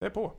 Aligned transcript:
Det 0.00 0.06
är 0.06 0.10
på. 0.10 0.32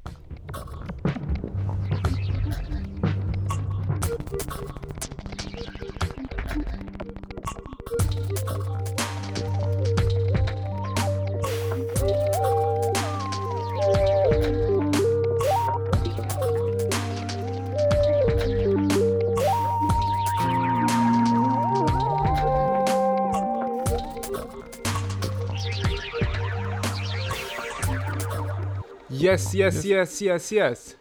Yes, 29.32 29.56
yes, 29.56 29.86
yes, 29.86 30.22
yes, 30.22 30.54
yes. 30.54 30.96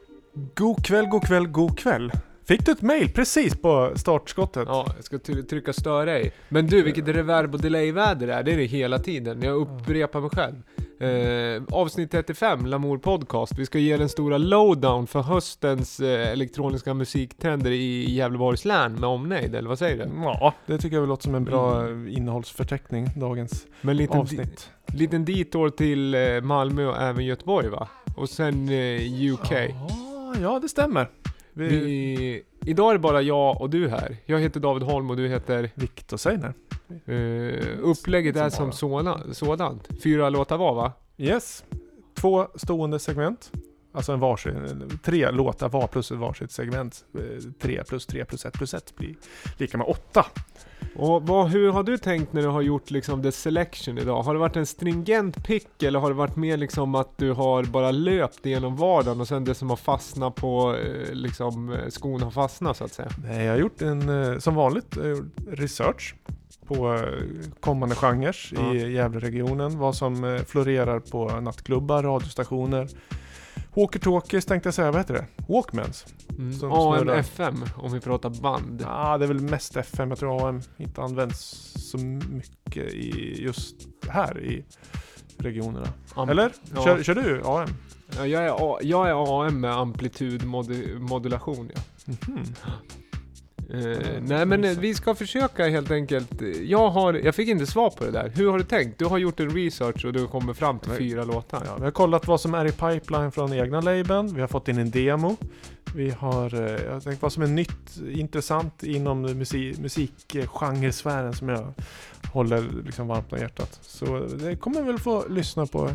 God 0.55 0.87
kväll, 0.87 1.07
god 1.07 1.27
kväll, 1.27 1.47
god 1.47 1.79
kväll. 1.79 2.13
Fick 2.45 2.67
du 2.67 2.73
ett 2.73 2.83
mail 2.83 3.13
precis 3.13 3.57
på 3.57 3.93
startskottet? 3.97 4.65
Ja, 4.69 4.87
jag 4.97 5.05
ska 5.05 5.19
trycka 5.19 5.73
störa 5.73 6.21
i. 6.21 6.33
Men 6.49 6.67
du, 6.67 6.83
vilket 6.83 7.09
reverb 7.09 7.55
och 7.55 7.61
delay-väder 7.61 8.27
det 8.27 8.35
är. 8.35 8.43
Det 8.43 8.53
är 8.53 8.57
det 8.57 8.65
hela 8.65 8.99
tiden. 8.99 9.43
Jag 9.43 9.57
upprepar 9.57 10.21
mig 10.21 10.31
själv. 10.31 10.55
Eh, 11.01 11.63
avsnitt 11.71 12.11
35, 12.11 12.67
Lamour 12.67 12.99
Podcast. 12.99 13.59
Vi 13.59 13.67
ska 13.67 13.79
ge 13.79 13.97
den 13.97 14.09
stora 14.09 14.39
lowdown 14.39 15.07
för 15.07 15.21
höstens 15.23 16.01
eh, 16.01 16.29
elektroniska 16.33 16.95
musiktrender 16.95 17.71
i 17.71 18.11
Gävleborgs 18.15 18.65
län 18.65 18.93
med 18.93 19.05
omnejd, 19.05 19.55
eller 19.55 19.69
vad 19.69 19.79
säger 19.79 19.97
du? 19.97 20.11
Ja, 20.25 20.55
det 20.67 20.79
tycker 20.79 20.97
jag 20.97 21.01
väl 21.01 21.09
låter 21.09 21.23
som 21.23 21.35
en 21.35 21.45
bra 21.45 21.89
innehållsförteckning, 22.09 23.07
dagens 23.17 23.67
Men 23.81 23.91
en 23.91 23.97
liten, 23.97 24.19
avsnitt. 24.21 24.71
di- 24.87 24.99
liten 24.99 25.25
detour 25.25 25.71
till 25.71 26.15
eh, 26.15 26.41
Malmö 26.43 26.87
och 26.87 26.97
även 27.03 27.25
Göteborg 27.25 27.69
va? 27.69 27.89
Och 28.17 28.29
sen 28.29 28.69
eh, 28.69 29.33
UK. 29.33 29.53
Ja, 29.53 30.35
ja, 30.43 30.59
det 30.63 30.69
stämmer. 30.69 31.09
Vi... 31.53 31.69
Vi, 31.69 32.43
idag 32.65 32.91
är 32.91 32.93
det 32.93 32.99
bara 32.99 33.23
jag 33.23 33.61
och 33.61 33.71
du 33.71 33.89
här. 33.89 34.17
Jag 34.27 34.41
heter 34.41 34.61
David 34.61 34.83
Holm 34.83 35.11
och 35.11 35.17
du 35.17 35.29
heter... 35.29 35.71
Viktor 35.75 36.17
Seiner. 36.17 36.55
Eh, 37.07 37.79
upplägget 37.83 38.37
är 38.37 38.51
som 38.51 38.73
såna, 38.73 39.21
sådant. 39.33 39.89
Fyra 40.03 40.31
låtar 40.31 40.59
var 40.59 40.75
va? 40.75 40.93
Yes. 41.19 41.65
Två 42.15 42.47
stående 42.55 42.99
segment. 42.99 43.53
Alltså 43.93 44.13
en 44.13 44.21
varsin, 44.21 44.89
tre 45.03 45.31
låtar 45.31 45.69
var 45.69 45.87
plus 45.87 46.11
ett 46.11 46.19
varsitt 46.19 46.51
segment. 46.53 47.05
Eh, 47.15 47.21
Tre 47.63 47.85
plus 47.85 48.07
tre 48.07 48.25
plus 48.25 48.45
ett 48.47 48.53
plus 48.55 48.75
ett 48.75 48.97
blir 48.97 49.15
lika 49.59 49.79
med 49.79 49.87
åtta. 49.87 50.27
Och 50.97 51.23
vad, 51.27 51.49
hur 51.49 51.71
har 51.73 51.83
du 51.83 51.99
tänkt 51.99 52.33
när 52.33 52.43
du 52.43 52.49
har 52.49 52.63
gjort 52.63 52.91
liksom 52.91 53.23
the 53.23 53.33
selection 53.33 53.99
idag? 53.99 54.23
Har 54.23 54.35
det 54.35 54.41
varit 54.41 54.57
en 54.57 54.67
stringent 54.67 55.45
pick 55.45 55.83
eller 55.83 55.99
har 55.99 56.09
det 56.09 56.15
varit 56.15 56.37
mer 56.37 56.57
liksom 56.57 56.95
att 56.95 57.19
du 57.19 57.33
har 57.33 57.65
bara 57.65 57.91
löpt 57.91 58.47
igenom 58.47 58.77
vardagen 58.77 59.21
och 59.21 59.29
sen 59.29 59.45
det 59.45 59.55
som 59.55 59.71
har 59.71 59.77
fastnat 59.77 60.35
på, 60.35 60.77
eh, 60.77 61.13
liksom 61.15 61.73
eh, 61.73 61.89
skon 61.89 62.23
har 62.23 62.31
fastnat 62.31 62.77
så 62.77 62.85
att 62.85 62.93
säga? 62.93 63.09
Nej, 63.25 63.45
jag 63.45 63.53
har 63.53 63.59
gjort 63.59 63.83
en, 63.83 64.41
som 64.41 64.55
vanligt, 64.55 64.97
research 65.51 66.15
på 66.67 67.05
kommande 67.61 67.95
genrer 67.95 68.37
Ja. 68.53 68.75
i 68.75 68.93
Gävleregionen. 68.93 69.79
Vad 69.79 69.95
som 69.97 70.41
florerar 70.47 71.01
på 71.01 71.41
nattklubbar, 71.41 72.03
radiostationer. 72.03 72.89
Walkie-talkies 73.75 74.47
tänkte 74.49 74.67
jag 74.67 74.75
säga, 74.75 74.91
vad 74.91 75.01
heter 75.01 75.15
det? 75.15 75.27
Walkmans? 75.53 76.07
Mm. 76.39 76.53
Som 76.53 76.73
AM, 76.73 76.99
snurrar. 76.99 77.17
FM 77.19 77.65
om 77.77 77.93
vi 77.93 78.01
pratar 78.01 78.31
band. 78.31 78.83
Ja, 78.87 79.19
det 79.19 79.25
är 79.25 79.29
väl 79.29 79.41
mest 79.41 79.77
FM. 79.77 80.09
Jag 80.09 80.19
tror 80.19 80.49
AM 80.49 80.63
inte 80.77 81.03
används 81.03 81.39
så 81.91 81.99
mycket 81.99 82.93
i 82.95 83.43
just 83.43 83.75
här 84.09 84.41
i 84.45 84.65
regionerna. 85.39 85.89
Am- 86.15 86.29
Eller? 86.31 86.53
Ja. 86.75 86.85
Kör, 86.85 87.03
kör 87.03 87.15
du 87.15 87.43
AM? 87.45 87.69
Ja, 88.17 88.27
jag, 88.27 88.45
är, 88.45 88.75
A- 88.75 88.79
jag 88.83 89.09
är 89.09 89.47
AM 89.47 89.61
med 89.61 89.73
amplitudmodulation 89.77 91.71
ja. 91.75 91.81
Mhm. 92.29 92.45
Eh, 93.75 93.99
nej 94.21 94.47
men 94.47 94.65
eh, 94.65 94.79
vi 94.79 94.95
ska 94.95 95.15
försöka 95.15 95.69
helt 95.69 95.91
enkelt. 95.91 96.43
Jag, 96.63 96.91
har, 96.91 97.15
jag 97.15 97.35
fick 97.35 97.49
inte 97.49 97.67
svar 97.67 97.91
på 97.91 98.05
det 98.05 98.11
där. 98.11 98.33
Hur 98.35 98.51
har 98.51 98.59
du 98.59 98.65
tänkt? 98.65 98.99
Du 98.99 99.05
har 99.05 99.19
gjort 99.19 99.41
en 99.41 99.51
research 99.51 100.05
och 100.05 100.13
du 100.13 100.27
kommer 100.27 100.53
fram 100.53 100.79
till 100.79 100.91
fyra 100.91 101.25
låtar. 101.25 101.63
Ja, 101.67 101.77
vi 101.79 101.85
har 101.85 101.91
kollat 101.91 102.27
vad 102.27 102.41
som 102.41 102.55
är 102.55 102.67
i 102.67 102.73
pipeline 102.73 103.33
från 103.33 103.53
egna 103.53 103.81
labeln. 103.81 104.35
Vi 104.35 104.41
har 104.41 104.49
fått 104.49 104.69
in 104.69 104.79
en 104.79 104.91
demo. 104.91 105.37
Vi 105.95 106.11
har 106.11 106.55
eh, 106.55 106.85
jag 106.85 107.03
tänkt 107.03 107.23
vad 107.23 107.33
som 107.33 107.43
är 107.43 107.47
nytt, 107.47 108.01
intressant 108.11 108.83
inom 108.83 109.23
musik, 109.23 109.79
musikgenresfären 109.79 111.35
som 111.35 111.49
jag 111.49 111.75
håller 112.33 112.65
liksom 112.85 113.09
varmt 113.09 113.33
om 113.33 113.39
hjärtat. 113.39 113.79
Så 113.83 114.19
det 114.21 114.57
kommer 114.57 114.83
vi 114.83 114.87
väl 114.87 114.99
få 114.99 115.29
lyssna 115.29 115.67
på 115.67 115.91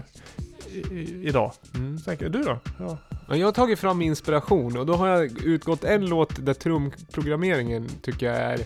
i, 0.67 0.77
i, 0.77 1.27
idag. 1.27 1.51
Mm. 1.75 1.99
Tänker 1.99 2.29
du 2.29 2.43
då? 2.43 2.59
Ja, 2.79 2.97
Jag 3.27 3.47
har 3.47 3.51
tagit 3.51 3.79
fram 3.79 4.01
inspiration 4.01 4.77
och 4.77 4.85
då 4.85 4.93
har 4.93 5.07
jag 5.07 5.43
utgått 5.43 5.83
en 5.83 6.05
låt 6.05 6.45
där 6.45 6.53
trumprogrammeringen 6.53 7.87
tycker 8.01 8.25
jag 8.25 8.35
är 8.35 8.59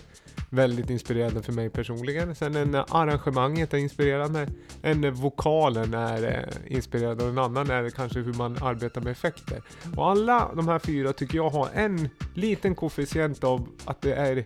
väldigt 0.50 0.90
inspirerande 0.90 1.42
för 1.42 1.52
mig 1.52 1.70
personligen. 1.70 2.34
Sen 2.34 2.56
en 2.56 2.74
arrangemanget 2.74 3.74
är 3.74 3.78
inspirerande. 3.78 4.48
En 4.82 5.14
vokalen 5.14 5.94
är 5.94 6.22
eh, 6.22 6.76
inspirerande 6.76 7.24
och 7.24 7.30
en 7.30 7.38
annan 7.38 7.70
är 7.70 7.90
kanske 7.90 8.20
hur 8.20 8.32
man 8.32 8.58
arbetar 8.62 9.00
med 9.00 9.10
effekter. 9.10 9.62
Och 9.96 10.10
alla 10.10 10.50
de 10.54 10.68
här 10.68 10.78
fyra 10.78 11.12
tycker 11.12 11.36
jag 11.36 11.50
har 11.50 11.68
en 11.74 12.08
liten 12.34 12.74
koefficient 12.74 13.44
av 13.44 13.68
att 13.84 14.00
det 14.00 14.14
är 14.14 14.44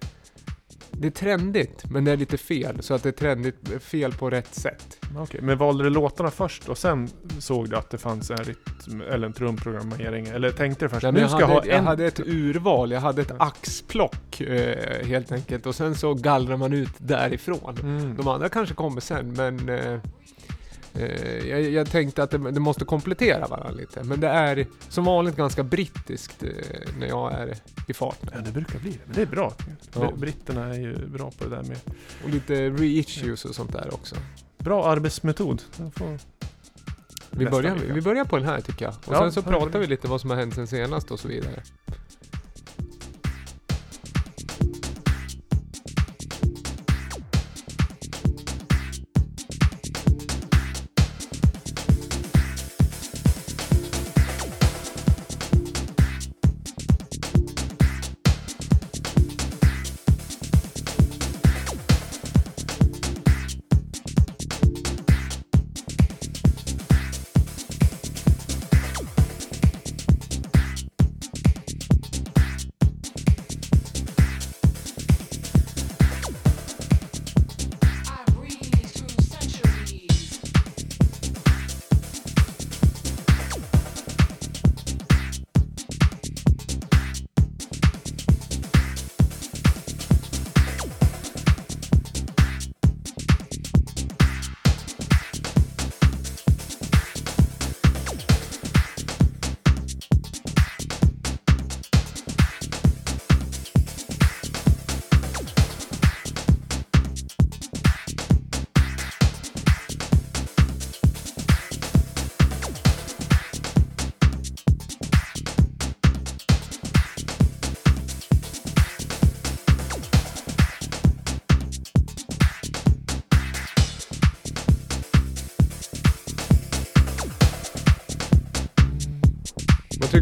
det 0.99 1.06
är 1.06 1.10
trendigt, 1.10 1.84
men 1.91 2.05
det 2.05 2.12
är 2.12 2.16
lite 2.16 2.37
fel. 2.37 2.82
Så 2.82 2.94
att 2.94 3.03
det 3.03 3.09
är 3.09 3.12
trendigt, 3.12 3.82
fel 3.82 4.12
på 4.12 4.31
rätt 4.31 4.55
sätt. 4.55 4.99
Okej, 5.16 5.41
men 5.43 5.59
valde 5.59 5.84
du 5.84 5.91
låtarna 5.91 6.31
först 6.31 6.69
och 6.69 6.78
sen 6.78 7.09
såg 7.38 7.71
du 7.71 7.77
att 7.77 7.91
det 7.91 7.99
fanns 7.99 8.31
en 8.31 8.37
rytm 8.37 9.00
eller 9.00 9.27
en 9.27 9.33
trumprogrammering? 9.33 10.27
Eller 10.27 10.50
tänkte 10.50 10.84
du 10.84 10.88
först 10.88 11.03
Nej, 11.03 11.12
nu 11.12 11.21
jag, 11.21 11.31
ska 11.31 11.41
jag 11.41 11.47
ha 11.47 11.66
jag 11.66 11.78
en... 11.78 11.87
hade 11.87 12.06
ett 12.06 12.21
urval, 12.21 12.91
jag 12.91 13.00
hade 13.00 13.22
ett 13.22 13.33
axplock 13.38 14.41
eh, 14.41 15.06
helt 15.06 15.33
enkelt. 15.33 15.66
Och 15.66 15.75
sen 15.75 15.94
så 15.94 16.15
gallrar 16.15 16.56
man 16.56 16.72
ut 16.72 16.94
därifrån. 16.99 17.78
Mm. 17.83 18.16
De 18.16 18.28
andra 18.28 18.49
kanske 18.49 18.75
kommer 18.75 19.00
sen, 19.00 19.33
men 19.33 19.69
eh, 19.69 20.00
eh, 20.94 21.47
jag, 21.49 21.62
jag 21.62 21.91
tänkte 21.91 22.22
att 22.22 22.31
det, 22.31 22.38
det 22.50 22.60
måste 22.60 22.84
komplettera 22.84 23.47
varandra 23.47 23.71
lite. 23.71 24.03
Men 24.05 24.21
det 24.21 24.28
är 24.28 24.66
som 24.88 25.05
vanligt 25.05 25.37
ganska 25.37 25.62
brittiskt 25.62 26.43
eh, 26.43 26.50
när 26.99 27.06
jag 27.06 27.32
är 27.32 27.55
i 27.88 27.93
farten. 27.93 28.28
Ja, 28.32 28.41
det 28.41 28.50
brukar 28.53 28.78
bli 28.78 28.91
det. 28.91 28.99
Men 29.06 29.15
det 29.15 29.22
är 29.22 29.27
bra. 29.27 29.53
Ja. 29.94 30.12
Britterna 30.16 30.75
är 30.75 30.78
ju 30.81 31.06
bra 31.06 31.31
på 31.38 31.44
det 31.44 31.50
där 31.50 31.62
med 31.62 31.78
Och 32.25 32.31
lite 32.31 32.71
reissues 32.71 33.44
och 33.44 33.54
sånt 33.54 33.72
där 33.72 33.94
också. 33.94 34.16
bra 34.59 34.87
arbetsmetod. 34.87 35.62
Får- 35.97 36.19
Vi 37.31 37.47
börjar, 37.47 37.75
vi 37.94 38.00
börjar 38.00 38.25
på 38.25 38.37
den 38.37 38.47
här 38.47 38.60
tycker 38.60 38.84
jag. 38.84 38.94
Och 39.06 39.15
Ja, 39.15 39.19
sen 39.19 39.33
så 39.33 39.43
pratar 39.43 39.78
vi. 39.78 39.87
lite 39.87 40.09
vad 40.09 40.21
som 40.21 40.31
har 40.31 40.37
hänt 40.37 40.54
sen 40.54 40.66
senast 40.66 41.10
och 41.10 41.21
så 41.21 41.28
vidare. 41.28 41.62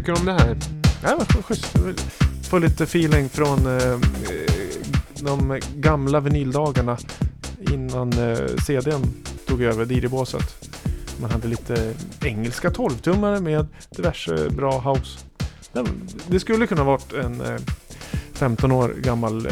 Tycker 0.03 0.13
du 0.13 0.19
om 0.19 0.25
det 0.25 0.43
här? 0.43 0.57
Ja, 1.03 1.15
vad 1.17 1.45
schysst. 1.45 1.77
Få 2.49 2.57
lite 2.57 2.83
feeling 2.83 3.29
från 3.29 3.79
eh, 3.79 3.99
de 5.19 5.59
gamla 5.75 6.19
vinyldagarna 6.19 6.97
innan 7.71 8.13
eh, 8.13 8.37
CDn 8.67 9.13
tog 9.47 9.61
över 9.61 9.85
DJ-båset. 9.85 10.69
Man 11.21 11.31
hade 11.31 11.47
lite 11.47 11.93
engelska 12.21 12.69
12-tummare 12.69 13.41
med 13.41 13.67
diverse 13.89 14.49
bra 14.49 14.79
house. 14.79 15.19
Det 16.27 16.39
skulle 16.39 16.67
kunna 16.67 16.83
varit 16.83 17.13
en 17.13 17.41
eh, 17.41 17.59
15 18.33 18.71
år 18.71 18.89
gammal 18.89 19.45
eh, 19.45 19.51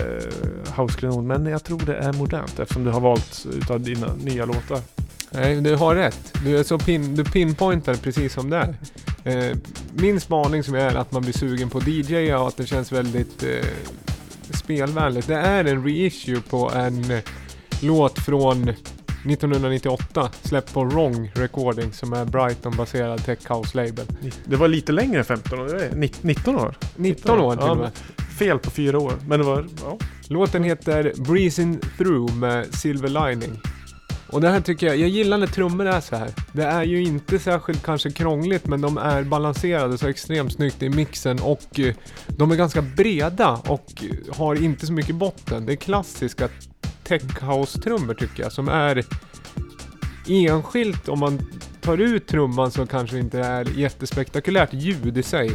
house-klenod 0.77 1.24
men 1.24 1.45
jag 1.45 1.63
tror 1.63 1.80
det 1.80 1.95
är 1.95 2.13
modernt 2.13 2.59
eftersom 2.59 2.83
du 2.83 2.92
har 2.92 3.01
valt 3.01 3.45
utav 3.54 3.81
dina 3.81 4.13
nya 4.13 4.45
låtar. 4.45 4.80
Nej, 5.31 5.62
du 5.62 5.75
har 5.75 5.95
rätt. 5.95 6.33
Du, 6.45 6.57
är 6.57 6.63
så 6.63 6.77
pin, 6.77 7.15
du 7.15 7.24
pinpointar 7.24 7.95
precis 7.95 8.33
som 8.33 8.50
det 8.50 8.57
är. 8.57 8.75
Eh, 9.24 9.57
min 9.94 10.20
spaning 10.20 10.64
som 10.64 10.76
är 10.76 10.96
att 10.96 11.12
man 11.12 11.22
blir 11.22 11.34
sugen 11.34 11.70
på 11.70 11.80
DJ 11.80 12.34
och 12.34 12.48
att 12.48 12.58
det 12.58 12.66
känns 12.66 12.92
väldigt 12.92 13.44
eh, 13.44 13.66
spelvänligt. 14.54 15.28
Det 15.28 15.36
är 15.36 15.66
en 15.66 15.84
reissue 15.84 16.42
på 16.50 16.72
en 16.76 17.12
eh, 17.12 17.20
låt 17.82 18.20
från 18.20 18.70
1998 19.26 20.30
släppt 20.42 20.74
på 20.74 20.84
Wrong 20.84 21.32
Recording 21.36 21.94
som 21.94 22.14
är 22.14 22.26
Brighton-baserad 22.26 23.26
tech 23.26 23.40
house-label. 23.40 24.06
Det 24.46 24.56
var 24.56 24.68
lite 24.68 24.92
längre 24.92 25.20
än 25.20 25.26
15 25.26 25.60
år, 25.60 25.66
det 25.66 25.86
är 25.86 26.10
19 26.22 26.56
år. 26.56 26.76
19 26.96 27.40
år 27.40 27.56
till 27.56 27.70
och 27.70 27.78
med. 27.78 27.92
Fel 28.40 28.60
på 28.60 28.72
fyra 28.72 29.00
år, 29.00 29.14
men 29.28 29.40
det 29.40 29.46
var... 29.46 29.66
Ja. 29.84 29.98
Låten 30.28 30.64
heter 30.64 31.14
Breezing 31.18 31.80
Through 31.98 32.36
med 32.36 32.76
Silver 32.76 33.10
Lining. 33.10 33.62
Och 34.31 34.42
det 34.42 34.50
här 34.50 34.62
tycker 34.62 34.88
jag, 34.88 34.98
jag 34.98 35.10
gillar 35.10 35.38
när 35.38 35.48
trummor 35.48 35.86
är 35.86 36.01
så 36.01 36.16
här. 36.16 36.30
Det 36.51 36.63
är 36.63 36.83
ju 36.83 37.04
inte 37.04 37.39
särskilt 37.39 37.83
kanske 37.83 38.12
krångligt 38.12 38.68
men 38.68 38.81
de 38.81 38.98
är 38.98 39.24
balanserade 39.24 39.98
så 39.98 40.07
extremt 40.07 40.54
snyggt 40.54 40.83
i 40.83 40.89
mixen 40.89 41.39
och 41.39 41.80
eh, 41.80 41.95
de 42.28 42.51
är 42.51 42.56
ganska 42.56 42.81
breda 42.81 43.50
och 43.50 44.04
har 44.30 44.63
inte 44.63 44.86
så 44.86 44.94
mycket 44.94 45.16
botten. 45.16 45.66
Det 45.66 45.74
är 45.74 45.75
klassiska 45.75 46.50
tech 47.04 47.44
house-trummor 47.44 48.13
tycker 48.13 48.44
jag 48.44 48.51
som 48.51 48.68
är 48.68 49.06
enskilt 50.28 51.07
om 51.07 51.19
man 51.19 51.42
tar 51.81 51.98
ut 51.98 52.28
trumman 52.28 52.72
så 52.72 52.86
kanske 52.86 53.19
inte 53.19 53.39
är 53.39 53.80
jättespektakulärt 53.80 54.74
ljud 54.74 55.18
i 55.18 55.24
sig. 55.24 55.51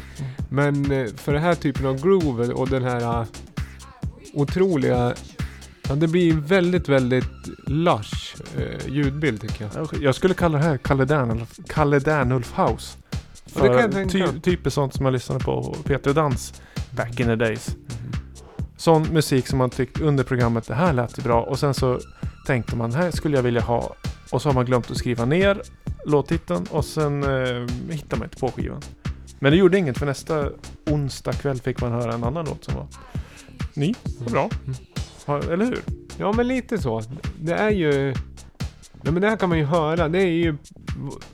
Men 0.50 0.92
eh, 0.92 1.06
för 1.16 1.32
den 1.32 1.42
här 1.42 1.54
typen 1.54 1.86
av 1.86 2.02
groove 2.02 2.52
och 2.52 2.68
den 2.68 2.84
här 2.84 3.26
otroliga 4.34 5.14
Ja, 5.88 5.94
det 5.94 6.08
blir 6.08 6.32
väldigt, 6.32 6.88
väldigt 6.88 7.48
lush 7.66 8.36
eh, 8.58 8.88
ljudbild 8.88 9.40
tycker 9.40 9.70
jag. 9.74 9.88
Jag 10.02 10.14
skulle 10.14 10.34
kalla 10.34 10.58
det 10.58 10.64
här 10.64 10.76
Kalle 11.68 11.98
Dernulf, 11.98 12.52
House. 12.58 12.98
Ja, 13.54 13.62
det 13.62 13.68
kan 13.68 13.78
jag 13.78 13.92
tänka. 13.92 14.32
ty, 14.32 14.40
typ 14.40 14.72
sånt 14.72 14.94
som 14.94 15.04
jag 15.04 15.12
lyssnade 15.12 15.44
på 15.44 15.76
Peter 15.84 16.14
Dans 16.14 16.62
back 16.90 17.20
in 17.20 17.26
the 17.26 17.36
days. 17.36 17.68
Mm. 17.68 18.12
Sån 18.76 19.02
musik 19.02 19.46
som 19.46 19.58
man 19.58 19.70
tyckte 19.70 20.04
under 20.04 20.24
programmet, 20.24 20.66
det 20.66 20.74
här 20.74 20.92
lät 20.92 21.24
bra 21.24 21.42
och 21.42 21.58
sen 21.58 21.74
så 21.74 22.00
tänkte 22.46 22.76
man, 22.76 22.94
här 22.94 23.10
skulle 23.10 23.36
jag 23.36 23.42
vilja 23.42 23.60
ha. 23.60 23.94
Och 24.30 24.42
så 24.42 24.48
har 24.48 24.54
man 24.54 24.64
glömt 24.64 24.90
att 24.90 24.96
skriva 24.96 25.24
ner 25.24 25.62
låttiteln 26.06 26.66
och 26.70 26.84
sen 26.84 27.22
eh, 27.22 27.66
hittar 27.90 28.16
man 28.16 28.24
inte 28.24 28.36
på 28.36 28.48
skivan. 28.48 28.82
Men 29.38 29.52
det 29.52 29.58
gjorde 29.58 29.78
inget 29.78 29.98
för 29.98 30.06
nästa 30.06 30.48
onsdag 30.86 31.32
kväll 31.32 31.60
fick 31.60 31.80
man 31.80 31.92
höra 31.92 32.12
en 32.12 32.24
annan 32.24 32.44
låt 32.44 32.64
som 32.64 32.74
var 32.74 32.86
ny 33.74 33.94
och 34.24 34.30
bra. 34.30 34.50
Mm. 34.64 34.76
Eller 35.26 35.64
hur? 35.64 35.78
Ja 36.18 36.32
men 36.32 36.48
lite 36.48 36.78
så. 36.78 37.02
Det 37.40 37.54
är 37.54 37.70
ju... 37.70 38.14
Nej 39.02 39.12
men 39.12 39.22
det 39.22 39.28
här 39.28 39.36
kan 39.36 39.48
man 39.48 39.58
ju 39.58 39.64
höra. 39.64 40.08
Det 40.08 40.18
är 40.18 40.26
ju... 40.26 40.56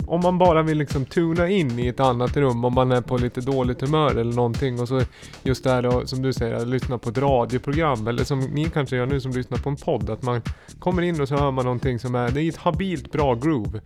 Om 0.06 0.20
man 0.20 0.38
bara 0.38 0.62
vill 0.62 0.78
liksom 0.78 1.04
tuna 1.04 1.48
in 1.48 1.78
i 1.78 1.86
ett 1.86 2.00
annat 2.00 2.36
rum. 2.36 2.64
Om 2.64 2.74
man 2.74 2.92
är 2.92 3.00
på 3.00 3.16
lite 3.16 3.40
dåligt 3.40 3.80
humör 3.80 4.10
eller 4.10 4.32
någonting. 4.32 4.80
Och 4.80 4.88
så 4.88 5.00
just 5.42 5.64
det 5.64 5.70
här 5.70 6.06
som 6.06 6.22
du 6.22 6.32
säger, 6.32 6.54
att 6.54 6.68
lyssna 6.68 6.98
på 6.98 7.10
ett 7.10 7.18
radioprogram. 7.18 8.08
Eller 8.08 8.24
som 8.24 8.40
ni 8.40 8.64
kanske 8.64 8.96
gör 8.96 9.06
nu 9.06 9.20
som 9.20 9.32
lyssnar 9.32 9.58
på 9.58 9.68
en 9.68 9.76
podd. 9.76 10.10
Att 10.10 10.22
man 10.22 10.42
kommer 10.78 11.02
in 11.02 11.20
och 11.20 11.28
så 11.28 11.36
hör 11.36 11.50
man 11.50 11.64
någonting 11.64 11.98
som 11.98 12.14
är... 12.14 12.30
Det 12.30 12.42
är 12.42 12.48
ett 12.48 12.56
habilt 12.56 13.12
bra 13.12 13.34
groove. 13.34 13.80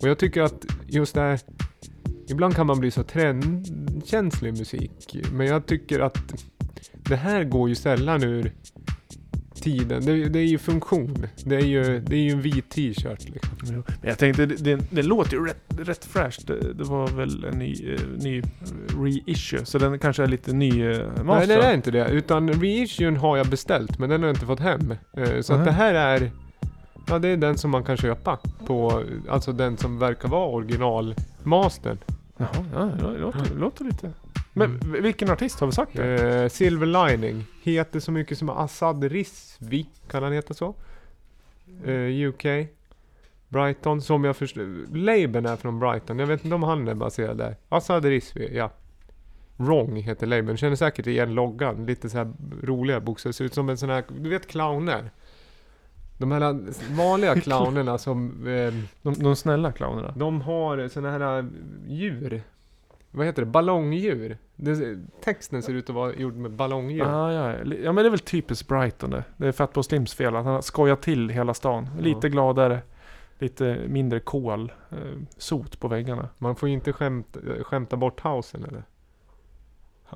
Och 0.00 0.08
jag 0.08 0.18
tycker 0.18 0.42
att 0.42 0.64
just 0.86 1.14
det 1.14 1.20
här... 1.20 1.40
Ibland 2.28 2.56
kan 2.56 2.66
man 2.66 2.80
bli 2.80 2.90
så 2.90 3.02
trendkänslig 3.02 4.58
musik. 4.58 5.16
Men 5.32 5.46
jag 5.46 5.66
tycker 5.66 6.00
att 6.00 6.44
det 6.92 7.16
här 7.16 7.44
går 7.44 7.68
ju 7.68 7.74
sällan 7.74 8.22
ur 8.22 8.52
tiden. 9.60 10.04
Det, 10.04 10.28
det, 10.28 10.38
är 10.38 10.44
ju 10.44 10.58
funktion. 10.58 11.26
Det 11.44 11.56
är 11.56 11.60
ju, 11.60 12.00
det 12.00 12.16
är 12.16 12.20
ju 12.20 12.30
en 12.30 12.40
vit 12.40 12.70
t-shirt 12.70 13.28
liksom. 13.28 13.50
Men 13.62 13.84
jag 14.02 14.18
tänkte, 14.18 14.46
det, 14.46 14.80
det, 14.90 15.02
låter 15.02 15.36
ju 15.36 15.46
rätt, 15.46 15.64
rätt 15.78 16.04
fräscht. 16.04 16.46
Det, 16.46 16.72
det, 16.72 16.84
var 16.84 17.08
väl 17.08 17.44
en 17.44 17.58
ny, 17.58 17.92
uh, 17.92 18.18
ny 18.18 18.42
reissue. 18.98 19.64
Så 19.64 19.78
den 19.78 19.98
kanske 19.98 20.22
är 20.22 20.26
lite 20.26 20.52
ny 20.52 20.84
uh, 20.84 21.08
Nej, 21.24 21.46
det 21.46 21.54
är 21.54 21.74
inte 21.74 21.90
det. 21.90 22.08
Utan 22.08 22.48
reissuen 22.48 23.16
har 23.16 23.36
jag 23.36 23.46
beställt, 23.46 23.98
men 23.98 24.10
den 24.10 24.20
har 24.20 24.28
jag 24.28 24.36
inte 24.36 24.46
fått 24.46 24.60
hem. 24.60 24.90
Uh, 24.90 24.96
så 25.16 25.20
uh 25.22 25.32
-huh. 25.32 25.58
att 25.58 25.64
det 25.64 25.72
här 25.72 25.94
är... 25.94 26.30
Ja, 27.08 27.18
det 27.18 27.28
är 27.28 27.36
den 27.36 27.58
som 27.58 27.70
man 27.70 27.84
kan 27.84 27.96
köpa 27.96 28.38
på, 28.66 29.04
alltså 29.28 29.52
den 29.52 29.76
som 29.76 29.98
verkar 29.98 30.28
vara 30.28 30.48
originalmastern. 30.48 31.98
Jaha, 32.36 32.50
ja, 32.74 33.08
det 33.08 33.18
låter, 33.18 33.40
det 33.54 33.60
låter 33.60 33.84
lite... 33.84 34.12
Men 34.68 35.02
vilken 35.02 35.30
artist 35.30 35.60
har 35.60 35.66
vi 35.66 35.72
sagt 35.72 35.96
det? 35.96 36.42
Eh, 36.42 36.48
Silver 36.48 37.08
Lining. 37.08 37.44
Heter 37.62 38.00
så 38.00 38.12
mycket 38.12 38.38
som 38.38 38.50
Assad 38.50 39.04
Rizvi. 39.04 39.86
Kan 40.10 40.22
han 40.22 40.32
heta 40.32 40.54
så? 40.54 40.74
Eh, 41.84 42.28
UK. 42.28 42.46
Brighton, 43.48 44.02
som 44.02 44.24
jag 44.24 44.36
förstår. 44.36 44.96
Labeln 44.96 45.46
är 45.46 45.56
från 45.56 45.78
Brighton. 45.78 46.18
Jag 46.18 46.26
vet 46.26 46.44
inte 46.44 46.54
om 46.54 46.62
han 46.62 46.88
är 46.88 46.94
baserad 46.94 47.38
där. 47.38 47.56
Assad 47.68 48.04
Rizvi, 48.04 48.56
ja. 48.56 48.70
Wrong 49.56 49.96
heter 49.96 50.26
labeln. 50.26 50.56
Känner 50.56 50.76
säkert 50.76 51.06
igen 51.06 51.34
loggan. 51.34 51.86
Lite 51.86 52.10
så 52.10 52.18
här 52.18 52.32
roliga 52.62 53.00
bokstäver. 53.00 53.32
Ser 53.32 53.44
ut 53.44 53.54
som 53.54 53.68
en 53.68 53.76
sån 53.76 53.90
här, 53.90 54.04
du 54.18 54.30
vet 54.30 54.46
clowner? 54.46 55.10
De 56.18 56.32
här 56.32 56.58
vanliga 56.96 57.40
clownerna 57.40 57.98
som... 57.98 58.46
Eh, 58.46 58.74
de, 59.02 59.14
de 59.14 59.36
snälla 59.36 59.72
clownerna? 59.72 60.14
De 60.16 60.40
har 60.40 60.88
såna 60.88 61.10
här 61.10 61.48
djur 61.88 62.42
vad 63.10 63.26
heter 63.26 63.42
det, 63.42 63.46
ballongdjur. 63.46 64.38
Det, 64.56 64.98
texten 65.22 65.62
ser 65.62 65.72
ut 65.72 65.88
att 65.90 65.94
vara 65.94 66.14
gjord 66.14 66.36
med 66.36 66.50
ballongdjur. 66.50 67.04
Ah, 67.04 67.32
ja, 67.32 67.54
ja, 67.82 67.92
men 67.92 68.04
det 68.04 68.08
är 68.08 68.10
väl 68.10 68.18
typiskt 68.18 68.68
Brighton 68.68 69.10
det. 69.10 69.24
Det 69.36 69.48
är 69.48 69.52
Fatboy 69.52 69.82
Slims 69.82 70.14
fel 70.14 70.36
att 70.36 70.44
han 70.44 70.54
har 70.54 70.62
skojat 70.62 71.02
till 71.02 71.28
hela 71.28 71.54
stan. 71.54 71.88
Ja. 71.96 72.02
Lite 72.02 72.28
gladare, 72.28 72.80
lite 73.38 73.78
mindre 73.88 74.20
kol, 74.20 74.72
eh, 74.90 74.96
sot 75.36 75.80
på 75.80 75.88
väggarna. 75.88 76.28
Man 76.38 76.56
får 76.56 76.68
ju 76.68 76.74
inte 76.74 76.92
skämt, 76.92 77.36
skämta 77.62 77.96
bort 77.96 78.20
housen 78.20 78.64
eller? 78.64 78.84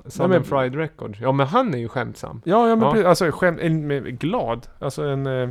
Southern 0.05 0.29
men, 0.29 0.43
Fried 0.43 0.75
Records. 0.75 1.19
Ja 1.21 1.31
men 1.31 1.47
han 1.47 1.73
är 1.73 1.77
ju 1.77 1.87
skämtsam. 1.87 2.41
Ja, 2.45 2.69
ja 2.69 2.75
men 2.75 2.85
ja. 2.85 2.91
Precis, 2.91 3.05
alltså 3.05 3.31
skämt, 3.31 3.59
en, 3.61 3.87
glad. 4.17 4.67
Alltså 4.79 5.03
en, 5.03 5.27
eh, 5.27 5.49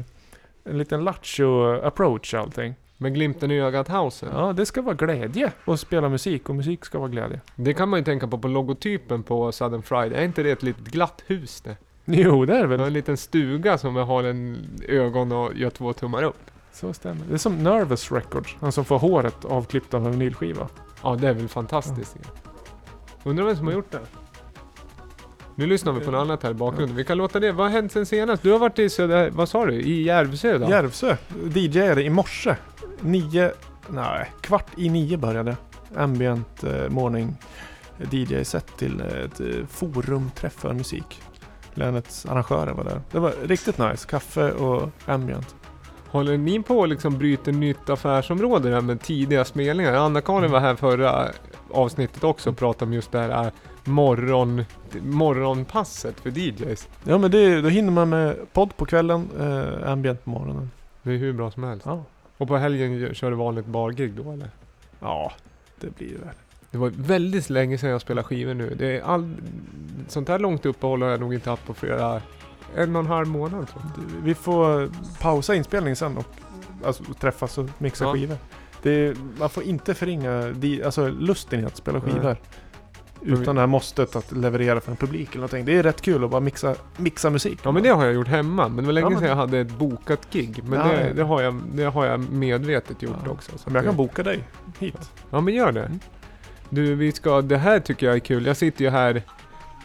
en 0.65 0.79
liten 0.79 1.05
lattjo 1.05 1.81
approach 1.83 2.35
allting. 2.35 2.75
Med 2.97 3.15
glimten 3.15 3.51
i 3.51 3.61
ögat 3.61 3.89
Hauser. 3.89 4.29
Ja, 4.33 4.53
det 4.53 4.67
ska 4.67 4.83
vara 4.83 4.95
glädje 4.95 5.53
att 5.65 5.81
spela 5.81 6.09
musik 6.09 6.49
och 6.49 6.55
musik 6.55 6.85
ska 6.85 6.99
vara 6.99 7.09
glädje. 7.09 7.41
Det 7.57 7.75
kan 7.75 7.89
man 7.89 8.01
ju 8.01 8.05
tänka 8.05 8.27
på 8.29 8.39
på 8.39 8.49
logotypen 8.49 9.23
på 9.23 9.53
Southern 9.53 9.83
Friday. 9.83 10.19
Är 10.19 10.25
inte 10.25 10.43
det 10.43 10.51
ett 10.51 10.63
litet 10.63 10.85
glatt 10.85 11.23
hus 11.27 11.61
det? 11.61 11.77
Jo, 12.05 12.45
det 12.45 12.57
är 12.57 12.61
det 12.61 12.67
väl. 12.67 12.81
En 12.81 12.93
liten 12.93 13.17
stuga 13.17 13.79
som 13.79 13.97
har 13.97 14.25
en 14.25 14.67
ögon 14.89 15.33
och 15.33 15.55
gör 15.55 15.71
två 15.71 15.93
tummar 15.93 16.23
upp. 16.23 16.51
Så 16.73 16.93
stämmer 16.93 17.21
det. 17.29 17.35
är 17.35 17.39
som 17.39 17.63
Nervous 17.63 18.13
Records. 18.13 18.57
Han 18.61 18.73
som 18.73 18.85
får 18.85 18.99
håret 18.99 19.45
avklippt 19.45 19.95
av 19.95 20.07
en 20.07 20.11
vinylskiva. 20.13 20.69
Ja, 21.03 21.17
det 21.17 21.29
är 21.29 21.35
väl 21.35 21.49
fantastiskt. 21.49 22.17
Ja. 22.23 22.31
Undrar 23.25 23.45
vem 23.45 23.57
som 23.57 23.67
har 23.67 23.75
gjort 23.75 23.91
det? 23.91 24.01
Nu 25.57 25.67
lyssnar 25.67 25.93
vi 25.93 26.01
på 26.01 26.11
något 26.11 26.21
annat 26.21 26.43
här 26.43 26.51
i 26.51 26.55
bakgrunden. 26.55 26.97
Vi 26.97 27.05
kan 27.05 27.19
låta 27.19 27.41
det. 27.41 27.53
Vad 27.53 27.67
har 27.67 27.73
hänt 27.73 27.93
sen 27.93 28.07
senast? 28.07 28.43
Du 28.43 28.53
har 28.53 28.59
varit 28.59 28.79
i 28.79 28.91
Söder... 28.91 29.31
Vad 29.31 29.49
sa 29.49 29.67
du? 29.67 29.73
I 29.73 30.03
Järvsö 30.03 30.59
då? 30.59 30.71
Järvsö. 30.71 31.17
DJade 31.55 32.03
i 32.03 32.11
morse 32.11 32.57
nio, 33.01 33.53
nej, 33.89 34.33
kvart 34.41 34.67
i 34.77 34.89
nio 34.89 35.17
började. 35.17 35.57
Ambient 35.97 36.65
eh, 36.65 36.89
morning 36.89 37.37
DJ-set 38.11 38.77
till 38.77 39.01
ett 39.01 39.41
eh, 39.41 39.47
forumträff 39.69 40.53
för 40.53 40.73
musik. 40.73 41.23
Länets 41.75 42.27
arrangörer 42.27 42.73
var 42.73 42.85
där. 42.85 43.01
Det 43.11 43.19
var 43.19 43.35
riktigt 43.43 43.79
nice. 43.79 44.09
Kaffe 44.09 44.53
och 44.53 44.91
ambient. 45.07 45.55
Håller 46.09 46.37
ni 46.37 46.63
på 46.63 46.83
att 46.83 46.89
liksom 46.89 47.19
bryta 47.19 47.51
nytt 47.51 47.91
affärsområde 47.91 48.71
där 48.71 48.81
med 48.81 49.01
tidiga 49.01 49.45
spelningar? 49.45 49.95
Anna-Karin 49.95 50.51
var 50.51 50.61
här 50.61 50.75
förra 50.75 51.31
avsnittet 51.71 52.25
också 52.25 52.51
och 52.51 52.57
pratade 52.57 52.85
om 52.85 52.93
just 52.93 53.13
det 53.13 53.19
här 53.19 53.53
morgon, 53.87 54.65
morgonpasset 55.03 56.21
för 56.21 56.31
DJs. 56.31 56.89
Ja 57.05 57.19
men 57.19 57.31
det, 57.31 57.61
då 57.61 57.69
hinner 57.69 57.91
man 57.91 58.09
med 58.09 58.37
podd 58.53 58.77
på 58.77 58.87
kvällen, 58.87 59.29
eh, 59.41 59.91
ambient 59.91 60.25
på 60.25 60.31
morgonen. 60.31 60.71
Det 61.03 61.11
är 61.11 61.17
hur 61.17 61.33
bra 61.33 61.51
som 61.51 61.65
helst. 61.65 61.87
Ja. 61.87 62.05
Och 62.37 62.49
på 62.49 62.57
helgen 62.57 63.15
kör 63.15 63.31
du 63.31 63.37
vanligt 63.37 63.67
bargig 63.67 64.13
då 64.13 64.33
eller? 64.33 64.51
Ja, 65.01 65.33
det 65.81 65.97
blir 65.97 66.09
det. 66.09 66.31
Det 66.71 66.79
var 66.79 66.93
väldigt 66.97 67.51
länge 67.51 67.79
sedan 67.79 67.91
jag 67.91 68.01
spelade 68.01 68.27
skivor 68.27 68.55
nu. 68.55 68.75
Det 68.75 68.97
är 68.97 69.03
all... 69.03 69.35
Sånt 70.09 70.29
här 70.29 70.39
långt 70.39 70.67
uppehåll 70.67 71.03
har 71.03 71.09
jag 71.09 71.21
nog 71.21 71.35
inte 71.35 71.51
haft 71.51 71.67
på 71.67 71.75
flera... 71.75 72.23
En 72.77 72.97
och 72.97 73.01
en 73.01 73.07
halv 73.07 73.29
månad 73.29 73.69
tror 73.69 73.83
jag. 73.97 74.23
Vi 74.23 74.35
får 74.35 74.91
pausa 75.21 75.55
inspelningen 75.55 75.97
sen 75.97 76.17
och 76.17 76.27
alltså, 76.85 77.05
träffas 77.21 77.59
och 77.59 77.67
mixa 77.79 78.05
ja. 78.05 78.13
skivor. 78.13 78.37
Det, 78.83 79.17
man 79.39 79.51
får 79.51 79.63
inte 79.63 79.95
förringa 79.95 80.55
alltså, 80.85 81.09
lusten 81.09 81.61
i 81.61 81.65
att 81.65 81.77
spela 81.77 82.01
skivor. 82.01 82.37
Utan 83.27 83.55
det 83.55 83.61
här 83.61 83.67
måstet 83.67 84.17
att 84.17 84.33
leverera 84.33 84.81
för 84.81 84.91
en 84.91 84.97
publik 84.97 85.29
eller 85.29 85.37
någonting. 85.37 85.65
Det 85.65 85.77
är 85.79 85.83
rätt 85.83 86.01
kul 86.01 86.25
att 86.25 86.31
bara 86.31 86.41
mixa, 86.41 86.75
mixa 86.97 87.31
musik. 87.31 87.59
Ja 87.63 87.73
men 87.73 87.83
det 87.83 87.89
har 87.89 88.05
jag 88.05 88.15
gjort 88.15 88.29
hemma, 88.29 88.69
men 88.69 88.77
det 88.77 88.83
var 88.83 88.93
länge 88.93 89.05
Ja, 89.07 89.11
men- 89.11 89.19
sedan 89.19 89.29
jag 89.29 89.37
hade 89.37 89.59
ett 89.59 89.71
bokat 89.79 90.31
gig. 90.31 90.61
Men 90.65 90.79
Ja, 90.81 90.87
det, 90.97 91.13
det, 91.17 91.23
har 91.23 91.43
jag, 91.43 91.61
det 91.75 91.85
har 91.85 92.07
jag 92.07 92.33
medvetet 92.33 93.03
gjort 93.03 93.17
Ja. 93.25 93.31
också. 93.31 93.51
Så 93.59 93.63
Men 93.67 93.75
jag 93.75 93.85
kan 93.85 93.93
det- 93.93 93.97
boka 93.97 94.23
dig 94.23 94.45
hit. 94.79 95.11
Ja 95.31 95.41
men 95.41 95.55
gör 95.55 95.73
det. 95.73 95.83
Mm. 95.85 95.99
Du, 96.71 96.95
vi 96.95 97.13
ska, 97.13 97.41
det 97.43 97.57
här 97.57 97.81
tycker 97.81 98.07
jag 98.07 98.15
är 98.15 98.21
kul. 98.21 98.47
Jag 98.47 98.57
sitter 98.57 98.85
ju 98.85 98.91
här, 98.91 99.23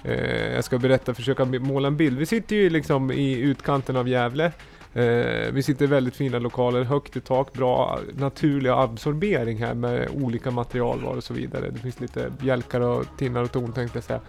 eh, 0.03 0.53
jag 0.55 0.63
ska 0.63 0.77
berätta, 0.77 1.13
försöka 1.13 1.45
måla 1.45 1.87
en 1.87 1.97
bild. 1.97 2.17
Vi 2.19 2.25
sitter 2.25 2.55
ju 2.55 2.69
liksom 2.69 3.11
i 3.11 3.39
utkanten 3.39 3.95
av 3.95 4.07
Gävle. 4.07 4.51
Eh, 4.93 5.51
vi 5.51 5.63
sitter 5.63 5.85
i 5.85 5.87
väldigt 5.87 6.15
fina 6.15 6.39
lokaler, 6.39 6.83
högt 6.83 7.15
i 7.15 7.21
tak, 7.21 7.53
bra 7.53 7.99
naturlig 8.17 8.69
absorbering 8.69 9.57
här 9.57 9.73
med 9.73 10.09
olika 10.23 10.51
materialval 10.51 11.17
och 11.17 11.23
så 11.23 11.33
vidare. 11.33 11.69
Det 11.69 11.79
finns 11.79 11.99
lite 11.99 12.31
bjälkar 12.39 12.81
och 12.81 13.05
tinnar 13.17 13.43
och 13.43 13.51
torn 13.51 13.71
tänkte 13.71 13.97
jag 13.97 14.03
säga. 14.03 14.19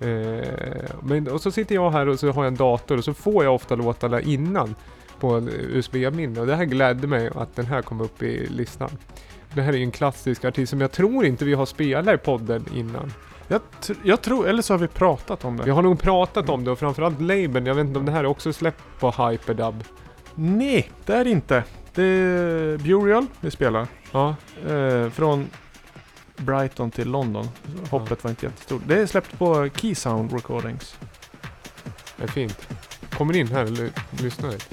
Eh, 0.00 0.90
men, 1.02 1.28
och 1.28 1.40
så 1.40 1.50
sitter 1.50 1.74
jag 1.74 1.90
här 1.90 2.08
och 2.08 2.18
så 2.18 2.30
har 2.32 2.44
jag 2.44 2.48
en 2.50 2.56
dator 2.56 2.98
och 2.98 3.04
så 3.04 3.14
får 3.14 3.44
jag 3.44 3.54
ofta 3.54 3.74
låtarna 3.74 4.20
innan 4.20 4.74
på 5.20 5.28
en 5.30 5.48
USB-minne 5.48 6.40
och 6.40 6.46
det 6.46 6.56
här 6.56 6.64
glädde 6.64 7.06
mig 7.06 7.30
att 7.34 7.56
den 7.56 7.66
här 7.66 7.82
kom 7.82 8.00
upp 8.00 8.22
i 8.22 8.46
listan. 8.46 8.90
Det 9.54 9.62
här 9.62 9.72
är 9.72 9.76
ju 9.76 9.84
en 9.84 9.90
klassisk 9.90 10.44
artist 10.44 10.70
som 10.70 10.80
jag 10.80 10.92
tror 10.92 11.26
inte 11.26 11.44
vi 11.44 11.54
har 11.54 11.66
spelat 11.66 12.14
i 12.14 12.18
podden 12.18 12.64
innan. 12.74 13.12
Jag, 13.48 13.60
tr- 13.82 13.96
jag 14.02 14.22
tror, 14.22 14.48
eller 14.48 14.62
så 14.62 14.72
har 14.74 14.78
vi 14.78 14.88
pratat 14.88 15.44
om 15.44 15.56
det. 15.56 15.64
Vi 15.64 15.70
har 15.70 15.82
nog 15.82 16.00
pratat 16.00 16.48
om 16.48 16.64
det 16.64 16.70
och 16.70 16.78
framförallt 16.78 17.20
labeln, 17.20 17.66
jag 17.66 17.74
vet 17.74 17.86
inte 17.86 17.98
om 17.98 18.04
det 18.06 18.12
här 18.12 18.20
är 18.24 18.26
också 18.26 18.52
släppt 18.52 18.82
på 19.00 19.10
Hyperdub. 19.10 19.84
Nej, 20.34 20.90
det 21.06 21.14
är 21.14 21.24
det 21.24 21.30
inte. 21.30 21.64
Det 21.94 22.02
är 22.02 22.78
Burial 22.78 23.26
vi 23.40 23.50
spelar. 23.50 23.86
Ja, 24.12 24.36
Eh, 24.68 25.10
från 25.10 25.50
Brighton 26.36 26.90
till 26.90 27.08
London. 27.10 27.48
Hoppet 27.90 28.24
var 28.24 28.30
inte 28.30 28.46
jättestort. 28.46 28.82
Det 28.86 28.98
är 29.00 29.06
släppt 29.06 29.38
på 29.38 29.68
Keysound 29.76 30.32
Recordings. 30.32 30.96
det 32.16 32.22
är 32.22 32.28
fint. 32.28 32.68
Kommer 33.10 33.36
in 33.36 33.48
här 33.48 33.62
och 33.64 33.70
ly- 33.70 33.90
lyssnar 34.22 34.50
lite. 34.50 34.64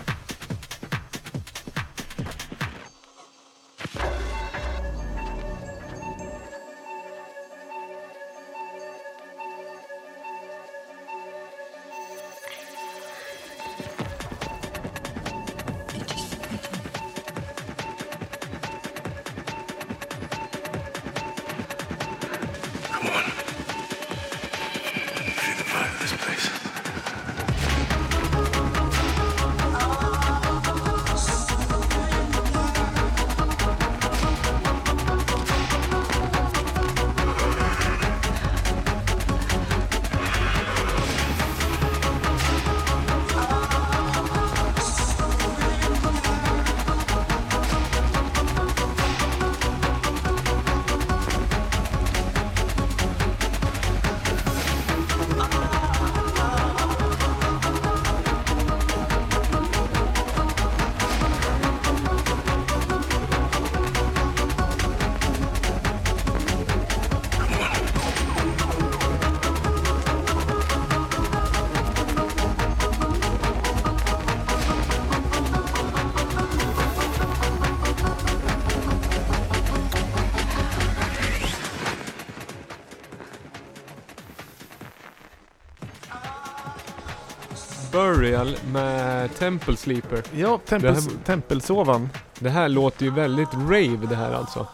Burial 87.91 88.57
med 88.71 89.35
Temple 89.35 89.77
Sleeper. 89.77 90.23
Ja, 90.35 90.59
tempels, 90.65 91.05
Det 91.05 91.11
här- 91.11 91.19
Tempelsovan. 91.25 92.09
Det 92.39 92.49
här 92.49 92.69
låter 92.69 93.05
ju 93.05 93.11
väldigt 93.11 93.53
rave 93.53 93.99
det 94.09 94.15
här 94.15 94.31
alltså. 94.33 94.67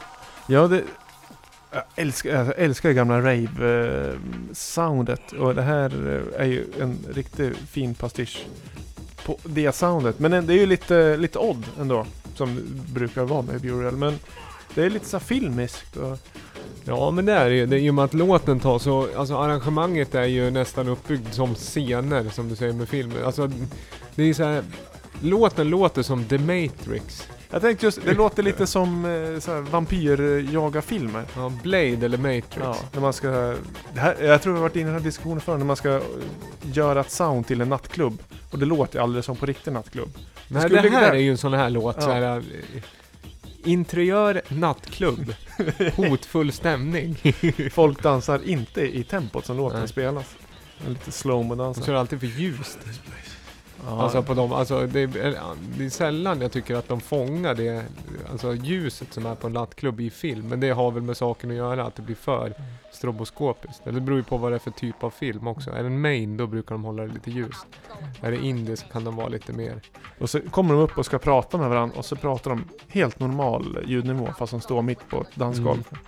Ja, 0.48 0.68
det... 0.68 0.82
Jag 1.72 1.84
älskar, 1.96 2.30
jag 2.30 2.54
älskar 2.58 2.90
det 2.90 2.96
gamla 2.96 3.22
rave-soundet. 3.22 5.34
Och 5.40 5.56
det 5.56 5.62
här 5.62 6.20
eh, 6.36 6.42
är 6.42 6.46
ju 6.46 6.66
en 6.82 6.98
riktigt 7.14 7.58
fin 7.58 7.96
pastisch 7.96 8.46
på 9.26 9.38
det 9.44 9.76
soundet. 9.76 10.20
Men 10.20 10.32
det 10.48 10.54
är 10.54 10.58
ju 10.58 10.66
lite, 10.66 11.18
lite 11.18 11.40
odd 11.40 11.66
ändå. 11.80 12.06
Som 12.36 12.62
brukar 12.94 13.24
vara 13.24 13.42
med 13.42 13.62
Burial. 13.62 13.96
Men 13.98 14.20
det 14.76 14.84
är 14.84 14.90
lite 14.90 15.06
så 15.06 15.20
filmiskt. 15.20 15.98
Och, 15.98 16.18
Ja 16.86 17.12
men 17.12 17.26
det 17.26 17.34
är 17.34 17.50
det 17.50 17.56
ju. 17.56 17.66
Det 17.66 17.76
är 17.76 17.80
ju 17.80 17.92
med 17.92 18.06
att 18.06 18.14
låten 18.14 18.60
tar 18.60 18.80
så, 18.80 19.08
alltså 19.18 19.38
arrangemanget 19.38 20.16
är 20.16 20.24
ju 20.26 20.50
nästan 20.52 20.88
uppbyggt 20.88 21.34
som 21.34 21.56
scener 21.56 22.30
som 22.30 22.50
du 22.50 22.56
säger 22.56 22.74
med 22.74 22.90
filmer. 22.90 23.24
Alltså 23.24 23.52
det 24.16 24.22
är 24.24 24.26
ju 24.28 24.34
så 24.34 24.44
här, 24.44 24.64
låten 25.22 25.70
låter 25.70 26.02
som 26.04 26.26
The 26.26 26.38
Matrix. 26.38 27.28
jag 27.52 27.62
tänkte 27.62 27.86
just, 27.86 28.06
det 28.06 28.14
låter 28.14 28.44
lite 28.44 28.68
som 28.68 29.06
eh, 29.06 29.40
så 29.40 29.52
här 29.54 29.62
vampyrjagarfilmer. 29.62 31.24
Ja, 31.36 31.52
Blade 31.64 32.06
eller 32.06 32.18
Matrix. 32.18 32.58
Ja, 32.60 32.76
när 32.94 33.02
man 33.02 33.14
ska... 33.14 33.28
Det 33.94 34.00
här, 34.00 34.16
jag 34.24 34.42
tror 34.42 34.54
vi 34.54 34.60
har 34.60 34.64
varit 34.64 34.76
inne 34.76 34.82
i 34.84 34.86
den 34.86 34.94
här 34.94 35.00
diskussionen 35.06 35.42
förr. 35.42 35.58
När 35.58 35.66
man 35.66 35.76
ska 35.76 36.02
göra 36.62 37.00
ett 37.02 37.12
sound 37.12 37.48
till 37.48 37.62
en 37.62 37.70
nattklubb. 37.70 38.24
Och 38.52 38.60
det 38.60 38.66
låter 38.66 39.00
alldeles 39.00 39.26
som 39.26 39.36
på 39.36 39.46
riktig 39.46 39.72
nattklubb. 39.74 40.10
Nej, 40.48 40.70
det 40.70 40.90
här 40.90 41.12
är 41.12 41.18
ju 41.18 41.32
en 41.32 41.38
sån 41.38 41.54
här 41.54 41.70
låt, 41.70 41.96
Ja. 42.00 42.02
så 42.02 42.12
här, 42.12 42.38
eh, 42.38 42.42
Interiör 43.66 44.42
nattklubb. 44.48 45.34
Hotfull 45.96 46.52
stämning. 46.52 47.18
Folk 47.72 48.04
dansar 48.04 48.42
inte 48.46 48.82
i 48.82 49.04
tempot 49.04 49.46
som 49.46 49.58
låten 49.58 49.80
Nej. 49.80 49.88
spelas. 49.88 50.36
Lite 50.88 51.12
slowmo 51.12 51.56
De 51.56 51.74
kör 51.74 51.94
alltid 51.94 52.20
för 52.20 52.28
ljust. 52.28 52.80
Ja, 53.88 54.02
Alltså 54.02 54.24
på 54.24 54.34
dem, 54.34 54.52
alltså 54.54 54.88
det 54.88 55.00
är, 55.02 55.08
det 55.78 55.86
är 55.86 55.90
sällan 55.90 56.42
jag 56.42 56.52
tycker 56.52 56.76
att 56.76 56.88
de 56.88 57.02
fångar 57.02 57.56
det, 57.56 57.86
alltså 58.32 58.56
ljuset 58.56 59.14
som 59.14 59.26
är 59.26 59.36
på 59.36 59.48
en 59.48 59.54
nattklubb 59.54 60.02
i 60.02 60.10
film. 60.10 60.48
Men 60.48 60.60
det 60.60 60.70
har 60.70 60.92
väl 60.92 61.04
med 61.04 61.18
saken 61.18 61.52
att 61.52 61.56
göra, 61.58 61.86
att 61.86 61.96
det 61.96 62.02
blir 62.02 62.16
för 62.16 62.54
stroboskopiskt. 62.92 63.88
Eller 63.88 64.00
Det 64.00 64.06
beror 64.06 64.18
ju 64.18 64.24
på 64.24 64.38
vad 64.38 64.52
det 64.52 64.56
är 64.56 64.60
för 64.60 64.72
typ 64.72 65.04
av 65.04 65.10
film 65.10 65.48
också. 65.48 65.72
Är 65.72 65.80
det 65.80 65.88
en 65.88 66.02
main, 66.02 66.38
då 66.38 66.48
brukar 66.48 66.76
de 66.76 66.84
hålla 66.84 67.04
det 67.04 67.14
lite 67.14 67.32
ljust. 67.32 67.66
Är 68.22 68.32
det 68.32 68.38
indie 68.38 68.78
så 68.78 68.86
kan 68.86 69.04
de 69.04 69.16
vara 69.16 69.28
lite 69.28 69.54
mer... 69.54 69.82
Och 70.20 70.30
så 70.30 70.40
kommer 70.40 70.74
de 70.74 70.80
upp 70.84 70.98
och 70.98 71.06
ska 71.06 71.20
prata 71.20 71.58
med 71.58 71.70
varandra 71.70 71.98
och 71.98 72.06
så 72.06 72.16
pratar 72.16 72.50
de 72.50 72.64
helt 72.88 73.20
normal 73.20 73.80
ljudnivå 73.86 74.30
fast 74.38 74.52
de 74.52 74.62
står 74.62 74.82
mitt 74.82 75.10
på 75.10 75.22
ett 75.22 75.36
dansgolv. 75.36 75.88
Mm. 75.92 76.04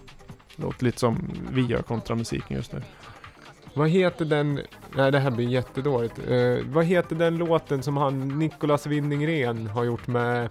Låter 0.55 0.83
lite 0.83 0.99
som 0.99 1.31
vi 1.51 1.65
gör 1.65 1.81
kontra 1.81 2.15
musiken 2.15 2.57
just 2.57 2.73
nu. 2.73 2.81
Vad 3.75 3.89
heter 3.89 4.25
den, 4.25 4.61
nej 4.95 5.11
det 5.11 5.19
här 5.19 5.31
blir 5.31 5.47
jättedåligt. 5.47 6.19
Eh, 6.29 6.65
vad 6.73 6.85
heter 6.85 7.15
den 7.15 7.37
låten 7.37 7.83
som 7.83 7.97
han, 7.97 8.39
Nicolas 8.39 8.87
Winding 8.87 9.67
har 9.67 9.83
gjort 9.83 10.07
med, 10.07 10.49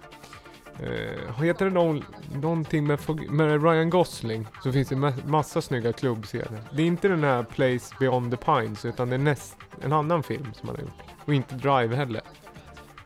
eh, 0.79 1.41
heter 1.43 1.65
det 1.65 1.71
någon, 1.71 2.03
någonting 2.33 2.87
med, 2.87 2.99
med 3.29 3.63
Ryan 3.63 3.89
Gosling? 3.89 4.47
Så 4.63 4.71
finns 4.71 4.89
det 4.89 4.95
ma- 4.95 5.27
massa 5.27 5.61
snygga 5.61 5.93
klubbscener. 5.93 6.61
Det 6.71 6.81
är 6.81 6.85
inte 6.87 7.07
den 7.07 7.23
här 7.23 7.43
Place 7.43 7.95
Beyond 7.99 8.31
the 8.31 8.37
Pines 8.37 8.85
utan 8.85 9.09
det 9.09 9.15
är 9.15 9.19
näst, 9.19 9.57
en 9.81 9.93
annan 9.93 10.23
film 10.23 10.53
som 10.53 10.69
han 10.69 10.75
har 10.75 10.83
gjort. 10.83 11.01
Och 11.25 11.33
inte 11.33 11.55
Drive 11.55 11.95
heller. 11.95 12.21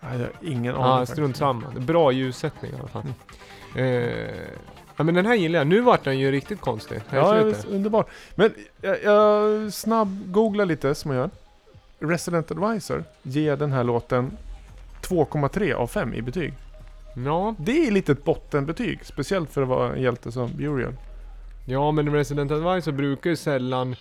Nej, 0.02 0.12
jag 0.20 0.20
har 0.20 0.32
ingen 0.42 0.76
aning. 0.76 0.86
Faktiskt. 0.86 1.12
strunt 1.12 1.38
samma. 1.38 1.70
Bra 1.70 2.12
ljussättning 2.12 2.72
i 2.72 2.76
alla 2.80 2.88
fall. 2.88 3.04
Eh, 3.76 4.50
ja 5.00 5.04
men 5.04 5.16
den 5.16 5.26
här 5.26 5.36
gillar 5.36 5.60
jag. 5.60 5.68
Nu 5.68 5.82
vart 5.82 6.04
den 6.04 6.20
ju 6.20 6.32
riktigt 6.32 6.62
konstig. 6.62 7.00
här 7.10 7.18
Ja, 7.18 7.42
slutet. 7.42 7.66
underbart. 7.66 8.08
Men 8.36 8.54
jag, 8.82 9.04
jag 9.04 9.74
snabb 9.74 10.32
googlar 10.32 10.66
lite 10.66 10.96
som 10.96 11.12
jag 11.12 11.20
gör. 11.20 11.30
Resident 12.10 12.52
Advisor 12.52 13.04
ger 13.24 13.56
den 13.58 13.72
här 13.72 13.84
låten 13.84 14.32
2,3 15.02 15.74
av 15.74 15.88
5 15.88 16.14
i 16.14 16.22
betyg. 16.22 16.54
ja. 17.26 17.56
Det 17.60 17.88
är 17.88 17.92
lite 17.92 18.12
ett 18.12 18.24
bottenbetyg. 18.24 19.00
Speciellt 19.06 19.50
för 19.50 19.62
att 19.62 19.68
vara 19.68 19.94
en 19.94 20.02
hjälte 20.02 20.32
som 20.32 20.52
Burial. 20.58 20.94
Ja, 21.68 21.92
men 21.92 22.14
Resident 22.14 22.52
Advisor 22.52 22.92
brukar 22.92 23.30
ju 23.30 23.36
sällan, 23.36 23.96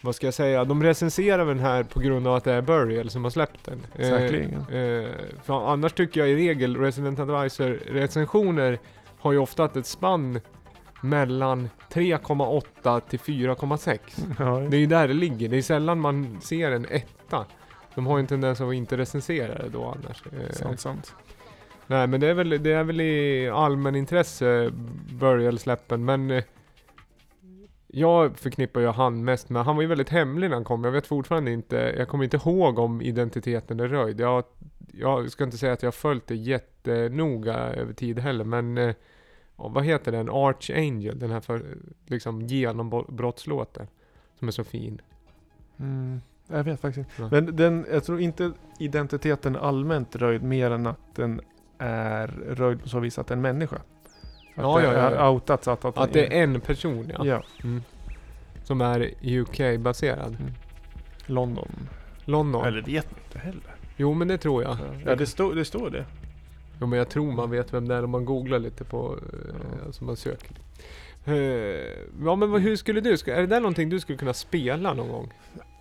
vad 0.00 0.14
ska 0.14 0.26
jag 0.26 0.34
säga, 0.34 0.64
de 0.64 0.82
recenserar 0.82 1.46
den 1.46 1.58
här 1.58 1.82
på 1.82 2.00
grund 2.00 2.26
av 2.26 2.34
att 2.34 2.44
det 2.44 2.52
är 2.52 2.60
Burial 2.62 3.10
som 3.10 3.24
har 3.24 3.30
släppt 3.30 3.64
den. 3.64 3.80
Eh, 3.98 4.08
Säkerligen. 4.08 4.54
Eh, 4.60 5.10
för 5.44 5.72
annars 5.72 5.92
tycker 5.92 6.20
jag 6.20 6.28
i 6.28 6.36
regel 6.36 6.76
Resident 6.76 7.18
Advisor 7.18 7.78
recensioner 7.90 8.78
har 9.22 9.32
ju 9.32 9.38
ofta 9.38 9.64
ett 9.64 9.86
spann 9.86 10.40
mellan 11.02 11.70
3,8 11.90 13.00
till 13.00 13.18
4,6. 13.18 13.98
Ja, 14.38 14.68
Det 14.70 14.76
är 14.76 14.80
ju 14.80 14.86
där 14.86 15.08
det 15.08 15.14
ligger. 15.14 15.48
Det 15.48 15.56
är 15.56 15.62
sällan 15.62 16.00
man 16.00 16.40
ser 16.40 16.72
en 16.72 16.86
etta. 16.90 17.46
De 17.94 18.06
har 18.06 18.18
ju 18.18 18.20
en 18.20 18.26
tendens 18.26 18.60
att 18.60 18.74
inte 18.74 18.96
recensera 18.96 19.62
det 19.62 19.68
då 19.68 19.84
annars. 19.84 20.24
Eh, 20.26 20.52
sant, 20.52 20.80
sant. 20.80 21.14
Nej 21.86 22.06
men 22.06 22.20
det 22.20 22.26
är 22.26 22.34
väl, 22.34 22.62
det 22.62 22.72
är 22.72 22.84
väl 22.84 23.00
i 23.00 23.48
allmänintresse 23.50 24.70
Burial-släppen 25.10 26.04
men 26.04 26.30
eh, 26.30 26.44
jag 27.86 28.38
förknippar 28.38 28.80
ju 28.80 28.86
han 28.86 29.24
mest 29.24 29.50
med, 29.50 29.64
han 29.64 29.76
var 29.76 29.82
ju 29.82 29.88
väldigt 29.88 30.08
hemlig 30.08 30.48
när 30.48 30.56
han 30.56 30.64
kom. 30.64 30.84
Jag 30.84 30.92
vet 30.92 31.06
fortfarande 31.06 31.50
inte, 31.50 31.94
jag 31.98 32.08
kommer 32.08 32.24
inte 32.24 32.36
ihåg 32.36 32.78
om 32.78 33.02
identiteten 33.02 33.80
är 33.80 33.88
röjd. 33.88 34.20
Jag, 34.20 34.44
jag 34.92 35.30
ska 35.30 35.44
inte 35.44 35.58
säga 35.58 35.72
att 35.72 35.82
jag 35.82 35.86
har 35.86 35.92
följt 35.92 36.26
det 36.26 36.34
jättenoga 36.36 37.54
över 37.54 37.92
tid 37.92 38.18
heller 38.18 38.44
men 38.44 38.94
vad 39.68 39.84
heter 39.84 40.12
den? 40.12 40.28
Archangel, 40.28 41.18
den 41.18 41.30
här 41.30 41.40
för, 41.40 41.62
liksom 42.06 42.46
genombrottslåten. 42.46 43.86
Som 44.38 44.48
är 44.48 44.52
så 44.52 44.64
fin. 44.64 45.00
Mm, 45.78 46.20
jag 46.48 46.64
vet 46.64 46.80
faktiskt 46.80 46.98
inte. 46.98 47.22
Ja. 47.22 47.28
Men 47.30 47.56
den, 47.56 47.86
jag 47.92 48.04
tror 48.04 48.20
inte 48.20 48.52
identiteten 48.78 49.56
är 49.56 49.60
allmänt 49.60 50.16
röjd 50.16 50.42
mer 50.42 50.70
än 50.70 50.86
att 50.86 51.14
den 51.14 51.40
är 51.78 52.26
röjd 52.48 52.82
på 52.82 52.88
så 52.88 53.00
vis 53.00 53.18
att 53.18 53.26
det 53.26 53.32
är 53.32 53.36
en 53.36 53.42
människa. 53.42 53.76
Att 53.76 53.82
Ja, 54.54 54.78
det 54.78 54.84
ja, 54.84 54.92
ja, 54.92 54.98
är 54.98 55.14
ja. 55.14 55.30
outats 55.30 55.68
att, 55.68 55.84
att, 55.84 55.98
Att 55.98 56.12
det 56.12 56.38
är 56.38 56.42
en 56.42 56.60
person 56.60 57.12
ja. 57.18 57.26
ja. 57.26 57.42
Mm. 57.64 57.82
Som 58.64 58.80
är 58.80 59.14
UK-baserad. 59.22 60.36
London. 61.26 61.88
London. 62.24 62.64
Eller 62.64 62.82
vet 62.82 63.08
inte 63.24 63.38
heller. 63.38 63.76
Jo 63.96 64.14
men 64.14 64.28
det 64.28 64.38
tror 64.38 64.62
jag. 64.62 64.76
Ja, 65.06 65.16
det, 65.16 65.26
stod, 65.26 65.56
det 65.56 65.64
står 65.64 65.90
det. 65.90 66.04
Jo 66.82 66.86
men 66.88 66.98
jag 66.98 67.08
tror 67.08 67.32
man 67.32 67.50
vet 67.50 67.74
vem 67.74 67.88
det 67.88 67.94
är 67.94 68.04
om 68.04 68.10
man 68.10 68.24
googlar 68.24 68.58
lite 68.58 68.84
på, 68.84 69.18
eh, 69.32 69.54
Ja. 69.78 69.86
alltså 69.86 70.04
man 70.04 70.16
söker. 70.16 70.56
Eh, 71.24 71.34
ja 72.24 72.36
men 72.36 72.52
hur 72.52 72.76
skulle 72.76 73.00
du, 73.00 73.12
är 73.12 73.40
det 73.40 73.46
där 73.46 73.60
någonting 73.60 73.88
du 73.88 74.00
skulle 74.00 74.18
kunna 74.18 74.34
spela 74.34 74.94
någon 74.94 75.08
gång? 75.08 75.32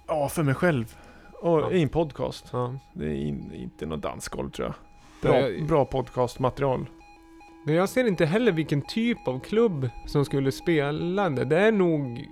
Ja, 0.08 0.30
för 0.30 0.44
mig 0.44 0.56
själv. 0.56 0.96
Och 1.42 1.60
Ja. 1.62 1.72
i 1.72 1.82
en 1.82 1.90
podcast. 1.90 2.46
Ja. 2.54 2.76
Det 2.94 3.06
är 3.06 3.14
in, 3.16 3.54
inte 3.54 3.86
något 3.86 4.02
dansgolv 4.02 4.50
tror 4.50 4.68
jag. 4.68 4.76
Bra, 5.22 5.66
bra 5.68 5.86
podcastmaterial. 5.86 6.86
Men 7.66 7.76
jag 7.76 7.90
ser 7.90 8.08
inte 8.08 8.26
heller 8.26 8.52
vilken 8.52 8.82
typ 8.82 9.28
av 9.28 9.40
klubb 9.40 9.90
som 10.08 10.26
skulle 10.26 10.52
spela 10.52 11.30
det. 11.30 11.46
Det 11.46 11.58
är 11.60 11.72
nog 11.72 12.26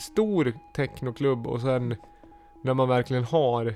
stor 0.00 0.52
technoklubb 0.74 1.46
och 1.46 1.60
sen 1.60 1.94
när 2.62 2.74
man 2.74 2.88
verkligen 2.88 3.24
har 3.24 3.74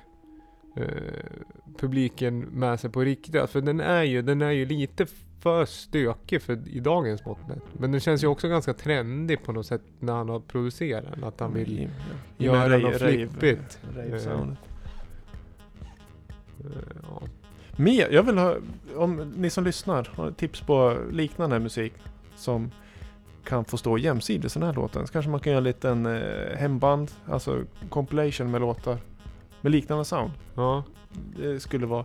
publiken 1.79 2.39
med 2.41 2.81
sig 2.81 2.91
på 2.91 3.01
riktigt. 3.01 3.51
För 3.51 3.61
den 3.61 3.81
är 3.81 4.03
ju, 4.03 4.23
den 4.23 4.43
är 4.43 4.51
ju 4.51 4.65
lite 4.67 5.07
för 5.41 5.65
stökig 5.65 6.43
för 6.43 6.69
i 6.69 6.81
dagens 6.81 7.25
mått. 7.25 7.39
Men 7.73 7.93
den 7.93 8.01
känns 8.01 8.23
ju 8.25 8.27
också 8.27 8.49
ganska 8.49 8.75
trendig 8.75 9.43
på 9.43 9.53
något 9.53 9.67
sätt 9.67 9.83
när 10.01 10.13
han 10.13 10.29
har 10.29 10.41
producerat 10.41 11.05
den. 11.15 11.25
Att 11.25 11.41
han 11.41 11.55
vill 11.55 11.79
I- 11.79 11.89
ja. 12.37 12.45
göra 12.45 12.69
med 12.69 12.81
något 12.83 12.93
rave- 13.03 13.29
flippigt. 13.29 13.79
rave-soundet. 13.97 14.57
eh, 16.61 16.97
ja. 17.03 17.23
Mer, 17.77 18.09
jag 18.11 18.23
vill 18.23 18.39
ha, 18.39 18.57
om 18.97 19.33
ni 19.37 19.51
som 19.51 19.65
lyssnar 19.65 20.09
har 20.15 20.31
tips 20.31 20.61
på 20.61 20.97
liknande 21.13 21.59
musik 21.59 21.93
som 22.37 22.71
kan 23.45 23.65
få 23.65 23.77
stå 23.77 23.99
jämsides 23.99 24.55
den 24.55 24.63
här 24.63 24.73
låten. 24.75 25.07
Så 25.07 25.13
kanske 25.13 25.31
man 25.31 25.41
kan 25.41 25.51
göra 25.53 25.59
en 25.59 25.65
liten 25.65 26.07
eh, 26.07 26.57
hemband, 26.57 27.11
alltså 27.27 27.63
compilation 27.89 28.51
med 28.51 28.61
låtar 28.61 28.99
med 29.61 29.73
liknande 29.73 30.05
sound. 30.05 30.31
ja. 30.55 30.85
Det 31.37 31.61
skulle 31.61 31.87
vara, 31.87 32.05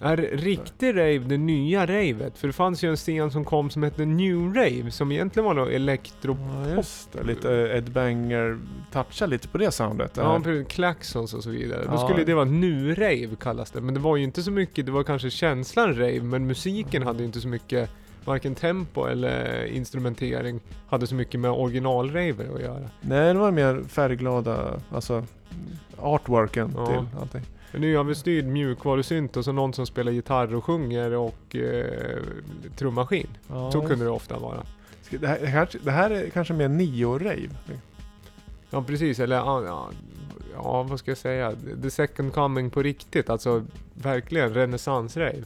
Är 0.00 0.16
riktig 0.16 0.88
rave 0.96 1.18
det 1.18 1.36
nya 1.38 1.86
ravet? 1.86 2.38
För 2.38 2.46
det 2.46 2.52
fanns 2.52 2.84
ju 2.84 2.90
en 2.90 2.96
scen 2.96 3.30
som 3.30 3.44
kom 3.44 3.70
som 3.70 3.82
hette 3.82 4.04
New 4.04 4.54
Rave 4.54 4.90
som 4.90 5.12
egentligen 5.12 5.44
var 5.44 5.54
något 5.54 5.68
elektro... 5.68 6.36
ja 6.40 6.74
just 6.76 7.12
det, 7.12 7.22
lite 7.22 7.48
Ed 7.50 7.90
Banger, 7.92 8.58
toucha 8.92 9.26
lite 9.26 9.48
på 9.48 9.58
det 9.58 9.70
soundet. 9.72 10.14
Det 10.14 10.20
Ja, 10.20 10.40
precis, 10.44 10.66
klaxons 10.68 11.34
och 11.34 11.42
så 11.42 11.50
vidare. 11.50 11.84
Då 11.84 11.90
Ja. 11.92 12.08
skulle 12.08 12.24
det 12.24 12.34
vara 12.34 12.44
nu 12.44 12.94
rave 12.94 13.36
kallas 13.40 13.70
det. 13.70 13.80
Men 13.80 13.94
det 13.94 14.00
var 14.00 14.16
ju 14.16 14.24
inte 14.24 14.42
så 14.42 14.50
mycket, 14.50 14.86
det 14.86 14.92
var 14.92 15.02
kanske 15.02 15.30
känslan 15.30 15.94
rave, 15.94 16.22
men 16.22 16.46
musiken 16.46 17.02
hade 17.02 17.18
ju 17.18 17.24
inte 17.26 17.40
så 17.40 17.48
mycket, 17.48 17.90
varken 18.26 18.54
tempo 18.54 19.04
eller 19.06 19.64
instrumentering 19.64 20.60
hade 20.88 21.06
så 21.06 21.14
mycket 21.14 21.40
med 21.40 21.50
original-rave 21.50 22.54
att 22.54 22.60
göra. 22.60 22.90
Nej, 23.00 23.32
det 23.34 23.38
var 23.40 23.50
mer 23.50 23.82
färgglada, 23.88 24.80
alltså 24.90 25.24
artworken 25.98 26.72
Ja. 26.76 26.86
till 26.86 27.20
allting. 27.20 27.42
Men 27.72 27.80
nu 27.80 27.96
har 27.96 28.04
vi 28.04 28.14
styrd 28.14 28.44
mjukvarusynt 28.44 29.36
och 29.36 29.44
så 29.44 29.52
någon 29.52 29.72
som 29.72 29.86
spelar 29.86 30.12
gitarr 30.12 30.54
och 30.54 30.64
sjunger 30.64 31.12
och 31.14 31.56
eh, 31.56 32.18
trummaskin. 32.76 33.26
Ja, 33.48 33.70
Så 33.72 33.80
kunde 33.80 34.04
det 34.04 34.10
ofta 34.10 34.38
vara. 34.38 34.62
Det 35.10 35.26
här, 35.26 35.38
det 35.40 35.46
här, 35.46 35.68
det 35.82 35.90
här 35.90 36.10
är 36.10 36.30
kanske 36.30 36.54
mer 36.54 36.68
neo-rave. 36.68 37.50
Ja 38.70 38.82
precis, 38.82 39.20
eller 39.20 39.36
ja, 39.36 39.62
ja, 39.64 39.88
ja 40.54 40.82
vad 40.82 40.98
ska 40.98 41.10
jag 41.10 41.18
säga? 41.18 41.52
The 41.82 41.90
second 41.90 42.32
coming 42.32 42.70
på 42.70 42.82
riktigt, 42.82 43.30
alltså 43.30 43.64
verkligen 43.94 44.54
renässansrave. 44.54 45.44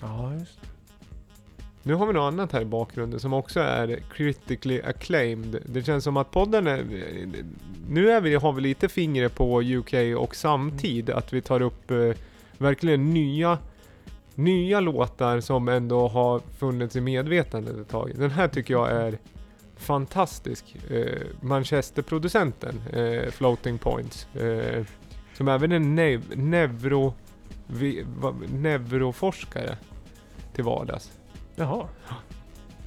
Ja, 0.00 0.34
just 0.34 0.58
nu 1.86 1.94
har 1.94 2.06
vi 2.06 2.12
något 2.12 2.32
annat 2.32 2.52
här 2.52 2.60
i 2.60 2.64
bakgrunden 2.64 3.20
som 3.20 3.32
också 3.32 3.60
är 3.60 4.00
critically 4.14 4.80
acclaimed. 4.82 5.62
Det 5.66 5.82
känns 5.82 6.04
som 6.04 6.16
att 6.16 6.30
podden 6.30 6.66
är... 6.66 6.84
Nu 7.88 8.10
är 8.10 8.20
vi, 8.20 8.34
har 8.34 8.52
vi 8.52 8.60
lite 8.60 8.88
fingret 8.88 9.34
på 9.34 9.62
UK 9.62 9.94
och 10.18 10.36
samtid, 10.36 11.10
att 11.10 11.32
vi 11.32 11.42
tar 11.42 11.62
upp 11.62 11.90
eh, 11.90 12.10
verkligen 12.58 13.10
nya 13.10 13.58
nya 14.34 14.80
låtar 14.80 15.40
som 15.40 15.68
ändå 15.68 16.08
har 16.08 16.40
funnits 16.58 16.96
i 16.96 17.00
medvetandet 17.00 17.76
ett 17.76 17.88
tag. 17.88 18.12
Den 18.14 18.30
här 18.30 18.48
tycker 18.48 18.74
jag 18.74 18.90
är 18.90 19.18
fantastisk. 19.76 20.76
Eh, 20.90 21.22
Manchesterproducenten 21.40 22.82
eh, 22.92 23.30
Floating 23.30 23.78
Points. 23.78 24.34
Eh, 24.34 24.84
som 25.34 25.48
även 25.48 25.72
är 25.72 25.78
nev- 25.78 26.36
neuro, 26.36 27.14
vi, 27.66 28.04
va, 28.20 28.34
neuroforskare 28.48 29.76
till 30.54 30.64
vardags. 30.64 31.15
Jaha. 31.56 31.86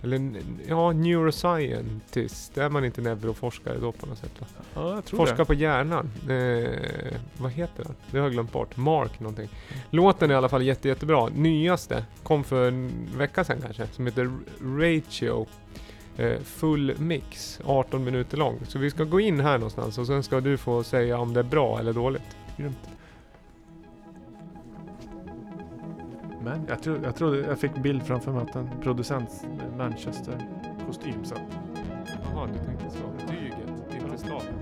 Eller 0.03 0.32
ja, 0.67 0.91
neuroscientist. 0.91 2.58
Är 2.58 2.69
man 2.69 2.86
inte 2.86 3.01
neuroforskare 3.01 3.77
då 3.77 3.91
på 3.91 4.05
något 4.05 4.17
sätt? 4.17 4.32
Va? 4.39 4.47
Ja, 4.73 4.95
jag 4.95 5.05
tror 5.05 5.17
Forskar 5.17 5.38
det. 5.38 5.45
på 5.45 5.53
hjärnan. 5.53 6.10
Eh, 6.29 7.19
vad 7.38 7.51
heter 7.51 7.84
den? 7.84 7.95
Det 8.12 8.17
har 8.17 8.25
jag 8.25 8.34
glömt 8.34 8.51
bort. 8.51 8.77
Mark 8.77 9.19
någonting. 9.19 9.49
Låten 9.89 10.29
är 10.29 10.34
i 10.34 10.38
alla 10.38 10.49
fall 10.49 10.63
jätte, 10.63 10.88
jättebra. 10.88 11.29
Nyaste 11.36 12.05
kom 12.23 12.43
för 12.43 12.67
en 12.67 13.10
vecka 13.17 13.43
sedan 13.43 13.62
kanske. 13.62 13.88
Som 13.88 14.05
heter 14.05 14.32
Ratio. 14.62 15.47
Eh, 16.17 16.39
full 16.39 16.93
mix. 16.97 17.60
18 17.65 18.03
minuter 18.03 18.38
lång. 18.38 18.60
Så 18.67 18.79
vi 18.79 18.89
ska 18.89 19.03
gå 19.03 19.19
in 19.19 19.39
här 19.39 19.58
någonstans 19.58 19.97
och 19.97 20.08
sen 20.08 20.23
ska 20.23 20.39
du 20.39 20.58
få 20.58 20.84
säga 20.84 21.17
om 21.17 21.34
det 21.34 21.39
är 21.39 21.43
bra 21.43 21.79
eller 21.79 21.93
dåligt. 21.93 22.38
Grymt. 22.58 22.77
Men 26.43 26.65
jag 26.67 26.84
tror, 26.84 26.99
jag 27.04 27.15
tror 27.15 27.36
jag 27.38 27.60
fick 27.60 27.75
bild 27.75 28.04
framför 28.04 28.32
mig 28.32 28.41
att 28.41 28.56
en 28.56 28.69
producent 28.82 29.45
med 29.58 29.78
Manchester-kostym 29.78 31.25
satt. 31.25 31.41
Jaha, 32.23 32.47
du 32.54 32.65
tänkte 32.65 32.89
så. 32.89 33.28
Tyget, 33.28 33.56
inte 33.93 34.17
staden. 34.17 34.54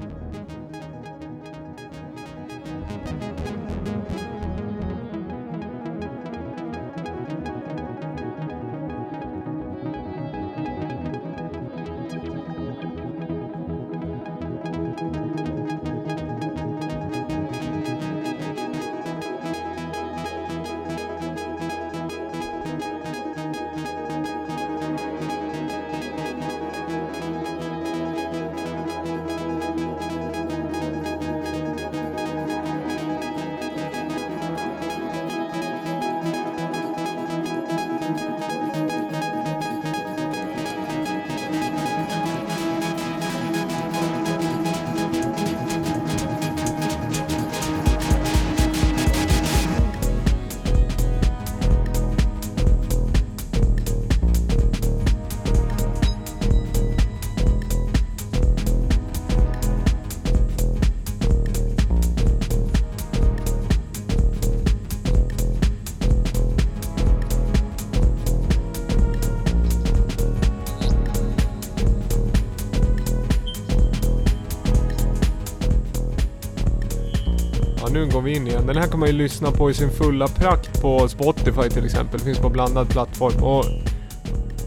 Nu 77.98 78.06
går 78.06 78.22
vi 78.22 78.36
in 78.36 78.48
igen. 78.48 78.68
Den 78.68 78.78
här 78.78 78.88
kan 78.88 79.00
man 79.00 79.10
ju 79.10 79.16
lyssna 79.16 79.52
på 79.52 79.70
i 79.70 79.74
sin 79.74 79.90
fulla 79.90 80.28
prakt 80.28 80.82
på 80.82 81.08
Spotify 81.08 81.70
till 81.70 81.86
exempel. 81.86 82.20
Finns 82.20 82.40
på 82.40 82.50
blandad 82.50 82.90
plattform. 82.90 83.44
Och 83.44 83.66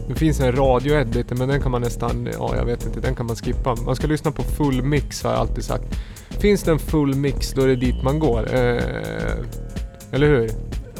det 0.07 0.15
finns 0.15 0.39
en 0.39 0.51
radioedit 0.51 1.37
men 1.37 1.49
den 1.49 1.61
kan 1.61 1.71
man 1.71 1.81
nästan, 1.81 2.29
ja 2.33 2.55
jag 2.55 2.65
vet 2.65 2.85
inte, 2.85 2.99
den 2.99 3.15
kan 3.15 3.25
man 3.25 3.35
skippa. 3.35 3.75
Man 3.75 3.95
ska 3.95 4.07
lyssna 4.07 4.31
på 4.31 4.43
full 4.43 4.83
mix 4.83 5.23
har 5.23 5.31
jag 5.31 5.39
alltid 5.39 5.63
sagt. 5.63 5.83
Finns 6.29 6.63
det 6.63 6.71
en 6.71 6.79
full 6.79 7.15
mix 7.15 7.53
då 7.53 7.61
är 7.61 7.67
det 7.67 7.75
dit 7.75 8.03
man 8.03 8.19
går. 8.19 8.53
Eh, 8.53 8.83
eller 10.11 10.27
hur? 10.27 10.49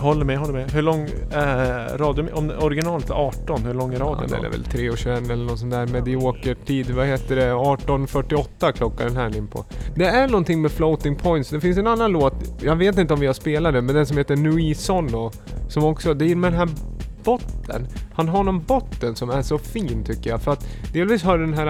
Håller 0.01 0.25
med, 0.25 0.37
håller 0.37 0.53
med. 0.53 0.71
Hur 0.71 0.81
lång 0.81 1.09
är 1.31 1.97
radio... 1.97 2.33
Om 2.33 2.51
originalet 2.59 3.09
är 3.09 3.13
18, 3.13 3.61
hur 3.65 3.73
lång 3.73 3.93
är 3.93 3.99
Ja, 3.99 4.05
radion 4.05 4.27
den 4.27 4.39
då? 4.41 4.45
är 4.47 4.51
väl 4.51 4.63
3.21 4.63 5.31
eller 5.31 5.45
något 5.45 5.59
sånt 5.59 5.71
där 5.71 5.87
medioker 5.87 6.55
tid. 6.65 6.91
Vad 6.91 7.07
heter 7.07 7.35
det? 7.35 7.51
18.48 7.51 8.71
klockan 8.71 9.07
den 9.07 9.17
här 9.17 9.37
in 9.37 9.47
på. 9.47 9.65
Det 9.95 10.05
är 10.05 10.27
någonting 10.27 10.61
med 10.61 10.71
floating 10.71 11.15
points. 11.15 11.49
Det 11.49 11.59
finns 11.61 11.77
en 11.77 11.87
annan 11.87 12.11
låt, 12.11 12.33
jag 12.61 12.75
vet 12.75 12.97
inte 12.97 13.13
om 13.13 13.19
vi 13.19 13.27
har 13.27 13.33
spelat 13.33 13.73
den, 13.73 13.85
men 13.85 13.95
den 13.95 14.05
som 14.05 14.17
heter 14.17 14.35
Nui 14.35 14.73
Sono. 14.75 15.31
Som 15.69 15.83
också, 15.83 16.13
det 16.13 16.31
är 16.31 16.35
med 16.35 16.51
den 16.51 16.59
här 16.59 16.69
botten. 17.23 17.87
Han 18.13 18.27
har 18.27 18.43
någon 18.43 18.63
botten 18.63 19.15
som 19.15 19.29
är 19.29 19.41
så 19.41 19.57
fin 19.57 20.03
tycker 20.03 20.29
jag. 20.29 20.41
För 20.41 20.51
att 20.51 20.67
delvis 20.93 21.23
har 21.23 21.37
den 21.37 21.53
här, 21.53 21.67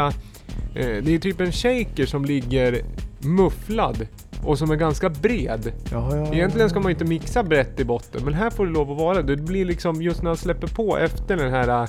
eh, 0.75 1.03
det 1.03 1.15
är 1.15 1.19
typ 1.19 1.39
en 1.41 1.51
shaker 1.51 2.05
som 2.05 2.25
ligger 2.25 2.81
mufflad 3.19 4.07
och 4.43 4.57
som 4.57 4.71
är 4.71 4.75
ganska 4.75 5.09
bred. 5.09 5.71
Ja, 5.91 6.15
ja, 6.15 6.33
Egentligen 6.33 6.69
ska 6.69 6.79
man 6.79 6.89
ju 6.89 6.93
inte 6.93 7.05
mixa 7.05 7.43
brett 7.43 7.79
i 7.79 7.83
botten, 7.83 8.25
men 8.25 8.33
här 8.33 8.49
får 8.49 8.65
det 8.65 8.71
lov 8.71 8.91
att 8.91 8.97
vara 8.97 9.21
det. 9.21 9.35
Det 9.35 9.41
blir 9.41 9.65
liksom 9.65 10.01
just 10.01 10.21
när 10.21 10.29
han 10.29 10.37
släpper 10.37 10.67
på 10.67 10.97
efter 10.97 11.37
den 11.37 11.51
här 11.51 11.87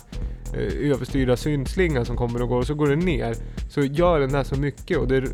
eh, 0.55 0.91
överstyrda 0.91 1.37
syntslingan 1.37 2.07
som 2.07 2.17
kommer 2.17 2.43
och 2.43 2.49
går 2.49 2.59
och 2.59 2.67
så 2.67 2.75
går 2.75 2.89
det 2.89 2.97
ner. 2.97 3.37
Så 3.71 3.81
gör 3.81 4.21
den 4.21 4.33
där 4.33 4.45
så 4.45 4.57
mycket 4.57 4.99
och 4.99 5.09
det 5.09 5.25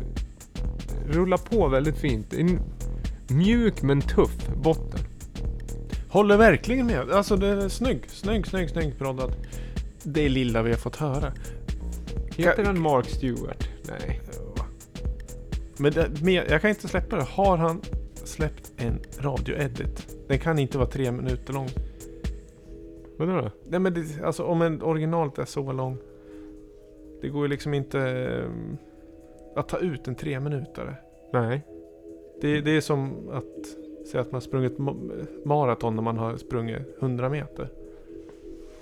rullar 1.07 1.37
på 1.37 1.67
väldigt 1.67 1.97
fint. 1.97 2.33
En 2.33 2.59
mjuk 3.27 3.81
men 3.81 4.01
tuff 4.01 4.47
botten. 4.63 4.99
Håller 6.09 6.37
verkligen 6.37 6.87
med. 6.87 7.11
Alltså 7.11 7.35
det 7.35 7.47
är 7.47 7.69
snygg, 7.69 8.01
snygg, 8.07 8.47
snygg, 8.47 8.69
snygg 8.69 8.97
proddat. 8.97 9.37
Det 10.03 10.29
lilla 10.29 10.61
vi 10.61 10.69
har 10.69 10.77
fått 10.77 10.95
höra. 10.95 11.33
Heter 12.35 12.63
den 12.63 12.81
Mark 12.81 13.09
Stewart? 13.09 13.69
Nej. 13.87 14.21
Men 15.79 15.93
mer, 16.23 16.45
jag 16.49 16.61
kan 16.61 16.69
inte 16.69 16.87
släppa 16.87 17.15
det. 17.15 17.23
Har 17.23 17.57
han 17.57 17.81
släppt 18.13 18.73
en 18.77 18.99
radioedit? 19.19 20.17
Den 20.27 20.39
kan 20.39 20.59
inte 20.59 20.77
vara 20.77 20.87
tre 20.89 21.11
minuter 21.11 21.53
lång. 21.53 21.67
Vadå 23.17 23.31
då? 23.41 23.51
Nej 23.69 23.79
men 23.79 23.93
det, 23.93 24.23
alltså 24.23 24.43
om 24.43 24.61
en 24.61 24.81
originalet 24.81 25.37
är 25.39 25.45
så 25.45 25.71
lång. 25.71 25.97
Det 27.21 27.29
går 27.29 27.41
ju 27.41 27.47
liksom 27.47 27.73
inte 27.73 27.99
eh, 27.99 28.49
att 29.55 29.69
ta 29.69 29.77
ut 29.77 30.07
en 30.07 30.15
tre 30.15 30.39
minutare. 30.39 30.95
Nej. 31.33 31.61
Det, 32.41 32.61
det 32.61 32.71
är 32.77 32.81
som 32.81 33.29
att 33.31 34.07
säga 34.07 34.21
att 34.21 34.31
man 34.31 34.41
sprungit 34.41 34.77
ma- 34.77 35.27
maraton 35.45 35.95
när 35.95 36.03
man 36.03 36.17
har 36.17 36.37
sprungit 36.37 36.77
100 36.99 37.29
meter. 37.29 37.69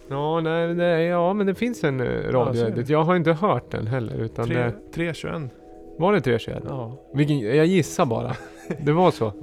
Ja, 0.10 0.40
nej, 0.42 0.74
nej, 0.76 1.06
ja 1.06 1.34
men 1.34 1.48
det 1.48 1.56
finns 1.56 1.84
en 1.84 2.00
ser 2.00 2.32
radioedit. 2.32 2.90
Jag 2.90 3.04
har 3.04 3.16
inte 3.16 3.34
hört 3.34 3.72
den 3.72 3.88
heller. 3.88 4.16
Utan 4.16 4.50
det, 4.50 4.74
3.21. 4.94 5.50
var 5.98 6.14
det 6.14 6.22
321? 6.22 6.64
Ja. 6.68 6.98
Vilken, 7.14 7.40
jag 7.40 7.66
gissar 7.66 8.06
bara. 8.06 8.36
Det 8.80 8.92
var 8.92 9.12
så. 9.12 9.34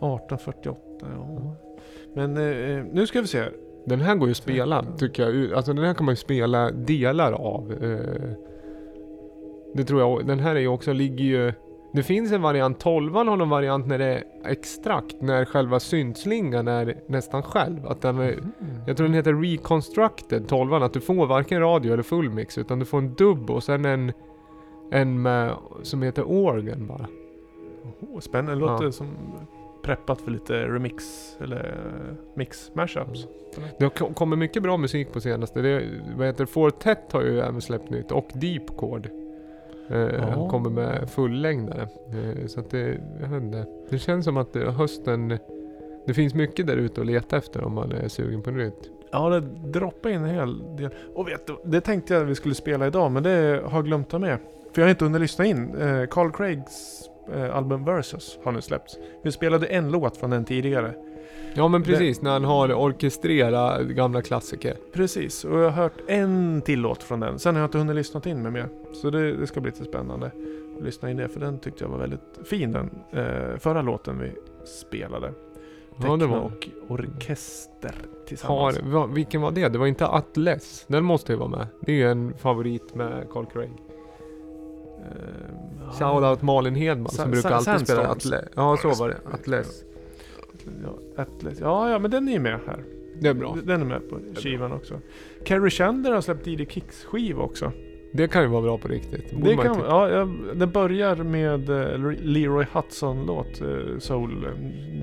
18.48 0.00 0.76
ja. 1.00 1.54
Men 2.14 2.36
eh, 2.36 2.84
nu 2.92 3.06
ska 3.06 3.20
vi 3.20 3.26
se. 3.26 3.38
här. 3.38 3.52
Den 3.84 4.00
här 4.00 4.14
går 4.14 4.28
ju 4.28 4.30
att 4.30 4.36
spela, 4.36 4.84
tycker 4.98 5.22
jag. 5.30 5.52
Alltså 5.52 5.72
den 5.72 5.84
här 5.84 5.94
kan 5.94 6.06
man 6.06 6.12
ju 6.12 6.16
spela 6.16 6.70
delar 6.70 7.32
av. 7.32 7.72
eh. 7.82 8.32
Det 9.74 9.84
tror 9.84 10.00
jag. 10.00 10.26
Den 10.26 10.38
här 10.38 10.56
är 10.56 10.60
ju 10.60 10.68
också, 10.68 10.92
ligger 10.92 11.24
ju... 11.24 11.52
Det 11.94 12.02
finns 12.02 12.32
en 12.32 12.42
variant, 12.42 12.80
12 12.80 13.14
har 13.14 13.24
någon 13.24 13.48
variant 13.48 13.86
när 13.86 13.98
det 13.98 14.04
är 14.04 14.24
extrakt, 14.44 15.20
när 15.20 15.44
själva 15.44 15.80
syntslingan 15.80 16.68
är 16.68 16.96
nästan 17.06 17.42
själv. 17.42 17.86
Att 17.86 18.00
den 18.00 18.18
är, 18.18 18.38
jag 18.86 18.96
tror 18.96 19.06
den 19.06 19.14
heter 19.14 19.34
Reconstructed, 19.34 20.48
12 20.48 20.74
att 20.74 20.92
du 20.92 21.00
får 21.00 21.26
varken 21.26 21.60
radio 21.60 21.92
eller 21.92 22.02
fullmix, 22.02 22.58
utan 22.58 22.78
du 22.78 22.84
får 22.84 22.98
en 22.98 23.14
dubb 23.14 23.50
och 23.50 23.62
sen 23.62 23.84
en, 23.84 24.12
en 24.92 25.22
med, 25.22 25.54
som 25.82 26.02
heter 26.02 26.28
organ 26.30 26.86
bara. 26.86 27.06
Oh, 28.00 28.20
spännande. 28.20 28.54
Det 28.54 28.60
låter 28.60 28.84
Ja. 28.84 28.92
som 28.92 29.06
preppat 29.82 30.20
för 30.20 30.30
lite 30.30 30.54
remix 30.66 31.04
eller 31.40 31.74
mix 32.34 32.70
mashups. 32.74 33.26
Det 33.78 33.84
har 33.84 33.90
ko- 33.90 34.12
kommit 34.14 34.38
mycket 34.38 34.62
bra 34.62 34.76
musik 34.76 35.12
på 35.12 35.20
senaste. 35.20 35.60
Det, 35.62 35.82
vad 36.16 36.26
heter? 36.26 36.46
Fortet 36.46 37.12
har 37.12 37.22
ju 37.22 37.40
även 37.40 37.60
släppt 37.60 37.90
nytt 37.90 38.12
och 38.12 38.28
Deep 38.34 38.70
Chord. 38.70 39.08
Eh, 39.90 39.98
Ja. 40.00 40.48
Kommer 40.50 40.70
med 40.70 41.10
fullängdare. 41.10 41.82
Eh, 41.82 42.46
så 42.46 42.60
att 42.60 42.70
det, 42.70 43.00
jag 43.20 43.28
vet 43.28 43.42
inte. 43.42 43.66
Det 43.90 43.98
känns 43.98 44.24
som 44.24 44.36
att 44.36 44.56
eh, 44.56 44.72
hösten... 44.72 45.38
Det 46.06 46.14
finns 46.14 46.34
mycket 46.34 46.66
där 46.66 46.76
ute 46.76 47.00
att 47.00 47.06
leta 47.06 47.36
efter 47.36 47.64
om 47.64 47.72
man 47.74 47.92
är 47.92 48.08
sugen 48.08 48.42
på 48.42 48.50
nytt. 48.50 48.90
Ja, 49.12 49.28
det 49.28 49.40
droppar 49.72 50.10
in 50.10 50.22
en 50.24 50.28
hel 50.34 50.76
del. 50.76 50.90
Och 51.14 51.28
vet 51.28 51.46
du, 51.46 51.56
det 51.64 51.80
tänkte 51.80 52.14
jag 52.14 52.22
att 52.22 52.28
vi 52.28 52.34
skulle 52.34 52.54
spela 52.54 52.86
idag, 52.86 53.12
men 53.12 53.22
det 53.22 53.62
har 53.64 53.78
jag 53.78 53.84
glömt 53.84 54.08
ta 54.10 54.18
med. 54.18 54.38
För 54.74 54.82
jag 54.82 54.86
har 54.86 54.90
inte 54.90 55.04
hunnit 55.04 55.20
lyssna 55.20 55.44
in. 55.44 55.74
Eh, 55.74 56.06
Carl 56.06 56.32
Craigs 56.32 57.02
eh, 57.34 57.56
album 57.56 57.84
Versus 57.84 58.38
har 58.44 58.52
nu 58.52 58.60
släppts. 58.60 58.98
Vi 59.24 59.32
spelade 59.32 59.66
en 59.66 59.90
låt 59.90 60.16
från 60.16 60.30
den 60.30 60.44
tidigare. 60.44 60.94
Ja 61.54 61.68
men 61.68 61.82
precis, 61.82 62.22
när 62.22 62.30
han 62.30 62.44
har 62.44 62.72
orkestrerat 62.72 63.82
gamla 63.82 64.22
klassiker. 64.22 64.76
Precis, 64.92 65.44
och 65.44 65.58
jag 65.58 65.64
har 65.64 65.82
hört 65.82 65.92
en 66.08 66.62
till 66.64 66.80
låt 66.80 67.02
från 67.02 67.20
den. 67.20 67.38
Sen 67.38 67.54
har 67.54 67.60
jag 67.62 67.66
inte 67.66 67.78
hunnit 67.78 67.96
lyssna 67.96 68.20
in 68.24 68.42
med 68.42 68.52
mer. 68.52 68.68
Så 68.92 69.10
det, 69.10 69.36
det 69.36 69.46
ska 69.46 69.60
bli 69.60 69.70
lite 69.70 69.84
spännande 69.84 70.26
att 70.76 70.84
lyssna 70.84 71.10
in 71.10 71.16
det, 71.16 71.28
för 71.28 71.40
den 71.40 71.58
tyckte 71.58 71.84
jag 71.84 71.88
var 71.88 71.98
väldigt 71.98 72.38
fin 72.44 72.72
den 72.72 72.90
eh, 73.12 73.58
förra 73.58 73.82
låten 73.82 74.18
vi 74.18 74.32
spelade. 74.64 75.32
Ja, 76.02 76.16
det 76.16 76.26
var. 76.26 76.38
och 76.38 76.68
orkester 76.88 77.94
Har, 77.94 78.26
tillsammans. 78.26 78.78
va, 78.82 79.06
vilken 79.06 79.40
var 79.40 79.50
det? 79.50 79.68
Det 79.68 79.78
var 79.78 79.86
inte 79.86 80.06
Atlas. 80.06 80.84
Den 80.88 81.04
måste 81.04 81.32
ju 81.32 81.38
vara 81.38 81.48
med. 81.48 81.66
Det 81.80 81.92
är 81.92 81.96
ju 81.96 82.10
en 82.10 82.34
favorit 82.38 82.94
med 82.94 83.26
Carl 83.30 83.46
Craig. 83.46 83.70
Eh, 85.02 85.92
Shoutout 85.98 86.42
Malin 86.42 86.74
Hedman 86.74 87.12
som 87.12 87.30
brukar 87.30 87.50
alltid 87.50 87.80
spela. 87.80 88.08
Atlas. 88.08 88.44
Ja 88.56 88.76
så 88.82 88.88
var 88.88 89.08
det. 89.08 89.16
Atlas. 89.32 89.84
Ja, 90.84 91.22
Atlas. 91.22 91.60
Ja, 91.60 91.90
ja, 91.90 91.98
men 91.98 92.10
den 92.10 92.28
är 92.28 92.32
ju 92.32 92.38
med 92.38 92.60
här. 92.66 92.84
Det 93.20 93.28
är 93.28 93.34
bra. 93.34 93.56
Den 93.64 93.80
är 93.80 93.84
med 93.84 94.08
på 94.10 94.18
skivan 94.40 94.72
också. 94.72 95.00
Carrie 95.44 95.70
Shander 95.70 96.12
har 96.12 96.20
släppt 96.20 96.46
ID 96.46 96.70
Kicks 96.70 97.04
skiva 97.04 97.42
också. 97.42 97.72
Det 98.12 98.28
kan 98.28 98.42
ju 98.42 98.48
vara 98.48 98.62
bra 98.62 98.78
på 98.78 98.88
riktigt. 98.88 99.32
Borde 99.32 99.50
Det 99.50 99.56
kan, 99.56 99.78
ja, 99.78 100.10
ja, 100.10 100.28
den 100.54 100.70
börjar 100.70 101.16
med 101.16 101.70
eh, 101.70 102.12
Leroy 102.22 102.66
Hudson-låt, 102.72 103.60
eh, 103.60 103.98
Soul, 103.98 104.46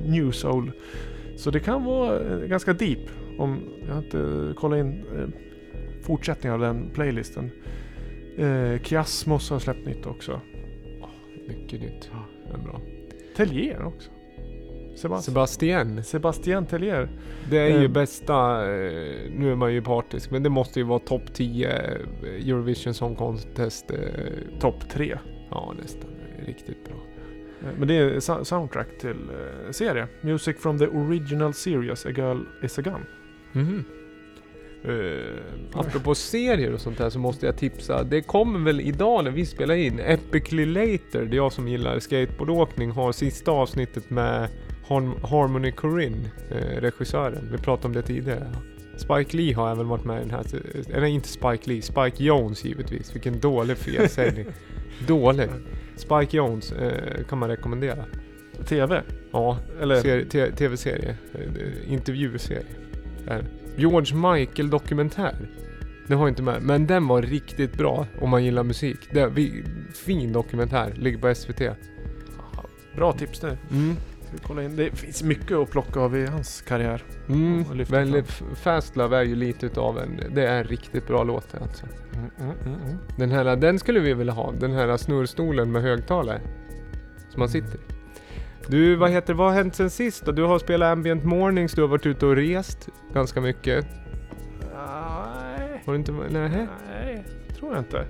New 0.05 0.31
Soul. 0.31 0.71
Så 1.37 1.51
det 1.51 1.59
kan 1.59 1.83
vara 1.83 2.19
ganska 2.45 2.73
deep. 2.73 2.99
Om 3.37 3.59
jag 3.87 3.93
har 3.93 4.01
inte 4.01 4.53
kollat 4.59 4.79
in 4.79 5.03
fortsättningen 6.01 6.53
av 6.53 6.59
den 6.59 6.89
playlisten. 6.93 7.51
Eh, 8.39 8.81
Kiasmos 8.81 9.49
har 9.49 9.59
släppt 9.59 9.85
nytt 9.85 10.05
också. 10.05 10.41
Mycket 11.47 11.81
nytt. 11.81 12.11
Det 12.47 12.53
är 12.53 12.57
bra. 12.57 12.81
Tellier 13.37 13.83
också. 13.85 14.09
Sebast- 14.95 15.21
Sebastian. 15.21 16.03
Sebastian 16.03 16.65
Tellier. 16.65 17.09
Det 17.49 17.57
är 17.57 17.79
ju 17.79 17.85
Eh. 17.85 17.91
bästa, 17.91 18.61
eh, 18.61 19.31
nu 19.37 19.51
är 19.51 19.55
man 19.55 19.73
ju 19.73 19.81
partisk, 19.81 20.31
men 20.31 20.43
det 20.43 20.49
måste 20.49 20.79
ju 20.79 20.85
vara 20.85 20.99
topp 20.99 21.33
10 21.33 21.69
eh, 21.69 22.49
Eurovision 22.49 22.93
Song 22.93 23.15
Contest. 23.15 23.91
eh, 23.91 23.97
Topp 24.59 24.89
tre. 24.89 25.17
Ja 25.51 25.73
nästan. 25.81 26.09
Riktigt 26.45 26.85
bra. 26.85 26.95
Eh, 27.61 27.67
Men 27.79 27.87
det 27.87 27.93
är 27.95 28.09
so- 28.19 28.43
soundtrack 28.43 28.87
till 29.01 29.17
serie. 29.71 30.07
Music 30.21 30.57
from 30.59 30.77
the 30.77 30.87
original 30.87 31.53
series 31.53 32.05
A 32.05 32.09
Girl 32.17 32.37
Is 32.63 32.79
A 32.79 32.81
Gun. 32.81 33.05
Mhm. 33.51 33.83
Uh, 34.87 35.39
apropå 35.73 36.15
serier 36.15 36.73
och 36.73 36.81
sånt 36.81 36.97
där 36.97 37.09
så 37.09 37.19
måste 37.19 37.45
jag 37.45 37.57
tipsa. 37.57 38.03
Det 38.03 38.21
kommer 38.21 38.59
väl 38.59 38.81
idag 38.81 39.23
när 39.23 39.31
vi 39.31 39.45
spelar 39.45 39.75
in. 39.75 39.99
Epically 39.99 40.65
Later, 40.65 41.25
det 41.25 41.33
är 41.35 41.37
jag 41.37 41.53
som 41.53 41.67
gillar 41.67 41.99
skateboardåkning, 41.99 42.91
har 42.91 43.11
sista 43.11 43.51
avsnittet 43.51 44.09
med 44.09 44.49
Harm- 44.87 45.27
Harmony 45.27 45.71
Korine, 45.71 46.29
eh, 46.51 46.81
regissören. 46.81 47.49
Vi 47.51 47.57
pratade 47.57 47.87
om 47.87 47.93
det 47.93 48.01
tidigare. 48.01 48.47
Spike 48.97 49.37
Lee 49.37 49.55
har 49.55 49.71
även 49.71 49.87
varit 49.87 50.05
med 50.05 50.17
i 50.17 50.21
den 50.21 50.31
här. 50.31 50.45
Eller 50.93 51.07
inte 51.07 51.27
Spike 51.27 51.69
Lee, 51.69 51.81
Spike 51.81 52.23
Jones 52.23 52.65
givetvis. 52.65 53.15
Vilken 53.15 53.39
dålig 53.39 53.77
felsägning. 53.77 54.45
Dålig. 55.07 55.49
Spike 55.95 56.37
Jones 56.37 56.71
eh, 56.71 57.23
kan 57.29 57.37
man 57.37 57.49
rekommendera. 57.49 58.03
TV. 58.65 59.01
Ja, 59.31 59.57
Eller 59.81 60.51
tv-serie. 60.51 61.15
Eh, 61.33 61.93
Intervjuserie. 61.93 62.63
George 63.79 64.15
Michael 64.15 64.69
dokumentär. 64.69 65.35
Det 66.07 66.15
har 66.15 66.21
jag 66.21 66.31
inte 66.31 66.43
med. 66.43 66.61
Men 66.61 66.87
den 66.87 67.07
var 67.07 67.21
riktigt 67.21 67.77
bra 67.77 68.07
om 68.21 68.29
man 68.29 68.43
gillar 68.45 68.63
musik. 68.63 68.97
Det, 69.11 69.27
vi, 69.27 69.63
fin 69.93 70.33
dokumentär. 70.33 70.93
Ligger 70.95 71.17
på 71.17 71.35
SVT. 71.35 71.61
bra 72.95 73.13
tips 73.13 73.39
det. 73.39 73.57
Mm. 73.71 73.95
Ska 74.21 74.31
vi 74.31 74.39
kolla 74.47 74.63
in. 74.63 74.75
Det 74.75 74.91
finns 74.91 75.23
mycket 75.23 75.57
att 75.57 75.71
plocka 75.71 75.99
av 75.99 76.17
i 76.17 76.25
hans 76.25 76.61
karriär. 76.61 77.03
Mm. 77.29 77.65
Väldigt, 77.89 78.43
Fast 78.55 78.95
Love 78.95 79.17
är 79.17 79.23
ju 79.23 79.35
lite 79.35 79.65
utav 79.65 79.99
en... 79.99 80.21
Det 80.35 80.47
är 80.47 80.57
en 80.57 80.63
riktigt 80.63 81.07
bra 81.07 81.23
låt 81.23 81.55
alltså. 81.61 81.85
Den 83.17 83.31
här, 83.31 83.55
den 83.55 83.79
skulle 83.79 83.99
vi 83.99 84.13
vilja 84.13 84.33
ha. 84.33 84.51
Den 84.51 84.71
här 84.71 84.97
snurrstolen 84.97 85.71
med 85.71 85.81
högtalare. 85.81 86.41
Som 87.29 87.39
man 87.39 87.49
sitter 87.49 87.75
i. 87.75 87.98
Du, 88.67 88.95
vad 88.95 89.09
heter 89.09 89.33
vad 89.33 89.47
har 89.47 89.55
hänt 89.55 89.75
sen 89.75 89.89
sist 89.89 90.25
då? 90.25 90.31
Du 90.31 90.43
har 90.43 90.59
spelat 90.59 90.91
Ambient 90.91 91.23
Mornings, 91.23 91.73
du 91.73 91.81
har 91.81 91.87
varit 91.87 92.05
ute 92.05 92.25
och 92.25 92.35
rest 92.35 92.89
ganska 93.13 93.41
mycket. 93.41 93.85
Nej, 94.73 95.83
Har 95.85 95.93
du 95.93 95.99
inte... 95.99 96.11
Nej. 96.11 96.67
nej, 96.89 97.25
tror 97.59 97.71
jag 97.71 97.81
inte. 97.81 98.05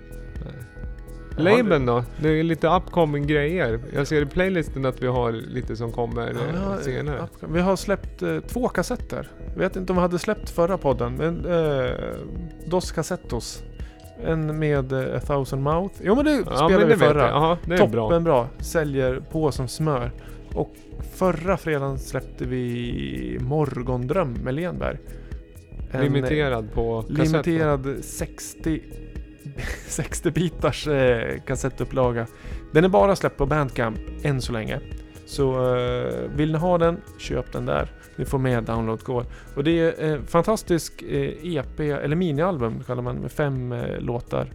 Laben 1.38 1.86
då? 1.86 2.04
Det 2.22 2.30
är 2.30 2.44
lite 2.44 2.68
upcoming 2.68 3.28
grejer. 3.28 3.80
Jag 3.94 4.08
ser 4.08 4.22
i 4.22 4.26
playlisten 4.26 4.86
att 4.86 5.02
vi 5.02 5.08
har 5.08 5.32
lite 5.32 5.76
som 5.76 5.92
kommer 5.92 6.28
eh, 6.28 6.38
Ja, 6.56 6.78
senare. 6.78 7.28
Vi 7.50 7.60
har 7.60 7.76
släppt 7.76 8.22
eh, 8.22 8.40
två 8.40 8.68
kassetter. 8.68 9.28
Jag 9.54 9.60
vet 9.60 9.76
inte 9.76 9.92
om 9.92 9.96
vi 9.98 10.02
hade 10.02 10.20
släppt 10.20 10.50
förra 10.50 10.78
podden, 10.78 11.16
men 11.16 11.46
eh, 11.46 11.92
Dos 12.66 12.92
Cassettos. 12.92 13.64
En 14.24 14.60
med 14.60 14.92
eh, 14.92 15.16
A 15.16 15.20
Thousand 15.20 15.64
Mouth. 15.64 15.96
Jo 16.04 16.16
men 16.16 16.26
det 16.26 16.32
Ja 16.32 16.44
spelade 16.46 16.78
men 16.78 16.88
det 16.88 16.96
vi 16.96 17.06
förra. 17.06 17.28
Jaha, 17.28 17.58
det 17.66 17.78
Toppen 17.78 17.92
bra. 17.92 18.20
bra. 18.20 18.48
Säljer 18.60 19.22
på 19.32 19.52
som 19.52 19.68
smör. 19.68 20.12
Och 20.54 20.76
förra 21.14 21.58
fredagen 21.58 22.00
släppte 22.00 22.46
vi 22.46 23.38
Morgondröm 23.42 24.34
med 24.34 24.54
Lenberg. 24.54 24.98
En, 25.92 26.00
eh, 26.00 26.04
Limiterad 26.04 26.74
på 26.74 27.02
kassett. 27.02 27.46
Limiterad 27.46 27.98
60 28.02 28.82
60 29.88 30.32
bitars 30.32 30.88
eh, 30.88 31.42
kassettupplaga. 31.42 32.28
Den 32.72 32.84
är 32.84 32.90
bara 32.90 33.16
släppt 33.16 33.38
på 33.38 33.46
Bandcamp 33.46 34.00
än 34.24 34.42
så 34.42 34.54
länge. 34.54 34.80
Så 35.26 35.76
eh, 35.76 36.30
vill 36.36 36.52
ni 36.52 36.58
ha 36.58 36.78
den, 36.78 37.02
köp 37.18 37.52
den 37.54 37.66
där. 37.66 37.92
Ni 38.16 38.26
får 38.26 38.40
med 38.40 38.64
downloadkod. 38.64 39.26
Och 39.56 39.64
det 39.64 39.80
är 39.80 40.14
en 40.14 40.28
fantastisk 40.28 41.02
eh, 41.02 41.56
EP, 41.56 41.80
eller 41.80 42.16
minialbum 42.16 42.84
kallar 42.84 43.02
man 43.02 43.16
med 43.16 43.32
fem 43.32 43.72
eh, 43.72 44.00
låtar. 44.00 44.48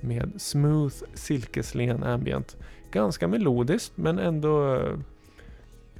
Med 0.00 0.32
smooth 0.36 0.94
silkeslen 1.14 2.02
ambient. 2.02 2.56
Ganska 2.90 3.28
melodiskt 3.28 3.92
men 3.96 4.18
ändå 4.18 4.74
eh, 4.74 4.98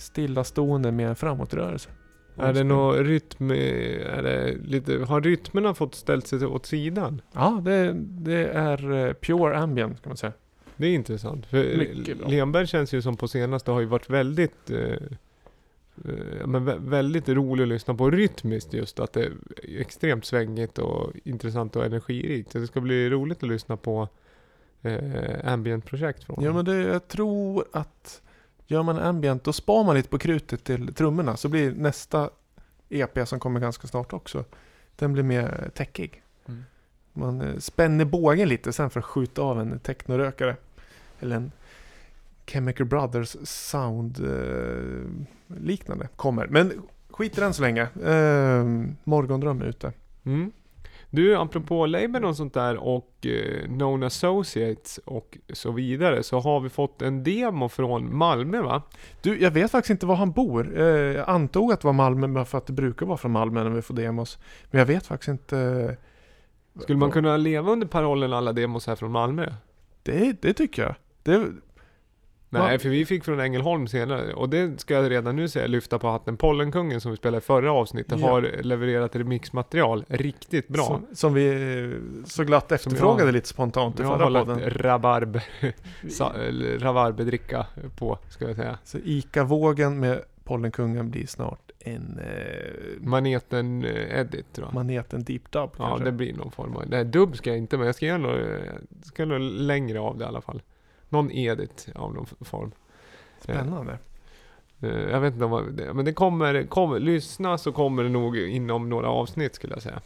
stillastående 0.03 0.93
med 0.93 1.09
en 1.09 1.17
framåtrörelse. 1.17 1.91
Är 2.37 2.53
det 2.53 2.65
någon 2.65 3.05
rytm... 3.05 3.51
Är 3.51 4.23
det 4.23 4.57
lite, 4.65 4.99
har 4.99 5.21
rytmerna 5.21 5.75
fått 5.75 5.95
ställt 5.95 6.27
sig 6.27 6.47
åt 6.47 6.67
sidan? 6.67 7.21
Ja, 7.33 7.61
det, 7.65 7.93
det 7.97 8.47
är 8.47 8.93
eh, 9.07 9.13
pure 9.13 9.57
ambient 9.57 10.03
kan 10.03 10.11
man 10.11 10.17
säga. 10.17 10.33
Det 10.77 10.87
är 10.87 10.95
intressant. 10.95 11.47
För. 11.47 12.29
Lenberg 12.29 12.67
känns 12.67 12.95
ju 12.95 13.03
som 13.03 13.17
på 13.17 13.29
senaste 13.29 13.71
har 13.71 13.81
ju 13.81 13.87
varit 13.87 14.11
väldigt 14.11 14.71
eh, 14.71 14.79
eh, 14.81 16.47
men 16.47 16.69
vä- 16.69 16.89
väldigt 16.91 17.29
rolig 17.29 17.63
att 17.63 17.69
lyssna 17.69 17.95
på 17.95 18.11
rytmiskt 18.11 18.73
just 18.75 19.01
att 19.01 19.13
det 19.13 19.25
är 19.25 19.33
extremt 19.79 20.25
svängigt 20.25 20.79
och 20.79 21.13
intressant 21.25 21.77
och 21.77 21.85
energirikt. 21.85 22.53
Så 22.53 22.59
det 22.59 22.67
ska 22.67 22.81
bli 22.81 23.11
roligt 23.11 23.43
att 23.43 23.49
lyssna 23.49 23.77
på 23.77 24.09
eh, 24.83 25.53
ambient-projekt 25.53 26.25
från 26.25 26.45
Ja 26.45 26.53
men 26.53 26.65
det, 26.65 26.77
jag 26.77 27.09
tror 27.09 27.65
att 27.73 28.23
gör 28.73 28.83
man 28.83 28.99
ambient 28.99 29.45
då 29.45 29.53
spar 29.53 29.85
man 29.85 29.95
lite 29.95 30.09
på 30.09 30.19
krutet 30.19 30.65
till 30.65 30.95
trummorna 30.95 31.37
så 31.37 31.49
blir 31.49 31.73
nästa 31.73 32.31
EP 32.89 33.29
som 33.29 33.41
kommer 33.41 33.61
ganska 33.61 33.89
snart 33.89 34.13
också 34.13 34.45
den 34.97 35.13
blir 35.13 35.23
mer 35.23 35.71
techig. 35.75 36.23
Mm. 36.47 36.65
Man 37.13 37.41
eh, 37.41 37.59
spänner 37.59 38.05
bågen 38.05 38.49
lite 38.49 38.73
sen 38.73 38.91
för 38.91 39.01
att 39.01 39.07
skjuta 39.07 39.43
av 39.43 39.61
en 39.61 39.79
technorökare. 39.79 40.57
Eller 41.21 41.37
en 41.37 41.53
Chemical 42.47 42.87
Brothers 42.87 43.37
sound 43.43 44.21
eh, 44.21 45.57
liknande 45.57 46.09
kommer. 46.17 46.47
Men 46.47 46.83
skit 47.11 47.39
i 47.39 47.41
den 47.41 47.55
så 47.55 47.63
länge. 47.63 47.83
Eh, 47.83 48.65
morgondröm 49.05 49.63
är 49.63 49.67
ute. 49.67 49.93
Mm. 50.25 50.53
Du, 51.15 51.37
apropå 51.37 51.87
label 51.87 52.25
och 52.25 52.37
sånt 52.37 52.55
där 52.55 52.77
och 52.77 53.27
eh, 53.27 53.67
Known 53.67 54.03
Associates 54.03 54.99
och 55.05 55.39
så 55.53 55.73
vidare 55.73 56.23
så 56.23 56.41
har 56.41 56.61
vi 56.61 56.69
fått 56.69 57.03
en 57.03 57.23
demo 57.25 57.69
från 57.69 58.17
Malmö 58.17 58.61
va? 58.63 58.83
Du, 59.23 59.43
jag 59.43 59.51
vet 59.51 59.71
faktiskt 59.71 59.91
inte 59.91 60.07
var 60.07 60.15
han 60.15 60.33
bor. 60.33 60.81
Eh, 60.81 60.85
jag 60.87 61.29
antog 61.29 61.73
att 61.73 61.81
det 61.81 61.87
var 61.87 61.93
Malmö 61.93 62.45
för 62.45 62.59
att 62.59 62.67
det 62.67 62.73
brukar 62.73 63.07
vara 63.07 63.17
från 63.19 63.31
Malmö 63.31 63.65
när 63.65 63.71
vi 63.71 63.83
får 63.83 63.95
demos. 63.95 64.39
Men 64.71 64.79
jag 64.79 64.87
vet 64.87 65.07
faktiskt 65.07 65.29
inte. 65.29 65.59
eh, 65.59 66.83
Skulle 66.83 66.99
man 66.99 67.11
kunna 67.11 67.37
leva 67.37 67.73
under 67.73 67.87
parollen 67.87 68.33
alla 68.33 68.53
demos 68.53 68.87
här 68.87 68.97
från 68.97 69.11
Malmö? 69.11 69.55
Det, 70.03 70.43
det 70.43 70.53
tycker 70.55 70.83
jag. 70.83 70.95
Det, 71.23 71.47
Nej, 72.61 72.79
för 72.79 72.89
vi 72.89 73.05
fick 73.07 73.25
från 73.25 73.41
Ängelholm 73.41 73.87
senare. 73.87 74.33
Och 74.35 74.49
det 74.49 74.81
ska 74.81 74.95
jag 74.95 75.11
redan 75.11 75.37
nu 75.37 75.49
säga, 75.49 75.67
lyfta 75.67 75.99
på 75.99 76.09
hatten. 76.09 76.37
Pollenkungen 76.37 77.01
som 77.01 77.11
vi 77.11 77.17
spelade 77.17 77.39
i 77.39 77.41
förra 77.41 77.73
avsnittet 77.73 78.21
Ja. 78.21 78.29
har 78.31 78.43
levererat 78.63 79.17
remixmaterial 79.17 80.05
riktigt 80.09 80.69
bra. 80.69 80.83
Som, 80.87 81.07
som 81.13 81.35
vi 81.35 81.49
eh, 81.49 82.25
så 82.27 82.45
glatt 82.45 82.73
efterfrågade 82.73 83.33
lite 83.33 83.49
spontant 83.49 84.01
i 84.01 84.03
jag 84.03 84.19
förra 84.19 84.45
podden. 84.45 84.61
rabarber, 84.71 85.43
rabarberdricka 86.79 87.67
på, 87.99 88.19
ska 88.29 88.47
jag 88.47 88.57
säga. 88.57 88.79
Så 88.85 88.99
ICA-vågen 89.05 90.01
med 90.01 90.21
Pollenkungen 90.45 91.11
blir 91.11 91.27
snart 91.27 91.71
en 91.79 92.19
eh, 92.19 93.01
Maneten 93.01 93.85
eh, 93.85 94.21
Edit 94.21 94.53
tror 94.53 94.67
jag. 94.67 94.75
maneten 94.75 95.25
Deep 95.25 95.51
Dub 95.51 95.71
Ja, 95.79 95.87
kanske. 95.89 96.05
det 96.05 96.13
blir 96.13 96.33
någon 96.35 96.51
form 96.51 96.77
av... 96.77 96.85
Nej, 96.87 97.05
dubb 97.05 97.37
ska 97.37 97.51
jag 97.51 97.59
inte, 97.59 97.77
men 97.77 97.87
jag 97.87 97.95
ska 97.95 98.07
göra 98.07 98.19
något, 98.19 98.39
jag 98.99 99.07
ska 99.07 99.23
göra 99.23 99.39
något 99.39 99.53
längre 99.53 100.01
av 100.01 100.19
det 100.19 100.25
i 100.25 100.29
alla 100.29 100.41
fall. 100.41 100.63
Någon 101.13 101.31
edit 101.31 101.89
av 101.95 102.15
någon 102.15 102.27
form. 102.41 102.73
Spännande. 103.41 103.99
Eh, 104.81 104.89
Jag 104.91 105.21
vet 105.21 105.33
inte 105.33 105.45
om 105.45 105.77
det, 105.77 105.95
men 105.95 106.05
det 106.05 106.13
kommer, 106.13 106.67
kommer, 106.67 106.99
lyssna 106.99 107.59
så 107.59 107.73
kommer 107.73 108.03
det 108.03 108.09
nog 108.09 108.37
inom 108.39 108.89
några 108.89 109.09
avsnitt 109.09 109.55
skulle 109.55 109.75
jag 109.75 109.83
säga. 109.83 110.01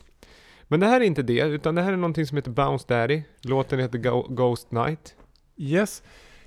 Men 0.69 0.81
det 0.81 0.87
här 0.87 1.01
är 1.01 1.05
inte 1.05 1.23
det, 1.23 1.41
utan 1.41 1.75
det 1.75 1.83
här 1.83 1.93
är 1.93 1.97
någonting 1.97 2.27
som 2.27 2.37
heter 2.37 2.51
Bounce 2.51 2.85
Daddy. 2.89 3.23
Låten 3.41 3.79
heter 3.79 3.99
Go- 3.99 4.27
Ghost 4.29 4.71
Night. 4.71 5.15
Yes. 5.57 6.03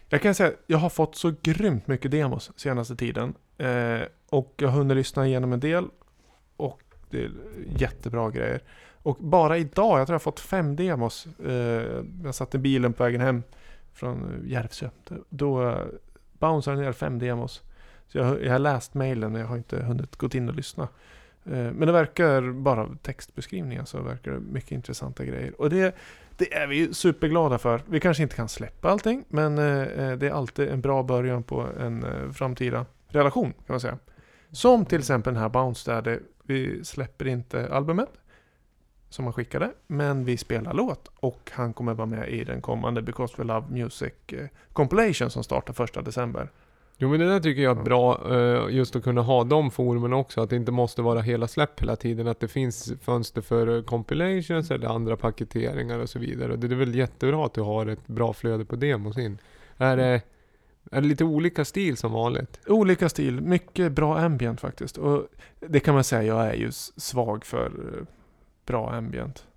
Jag 0.09 0.21
kan 0.21 0.35
säga 0.35 0.51
jag 0.67 0.77
har 0.77 0.89
fått 0.89 1.15
så 1.15 1.33
grymt 1.41 1.87
mycket 1.87 2.11
demos 2.11 2.51
senaste 2.55 2.95
tiden. 2.95 3.33
Eh, 3.57 3.99
och 4.29 4.53
jag 4.57 4.69
har 4.69 4.77
hunnit 4.77 4.97
lyssna 4.97 5.27
igenom 5.27 5.53
en 5.53 5.59
del. 5.59 5.85
Och 6.57 6.81
det 7.09 7.23
är 7.23 7.31
jättebra 7.77 8.29
grejer. 8.29 8.61
Och 9.03 9.17
bara 9.19 9.57
idag, 9.57 9.99
jag 9.99 10.07
tror 10.07 10.13
jag 10.13 10.19
har 10.19 10.19
fått 10.19 10.39
fem 10.39 10.75
demos. 10.75 11.27
Eh, 11.45 12.03
jag 12.23 12.35
satt 12.35 12.55
i 12.55 12.57
bilen 12.57 12.93
på 12.93 13.03
vägen 13.03 13.21
hem 13.21 13.43
från 13.99 14.43
Järvsö. 14.45 14.89
Då 15.29 15.69
eh, 15.69 15.85
bouncear 16.33 16.75
ner 16.75 16.91
fem 16.91 17.19
demos. 17.19 17.63
Så 18.07 18.17
jag, 18.17 18.43
jag 18.43 18.51
har 18.51 18.59
läst 18.59 18.93
mejlen 18.93 19.31
men 19.31 19.41
jag 19.41 19.47
har 19.47 19.57
inte 19.57 19.83
hunnit 19.83 20.15
gå 20.15 20.29
in 20.33 20.49
och 20.49 20.55
lyssna. 20.55 20.83
Eh, 21.45 21.51
men 21.51 21.79
det 21.79 21.91
verkar, 21.91 22.51
bara 22.51 22.81
av 22.81 22.97
textbeskrivningen 23.01 23.85
så 23.85 24.01
verkar 24.01 24.31
det 24.31 24.39
mycket 24.39 24.71
intressanta 24.71 25.25
grejer. 25.25 25.61
Och 25.61 25.69
det, 25.69 25.95
det 26.37 26.53
är 26.53 26.67
vi 26.67 26.75
ju 26.75 26.93
superglada 26.93 27.57
för. 27.57 27.81
Vi 27.85 27.99
kanske 27.99 28.23
inte 28.23 28.35
kan 28.35 28.49
släppa 28.49 28.89
allting, 28.89 29.25
men 29.29 29.57
eh, 29.57 30.17
det 30.17 30.27
är 30.27 30.31
alltid 30.31 30.69
en 30.69 30.81
bra 30.81 31.03
början 31.03 31.43
på 31.43 31.67
en 31.79 32.05
framtida 32.33 32.85
relation 33.07 33.51
kan 33.53 33.73
man 33.73 33.79
säga. 33.79 33.97
Som 34.51 34.85
till 34.85 34.99
exempel 34.99 35.33
den 35.33 35.41
här 35.41 35.49
Bounce 35.49 35.91
där 35.91 36.01
det, 36.01 36.19
vi 36.43 36.85
släpper 36.85 37.27
inte 37.27 37.73
albumet 37.73 38.09
som 39.09 39.25
han 39.25 39.33
skickade, 39.33 39.71
men 39.87 40.25
vi 40.25 40.37
spelar 40.37 40.73
låt 40.73 41.11
och 41.19 41.51
han 41.53 41.73
kommer 41.73 41.93
vara 41.93 42.07
med 42.07 42.29
i 42.29 42.43
den 42.43 42.61
kommande 42.61 43.01
Because 43.01 43.33
We 43.37 43.43
Love 43.43 43.67
Music 43.69 44.13
eh, 44.27 44.47
Compilation 44.73 45.29
som 45.29 45.43
startar 45.43 45.73
första 45.73 46.01
december. 46.01 46.49
Jo 47.01 47.09
men 47.09 47.19
det 47.19 47.29
där 47.29 47.39
tycker 47.39 47.61
jag 47.61 47.79
är 47.79 47.83
bra, 47.83 48.35
eh, 48.35 48.75
just 48.75 48.95
att 48.95 49.03
kunna 49.03 49.21
ha 49.21 49.43
de 49.43 49.71
forumen 49.71 50.13
också. 50.13 50.41
Att 50.41 50.49
det 50.49 50.55
inte 50.55 50.71
måste 50.71 51.01
vara 51.01 51.21
hela 51.21 51.47
släpp 51.47 51.81
hela 51.81 51.95
tiden. 51.95 52.27
Att 52.27 52.39
det 52.39 52.47
finns 52.47 52.93
fönster 53.01 53.41
för 53.41 53.77
eh, 53.77 53.83
compilations 53.83 54.71
eller 54.71 54.87
andra 54.87 55.17
paketeringar 55.17 55.99
och 55.99 56.09
så 56.09 56.19
vidare. 56.19 56.51
Och 56.51 56.59
det 56.59 56.67
är 56.67 56.75
väl 56.75 56.95
jättebra 56.95 57.45
att 57.45 57.53
du 57.53 57.61
har 57.61 57.85
ett 57.85 58.07
bra 58.07 58.33
flöde 58.33 58.65
på 58.65 58.75
demos 58.75 59.17
in. 59.17 59.37
Är 59.77 59.97
det, 59.97 60.21
är 60.91 61.01
det 61.01 61.07
lite 61.07 61.23
olika 61.23 61.65
stil 61.65 61.97
som 61.97 62.11
vanligt? 62.11 62.59
Olika 62.67 63.09
stil, 63.09 63.41
mycket 63.41 63.91
bra 63.91 64.19
ambient 64.19 64.61
faktiskt. 64.61 64.97
Och 64.97 65.27
det 65.59 65.79
kan 65.79 65.93
man 65.93 66.03
säga, 66.03 66.23
jag 66.23 66.47
är 66.47 66.53
ju 66.53 66.71
svag 66.97 67.45
för 67.45 67.71
bra 68.69 68.91
ambient. 68.91 69.47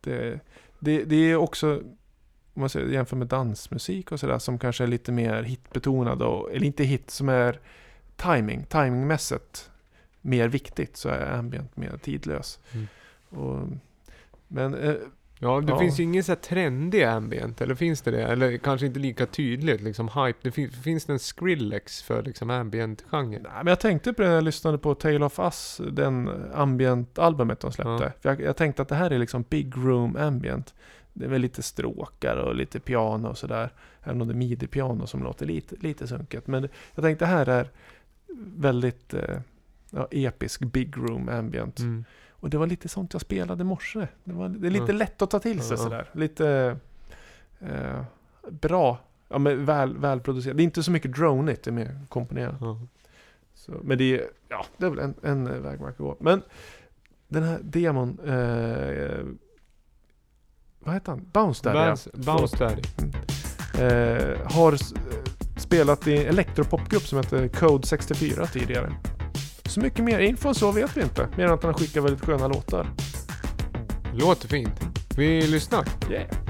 Det, 0.00 0.40
det, 0.78 1.04
det 1.04 1.16
är 1.16 1.36
också, 1.36 1.76
om 2.54 2.60
man 2.60 2.68
säger, 2.68 2.86
jämför 2.86 3.16
med 3.16 3.26
dansmusik 3.26 4.12
och 4.12 4.20
sådär, 4.20 4.38
som 4.38 4.58
kanske 4.58 4.84
är 4.84 4.88
lite 4.88 5.12
mer 5.12 5.42
hitbetonad, 5.42 6.22
och, 6.22 6.52
eller 6.52 6.66
inte 6.66 6.84
hit, 6.84 7.10
som 7.10 7.28
är 7.28 7.60
timing, 8.16 8.64
timingmässigt 8.64 9.70
mer 10.20 10.48
viktigt, 10.48 10.96
så 10.96 11.08
är 11.08 11.38
ambient 11.38 11.76
mer 11.76 11.96
tidlös. 12.02 12.58
Mm. 12.72 12.86
Och, 13.28 13.68
men 14.48 14.74
eh, 14.74 14.94
Ja, 15.42 15.60
det 15.60 15.72
Ja. 15.72 15.78
finns 15.78 16.00
ju 16.00 16.02
ingen 16.04 16.24
så 16.24 16.32
här 16.32 16.36
trendig 16.36 17.02
ambient, 17.02 17.60
eller 17.60 17.74
finns 17.74 18.02
det 18.02 18.10
det? 18.10 18.22
Eller 18.22 18.56
kanske 18.58 18.86
inte 18.86 18.98
lika 18.98 19.26
tydligt, 19.26 19.80
liksom 19.80 20.08
hype. 20.08 20.38
Det 20.42 20.50
fin- 20.50 20.70
finns 20.70 21.04
det 21.04 21.12
en 21.12 21.18
Skrillex 21.18 22.02
för 22.02 22.22
liksom 22.22 22.50
ambient-genren? 22.50 23.42
Nej, 23.42 23.52
men 23.56 23.66
jag 23.66 23.80
tänkte 23.80 24.12
på 24.12 24.22
det 24.22 24.28
när 24.28 24.34
jag 24.34 24.44
lyssnade 24.44 24.78
på 24.78 24.94
Tale 24.94 25.24
of 25.24 25.38
Us, 25.38 25.80
den 25.92 26.30
ambient-albumet 26.54 27.60
de 27.60 27.72
släppte. 27.72 27.90
Ja. 28.04 28.10
För 28.20 28.28
jag, 28.28 28.40
jag 28.40 28.56
tänkte 28.56 28.82
att 28.82 28.88
det 28.88 28.94
här 28.94 29.10
är 29.10 29.18
liksom 29.18 29.44
Big 29.48 29.76
Room 29.76 30.16
Ambient. 30.16 30.74
Det 31.12 31.24
är 31.24 31.28
väl 31.28 31.40
lite 31.40 31.62
stråkar 31.62 32.36
och 32.36 32.54
lite 32.54 32.80
piano 32.80 33.28
och 33.28 33.38
sådär. 33.38 33.72
Även 34.02 34.22
om 34.22 34.28
det 34.28 34.34
är 34.34 34.36
midi-piano 34.36 35.06
som 35.06 35.22
låter 35.22 35.46
lite, 35.46 35.76
lite 35.80 36.06
sunket. 36.06 36.46
Men 36.46 36.68
jag 36.94 37.04
tänkte 37.04 37.24
det 37.24 37.28
här 37.28 37.46
är 37.48 37.70
väldigt 38.56 39.14
eh, 39.14 39.38
ja, 39.90 40.08
episk 40.10 40.60
Big 40.60 40.96
Room 40.96 41.28
Ambient. 41.28 41.78
Mm. 41.78 42.04
Och 42.40 42.50
det 42.50 42.58
var 42.58 42.66
lite 42.66 42.88
sånt 42.88 43.12
jag 43.12 43.20
spelade 43.22 43.60
i 43.60 43.64
morse. 43.64 44.08
Det, 44.24 44.32
var, 44.32 44.48
det 44.48 44.66
är 44.68 44.70
lite 44.70 44.92
Ja. 44.92 44.98
lätt 44.98 45.22
att 45.22 45.30
ta 45.30 45.38
till 45.38 45.60
sig 45.62 45.70
Ja. 45.76 45.76
sådär. 45.76 46.10
Lite 46.12 46.76
eh, 47.60 48.02
bra 48.50 48.98
ja, 49.28 49.38
men 49.38 49.64
väl, 49.64 49.96
välproducerat. 49.98 50.56
Det 50.56 50.62
är 50.62 50.64
inte 50.64 50.82
så 50.82 50.90
mycket 50.90 51.12
dronigt, 51.12 51.62
det 51.64 51.70
är 51.70 51.72
mer 51.72 52.00
komponerat. 52.08 52.56
Ja. 52.60 52.80
Så, 53.54 53.72
men 53.82 53.98
det 53.98 54.04
är, 54.04 54.24
ja, 54.48 54.64
det 54.76 54.86
är 54.86 54.90
väl 54.90 54.98
en, 54.98 55.14
en 55.22 55.62
väg 55.62 55.80
man 55.80 55.94
kan 55.94 56.06
gå. 56.06 56.16
Men 56.20 56.42
den 57.28 57.42
här 57.42 57.58
demon, 57.62 58.18
eh, 58.24 59.26
vad 60.80 60.94
heter 60.94 61.12
han? 61.12 61.26
Bounce 61.32 61.62
Daddy. 61.64 61.78
Bounce, 61.86 62.10
ja. 62.12 62.18
Bounce 62.36 62.56
Daddy. 62.56 62.82
eh, 63.78 64.38
har 64.52 64.72
eh, 64.72 64.78
spelat 65.56 66.06
i 66.06 66.16
en 66.16 66.26
elektropopgrupp 66.26 67.02
som 67.02 67.18
heter 67.18 67.48
Code 67.48 67.86
64 67.86 68.46
tidigare. 68.46 68.92
Så 69.70 69.80
mycket 69.80 70.04
mer 70.04 70.18
info 70.18 70.48
än 70.48 70.54
så 70.54 70.72
vet 70.72 70.96
vi 70.96 71.02
inte. 71.02 71.28
Mer 71.36 71.44
än 71.44 71.52
att 71.52 71.62
han 71.62 71.72
har 71.72 71.78
skickat 71.78 72.04
väldigt 72.04 72.24
sköna 72.24 72.48
låtar. 72.48 72.86
Låter 74.14 74.48
fint. 74.48 74.80
Vi 75.16 75.42
lyssnar. 75.46 75.84
Yeah. 76.10 76.49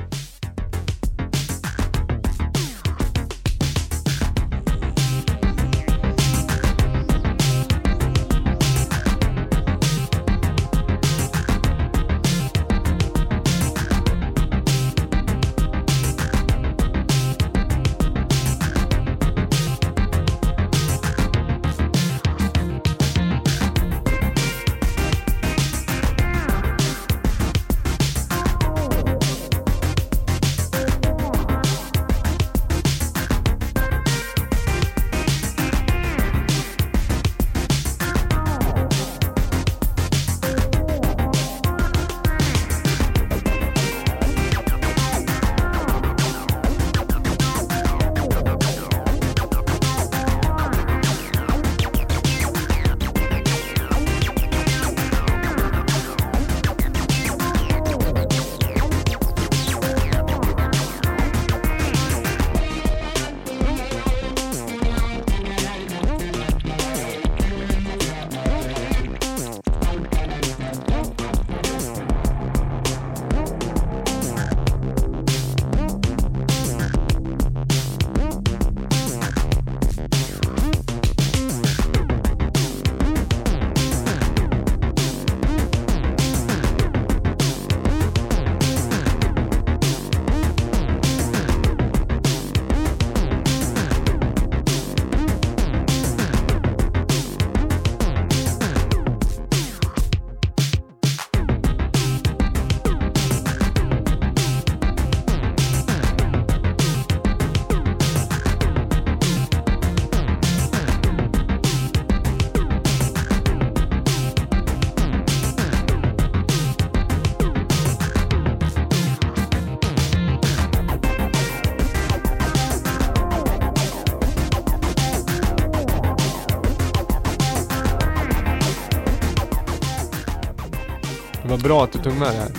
Det 131.62 131.68
var 131.68 131.76
bra 131.76 131.84
att 131.84 131.92
du 131.92 131.98
tog 131.98 132.12
med 132.12 132.28
det 132.28 132.32
här. 132.38 132.50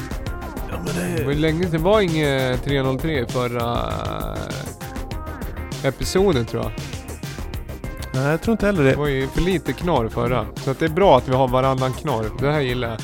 Ja, 0.69 0.75
men 0.85 1.15
Det 1.15 1.23
var 1.23 1.31
ju 1.31 1.37
länge 1.39 1.61
sedan. 1.63 1.71
Det 1.71 1.77
var 1.77 2.01
inget 2.01 2.63
303 2.63 3.19
i 3.19 3.25
förra 3.25 3.93
eh, 5.83 5.87
episoden 5.87 6.45
tror 6.45 6.63
jag. 6.63 6.71
Nej, 8.13 8.23
jag 8.23 8.41
tror 8.41 8.51
inte 8.51 8.65
heller 8.65 8.83
Det 8.83 8.89
det. 8.89 8.95
var 8.95 9.07
ju 9.07 9.27
för 9.27 9.41
lite 9.41 9.73
knorr 9.73 10.09
förra. 10.09 10.45
Så 10.55 10.71
att 10.71 10.79
det 10.79 10.85
är 10.85 10.89
bra 10.89 11.17
att 11.17 11.27
vi 11.29 11.33
har 11.33 11.47
varannan 11.47 11.93
knorr. 11.93 12.25
Det 12.39 12.51
här 12.51 12.59
gillar 12.61 12.89
jag. 12.89 12.99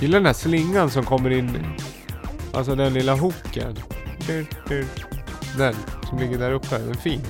Gillar 0.00 0.18
den 0.18 0.26
här 0.26 0.32
slingan 0.32 0.90
som 0.90 1.04
kommer 1.04 1.30
in. 1.30 1.58
Alltså 2.52 2.74
den 2.74 2.92
lilla 2.92 3.14
hooken. 3.14 3.76
Den 5.56 5.74
som 6.08 6.18
ligger 6.18 6.38
där 6.38 6.52
uppe. 6.52 6.78
Den 6.78 6.90
är 6.90 6.94
fin. 6.94 7.20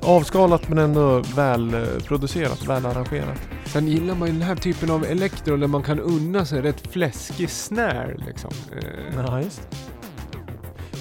Avskalat 0.00 0.68
men 0.68 0.78
ändå 0.78 1.18
välproducerat, 1.36 2.66
väl 2.66 2.86
arrangerat. 2.86 3.38
Sen 3.76 3.88
gillar 3.88 4.14
man 4.14 4.28
ju 4.28 4.34
den 4.34 4.42
här 4.42 4.56
typen 4.56 4.90
av 4.90 5.04
elektro 5.04 5.56
där 5.56 5.66
man 5.66 5.82
kan 5.82 6.00
unna 6.00 6.44
sig 6.44 6.62
rätt 6.62 6.86
fläskig 6.86 7.50
snare 7.50 8.16
liksom. 8.26 8.50
Eh, 8.72 9.24
Ja, 9.26 9.40
just 9.40 9.68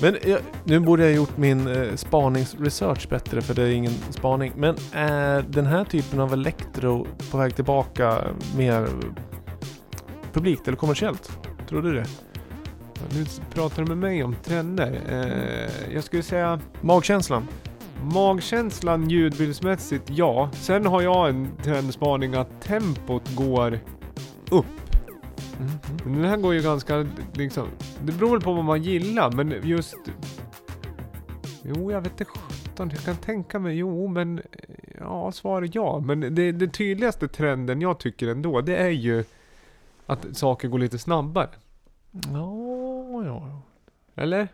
Men 0.02 0.18
jag, 0.26 0.40
nu 0.64 0.80
borde 0.80 1.04
jag 1.04 1.14
gjort 1.14 1.38
min 1.38 1.68
eh, 1.68 1.96
spaningsresearch 1.96 3.10
bättre 3.10 3.42
för 3.42 3.54
det 3.54 3.62
är 3.62 3.70
ingen 3.70 3.94
spaning. 4.10 4.54
Men 4.56 4.76
är 4.92 5.42
den 5.42 5.66
här 5.66 5.86
typen 5.86 6.20
av 6.20 6.34
elektro 6.34 7.08
på 7.32 7.38
väg 7.38 7.56
tillbaka 7.56 8.22
mer 8.58 8.88
publikt 10.34 10.68
eller 10.68 10.78
kommersiellt? 10.78 11.32
Tror 11.70 11.82
du 11.82 11.94
det? 11.94 12.06
Nu 13.14 13.26
pratar 13.54 13.84
du 13.84 13.88
med 13.88 13.98
mig 13.98 14.24
om 14.24 14.36
trender. 14.44 15.00
Eh, 15.10 15.94
jag 15.94 16.04
skulle 16.04 16.24
säga 16.24 16.60
Magkänslan? 16.82 17.48
Magkänslan 18.04 19.10
ljudbildsmässigt, 19.10 20.10
ja. 20.10 20.50
Sen 20.54 20.86
har 20.86 21.02
jag 21.02 21.30
en 21.30 21.50
trendspaning 21.64 22.34
att 22.34 22.62
tempot 22.62 23.36
går 23.36 23.80
upp. 24.52 24.66
Men 26.04 26.14
Den 26.14 26.26
här 26.26 26.38
går 26.38 26.54
ju 26.54 26.62
ganska 26.62 27.08
liksom, 27.34 27.68
det 28.04 28.12
beror 28.12 28.32
väl 28.32 28.42
på 28.42 28.54
vad 28.54 28.66
man 28.66 28.84
gillar 28.84 29.32
men 29.32 29.54
just 29.64 29.98
Jo, 31.64 31.92
jag 31.92 32.02
vet 32.02 32.12
inte 32.12 32.26
sjutton, 32.26 32.90
jag 32.90 33.00
kan 33.00 33.16
tänka 33.16 33.60
mig, 33.60 33.78
jo 33.78 34.08
men 34.08 34.42
ja, 35.00 35.32
svar 35.32 35.70
ja. 35.74 36.00
Men 36.00 36.36
det, 36.36 36.52
det 36.52 36.68
tydligaste 36.68 37.28
trenden 37.28 37.82
jag 37.82 38.00
tycker 38.00 38.28
ändå, 38.28 38.62
det 38.62 38.76
är 38.76 38.90
ju 38.90 39.24
att 40.06 40.38
saker 40.38 40.68
går 40.68 40.80
lite 40.80 40.98
snabbare. 40.98 41.50
Ja, 42.12 43.26
ja. 43.26 43.62
Eller? 44.16 44.48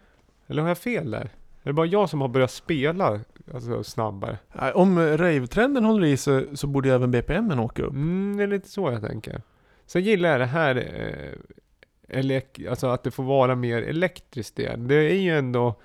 Eller 0.48 0.62
har 0.62 0.70
jag 0.70 0.78
fel 0.78 1.12
där? 1.12 1.30
Är 1.64 1.70
det 1.70 1.74
bara 1.74 1.86
jag 1.86 2.10
som 2.10 2.22
har 2.22 2.28
börjat 2.28 2.52
spela 2.52 3.20
alltså, 3.54 3.84
snabbare? 3.84 4.38
Om 4.76 5.00
rave-trenden 5.00 5.86
håller 5.86 6.08
i 6.08 6.18
sig 6.18 6.48
så 6.58 6.68
borde 6.68 6.90
ju 6.90 6.96
även 6.96 7.12
BPMen 7.12 7.60
åka 7.60 7.84
upp. 7.84 7.94
Mm, 7.94 8.38
det 8.38 8.44
är 8.44 8.48
lite 8.48 8.70
så 8.70 8.92
jag 8.92 9.02
tänker. 9.02 9.42
Sen 9.86 10.02
gillar 10.04 10.30
jag 10.30 10.40
det 10.40 10.46
här, 10.46 10.76
eh, 10.76 12.18
elek- 12.20 12.70
alltså 12.70 12.88
att 12.88 13.04
det 13.04 13.12
får 13.12 13.24
vara 13.24 13.56
mer 13.56 13.82
elektriskt 13.82 14.60
igen. 14.60 14.88
Det 14.88 14.96
är 14.96 15.16
ju 15.22 15.38
ändå, 15.38 15.76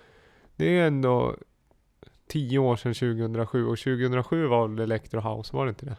det 0.56 0.78
är 0.78 0.86
ändå 0.86 1.36
tio 2.28 2.58
år 2.58 2.76
sedan 2.76 2.94
2007 2.94 3.66
och 3.66 3.78
2007 3.78 4.46
var 4.46 4.68
väl 4.68 4.78
Electro 4.78 5.20
House, 5.20 5.56
var 5.56 5.64
det 5.66 5.68
inte 5.68 5.86
det? 5.86 5.96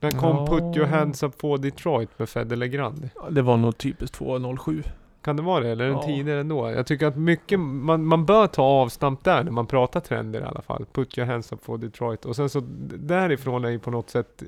När 0.00 0.10
kom 0.10 0.36
Ja. 0.36 0.46
Put 0.46 0.76
Your 0.76 0.86
Hands 0.86 1.22
Up 1.22 1.40
for 1.40 1.58
Detroit 1.58 2.18
med 2.18 2.28
Fede 2.28 2.56
Legrand? 2.56 3.08
Ja, 3.14 3.30
Det 3.30 3.42
var 3.42 3.56
nog 3.56 3.78
typiskt 3.78 4.14
207. 4.16 4.82
Kan 5.24 5.36
det 5.36 5.42
vara 5.42 5.60
det? 5.64 5.70
Eller 5.70 5.84
är 5.84 5.88
den 5.88 5.96
Ja. 5.98 6.02
tidigare 6.06 6.40
ändå? 6.40 6.70
Jag 6.70 6.86
tycker 6.86 7.06
att 7.06 7.16
mycket, 7.16 7.60
man, 7.60 8.04
man 8.06 8.26
bör 8.26 8.46
ta 8.46 8.62
avstamp 8.62 9.24
där 9.24 9.44
när 9.44 9.50
man 9.52 9.66
pratar 9.66 10.00
trender 10.00 10.40
i 10.40 10.44
alla 10.44 10.62
fall. 10.62 10.84
Put 10.92 11.18
your 11.18 11.26
hands 11.28 11.52
up 11.52 11.64
for 11.64 11.78
Detroit. 11.78 12.24
Och 12.24 12.36
sen 12.36 12.48
så 12.48 12.62
därifrån 12.98 13.64
är 13.64 13.68
ju 13.70 13.78
på 13.78 13.90
något 13.90 14.10
sätt, 14.10 14.42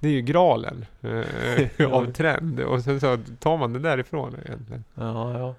det 0.00 0.08
är 0.08 0.12
ju 0.12 0.20
graalen 0.22 0.84
eh, 1.78 1.92
av 1.92 2.12
trend. 2.12 2.60
Och 2.60 2.80
sen 2.80 3.00
så 3.00 3.18
tar 3.38 3.56
man 3.56 3.72
det 3.72 3.78
därifrån 3.78 4.36
egentligen. 4.46 4.84
Ja, 4.94 5.38
ja. 5.38 5.54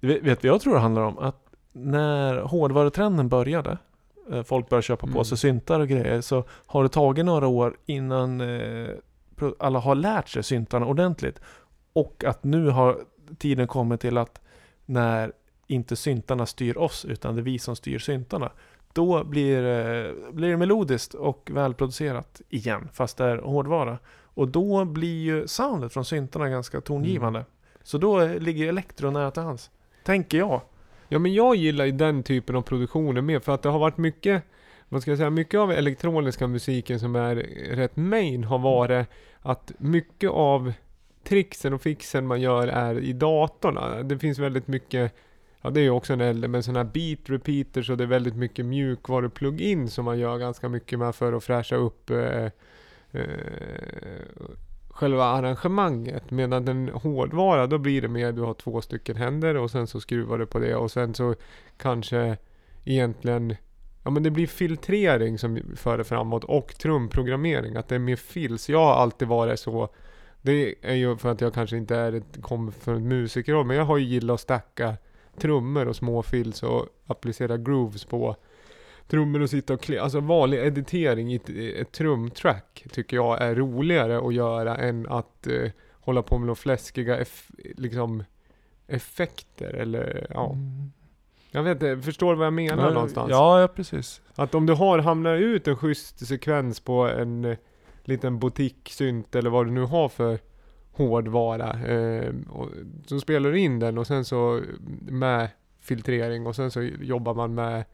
Du 0.00 0.08
vet, 0.08 0.22
vet 0.22 0.44
jag 0.44 0.60
tror 0.60 0.74
det 0.74 0.80
handlar 0.80 1.02
om? 1.02 1.18
Att 1.18 1.36
när 1.72 2.40
hårdvarutrenden 2.40 3.28
började, 3.28 3.78
eh, 4.32 4.42
folk 4.42 4.68
började 4.68 4.82
köpa 4.82 5.06
på 5.06 5.12
Mm. 5.12 5.24
sig 5.24 5.38
syntar 5.38 5.80
och 5.80 5.88
grejer, 5.88 6.20
så 6.20 6.44
har 6.66 6.82
det 6.82 6.88
tagit 6.88 7.24
några 7.24 7.46
år 7.46 7.76
innan 7.86 8.40
eh, 8.40 8.88
alla 9.58 9.78
har 9.78 9.94
lärt 9.94 10.28
sig 10.28 10.42
syntarna 10.42 10.86
ordentligt. 10.86 11.40
Och 11.92 12.24
att 12.26 12.44
nu 12.44 12.68
har 12.68 12.98
tiden 13.38 13.66
kommit 13.66 14.00
till 14.00 14.18
att 14.18 14.40
när 14.86 15.32
inte 15.66 15.96
syntarna 15.96 16.46
styr 16.46 16.76
oss, 16.76 17.04
utan 17.04 17.34
det 17.34 17.40
är 17.40 17.42
vi 17.42 17.58
som 17.58 17.76
styr 17.76 17.98
syntarna, 17.98 18.52
då 18.92 19.24
blir, 19.24 19.56
eh, 19.56 20.32
blir 20.32 20.50
det 20.50 20.56
melodiskt 20.56 21.14
och 21.14 21.50
välproducerat 21.52 22.40
igen, 22.48 22.88
fast 22.92 23.16
det 23.16 23.24
är 23.24 23.36
hårdvara. 23.36 23.98
Och 24.34 24.48
då 24.48 24.84
blir 24.84 25.22
ju 25.22 25.48
soundet 25.48 25.92
från 25.92 26.04
syntarna 26.04 26.48
ganska 26.48 26.80
tongivande. 26.80 27.44
Så 27.82 27.98
då 27.98 28.20
eh, 28.20 28.38
ligger 28.38 28.68
elektro 28.68 29.10
nära 29.10 29.30
till 29.30 29.42
hands. 29.42 29.70
Tänker 30.04 30.38
jag. 30.38 30.60
Ja 31.08 31.18
men 31.18 31.34
jag 31.34 31.56
gillar 31.56 31.84
ju 31.84 31.92
den 31.92 32.22
typen 32.22 32.56
av 32.56 32.62
produktioner 32.62 33.20
med 33.20 33.42
för 33.42 33.54
att 33.54 33.62
det 33.62 33.68
har 33.68 33.78
varit 33.78 33.96
mycket 33.96 34.42
vad 34.92 35.02
ska 35.02 35.10
jag 35.10 35.18
säga, 35.18 35.30
mycket 35.30 35.60
av 35.60 35.72
elektroniska 35.72 36.46
musiken 36.46 37.00
som 37.00 37.16
är 37.16 37.34
rätt 37.76 37.96
main 37.96 38.44
har 38.44 38.58
varit 38.58 39.08
att 39.40 39.72
mycket 39.78 40.30
av 40.30 40.72
trixen 41.32 41.72
och 41.72 41.82
fixen 41.82 42.26
man 42.26 42.40
gör 42.40 42.68
är 42.68 42.98
i 42.98 43.12
datorn. 43.12 44.08
Det 44.08 44.18
finns 44.18 44.38
väldigt 44.38 44.68
mycket 44.68 45.14
Ja 45.62 45.70
det 45.70 45.80
är 45.80 45.82
ju 45.82 45.90
också 45.90 46.12
en 46.12 46.20
äldre, 46.20 46.48
men 46.48 46.62
sådana 46.62 46.78
här 46.78 46.90
beat 46.92 47.18
repeaters 47.24 47.90
och 47.90 47.96
det 47.96 48.04
är 48.04 48.08
väldigt 48.08 48.36
mycket 48.36 48.66
mjukvaru-plugin 48.66 49.88
som 49.88 50.04
man 50.04 50.18
gör 50.18 50.38
ganska 50.38 50.68
mycket 50.68 50.98
med 50.98 51.14
för 51.14 51.32
att 51.32 51.44
fräscha 51.44 51.76
upp 51.76 52.10
eh, 52.10 52.44
eh, 53.12 53.30
själva 54.90 55.24
arrangemanget. 55.24 56.30
Medan 56.30 56.64
den 56.64 56.88
hårdvara, 56.88 57.66
då 57.66 57.78
blir 57.78 58.02
det 58.02 58.08
mer 58.08 58.32
du 58.32 58.42
har 58.42 58.54
två 58.54 58.80
stycken 58.80 59.16
händer 59.16 59.56
och 59.56 59.70
sen 59.70 59.86
så 59.86 60.00
skruvar 60.00 60.38
du 60.38 60.46
på 60.46 60.58
det 60.58 60.74
och 60.74 60.90
sen 60.90 61.14
så 61.14 61.34
kanske 61.76 62.36
egentligen 62.84 63.56
Ja 64.04 64.10
men 64.10 64.22
det 64.22 64.30
blir 64.30 64.46
filtrering 64.46 65.38
som 65.38 65.60
för 65.76 65.98
det 65.98 66.04
framåt 66.04 66.44
och 66.44 66.74
trumprogrammering, 66.74 67.76
att 67.76 67.88
det 67.88 67.94
är 67.94 67.98
mer 67.98 68.16
fills. 68.16 68.68
Jag 68.68 68.84
har 68.84 68.94
alltid 68.94 69.28
varit 69.28 69.60
så 69.60 69.88
det 70.42 70.74
är 70.82 70.94
ju 70.94 71.16
för 71.16 71.28
att 71.30 71.40
jag 71.40 71.54
kanske 71.54 71.76
inte 71.76 71.96
är 71.96 72.12
ett, 72.12 72.42
kommer 72.42 72.72
från 72.72 72.96
ett 72.96 73.02
musikerroll, 73.02 73.66
men 73.66 73.76
jag 73.76 73.84
har 73.84 73.96
ju 73.98 74.04
gillat 74.04 74.34
att 74.34 74.40
stacka 74.40 74.96
trummor 75.38 75.88
och 75.88 75.96
små 75.96 76.22
fills 76.22 76.62
och 76.62 76.86
applicera 77.06 77.56
grooves 77.56 78.04
på 78.04 78.36
trummor 79.08 79.40
och 79.40 79.50
sitta 79.50 79.74
och 79.74 79.80
kli- 79.84 80.00
Alltså 80.00 80.20
vanlig 80.20 80.58
editering 80.58 81.32
i 81.32 81.36
ett, 81.36 81.48
ett 81.80 81.92
trumtrack 81.92 82.84
tycker 82.92 83.16
jag 83.16 83.42
är 83.42 83.54
roligare 83.54 84.18
att 84.26 84.34
göra 84.34 84.76
än 84.76 85.06
att 85.08 85.46
eh, 85.46 85.70
hålla 85.92 86.22
på 86.22 86.38
med 86.38 86.46
några 86.46 86.54
fläskiga 86.54 87.20
eff- 87.20 87.72
liksom 87.76 88.24
effekter 88.86 89.74
eller 89.74 90.26
ja. 90.34 90.52
Mm. 90.52 90.92
Jag 91.50 91.62
vet 91.62 91.82
inte, 91.82 92.02
förstår 92.02 92.32
du 92.32 92.38
vad 92.38 92.46
jag 92.46 92.52
menar 92.52 92.90
någonstans? 92.94 93.30
Ja, 93.30 93.60
ja 93.60 93.68
precis. 93.68 94.20
Att 94.34 94.54
om 94.54 94.66
du 94.66 94.72
har, 94.72 94.98
hamnar 94.98 95.34
ut 95.34 95.68
en 95.68 95.76
schysst 95.76 96.26
sekvens 96.26 96.80
på 96.80 97.08
en 97.08 97.56
liten 98.04 98.38
boutiquesynt 98.38 99.34
eller 99.34 99.50
vad 99.50 99.66
du 99.66 99.70
nu 99.70 99.84
har 99.84 100.08
för 100.08 100.38
hårdvara. 100.92 101.80
Eh, 101.86 102.34
och, 102.50 102.68
så 103.06 103.20
spelar 103.20 103.50
du 103.50 103.58
in 103.58 103.78
den 103.78 103.98
och 103.98 104.06
sen 104.06 104.24
så 104.24 104.60
med 105.00 105.48
filtrering 105.80 106.46
och 106.46 106.56
sen 106.56 106.70
så 106.70 106.82
jobbar 106.82 107.34
man 107.34 107.54
med 107.54 107.84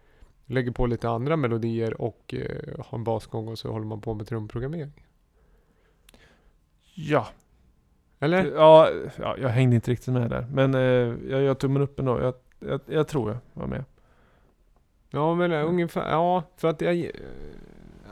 Lägger 0.50 0.70
på 0.70 0.86
lite 0.86 1.08
andra 1.08 1.36
melodier 1.36 2.00
och 2.00 2.34
eh, 2.34 2.84
har 2.84 2.98
en 2.98 3.04
basgång 3.04 3.48
och 3.48 3.58
så 3.58 3.72
håller 3.72 3.86
man 3.86 4.00
på 4.00 4.14
med 4.14 4.26
trumprogrammering. 4.26 4.92
Ja. 6.94 7.28
Eller? 8.18 8.52
Ja, 8.54 8.90
ja, 9.16 9.36
jag 9.38 9.48
hängde 9.48 9.74
inte 9.74 9.90
riktigt 9.90 10.14
med 10.14 10.30
där. 10.30 10.46
Men 10.52 10.74
eh, 10.74 11.30
jag 11.30 11.42
gör 11.42 11.54
tummen 11.54 11.82
upp 11.82 11.98
ändå. 11.98 12.20
Jag, 12.20 12.34
jag, 12.58 12.80
jag 12.86 13.08
tror 13.08 13.30
jag 13.30 13.38
var 13.52 13.66
med. 13.66 13.84
Ja 15.10 15.34
men 15.34 15.52
eh, 15.52 15.68
ungefär, 15.68 16.10
ja 16.10 16.42
för 16.56 16.68
att 16.68 16.80
jag... 16.80 17.10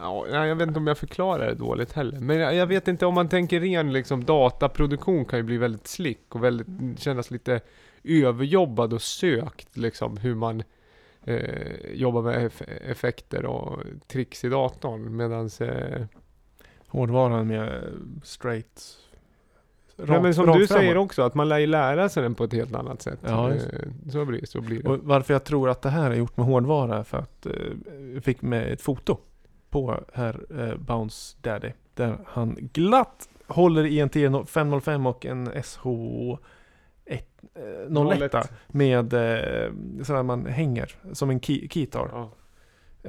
Ja, 0.00 0.26
jag 0.46 0.56
vet 0.56 0.68
inte 0.68 0.78
om 0.78 0.86
jag 0.86 0.98
förklarar 0.98 1.46
det 1.46 1.54
dåligt 1.54 1.92
heller. 1.92 2.20
Men 2.20 2.36
jag, 2.38 2.54
jag 2.54 2.66
vet 2.66 2.88
inte 2.88 3.06
om 3.06 3.14
man 3.14 3.28
tänker 3.28 3.60
ren 3.60 3.92
liksom 3.92 4.24
dataproduktion 4.24 5.24
kan 5.24 5.38
ju 5.38 5.42
bli 5.42 5.56
väldigt 5.56 5.86
slick 5.86 6.34
och 6.34 6.44
väldigt, 6.44 7.00
kännas 7.00 7.30
lite 7.30 7.60
överjobbad 8.04 8.92
och 8.92 9.02
sökt 9.02 9.76
liksom 9.76 10.16
hur 10.16 10.34
man 10.34 10.62
eh, 11.24 11.92
jobbar 11.92 12.22
med 12.22 12.46
eff 12.46 12.62
effekter 12.90 13.46
och 13.46 13.82
tricks 14.06 14.44
i 14.44 14.48
datorn. 14.48 15.16
Medans 15.16 15.60
eh, 15.60 16.04
Hårdvaran 16.88 17.46
med 17.46 17.82
straight. 18.22 18.98
Nej, 19.96 20.20
men 20.22 20.34
som 20.34 20.46
du 20.46 20.52
framåt. 20.52 20.68
säger 20.68 20.96
också, 20.96 21.22
att 21.22 21.34
man 21.34 21.48
lär 21.48 21.58
ju 21.58 21.66
lära 21.66 22.08
sig 22.08 22.22
den 22.22 22.34
på 22.34 22.44
ett 22.44 22.52
helt 22.52 22.74
annat 22.74 23.02
sätt. 23.02 23.18
Ja, 23.22 23.52
Eh, 23.52 23.60
så, 24.12 24.24
blir, 24.24 24.46
så 24.46 24.60
blir 24.60 24.82
det. 24.82 24.88
Och 24.88 24.98
varför 25.02 25.34
jag 25.34 25.44
tror 25.44 25.70
att 25.70 25.82
det 25.82 25.90
här 25.90 26.10
är 26.10 26.14
gjort 26.14 26.36
med 26.36 26.46
hårdvara 26.46 27.04
för 27.04 27.18
att 27.18 27.46
eh, 27.46 27.52
jag 28.14 28.24
fick 28.24 28.42
med 28.42 28.72
ett 28.72 28.80
foto 28.80 29.18
på 29.76 30.00
herr 30.12 30.60
eh, 30.60 30.76
Bounce 30.76 31.36
Daddy. 31.40 31.70
Där 31.94 32.18
han 32.26 32.56
glatt 32.72 33.28
håller 33.46 33.86
i 33.86 34.00
en 34.00 34.10
T505 34.10 35.08
och 35.08 35.26
en 35.26 35.62
SH 35.64 35.86
1, 37.04 37.26
eh, 37.54 37.90
01 37.90 38.50
med 38.66 39.12
eh, 39.12 39.70
sådär 40.02 40.22
man 40.22 40.46
hänger 40.46 40.90
som 41.12 41.30
en 41.30 41.40
key- 41.40 41.68
keytar. 41.68 42.08
Ja. 42.12 42.30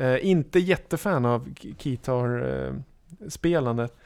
Eh, 0.01 0.25
inte 0.29 0.59
jättefan 0.59 1.25
av 1.25 1.47
keytar-spelandet. 1.77 3.97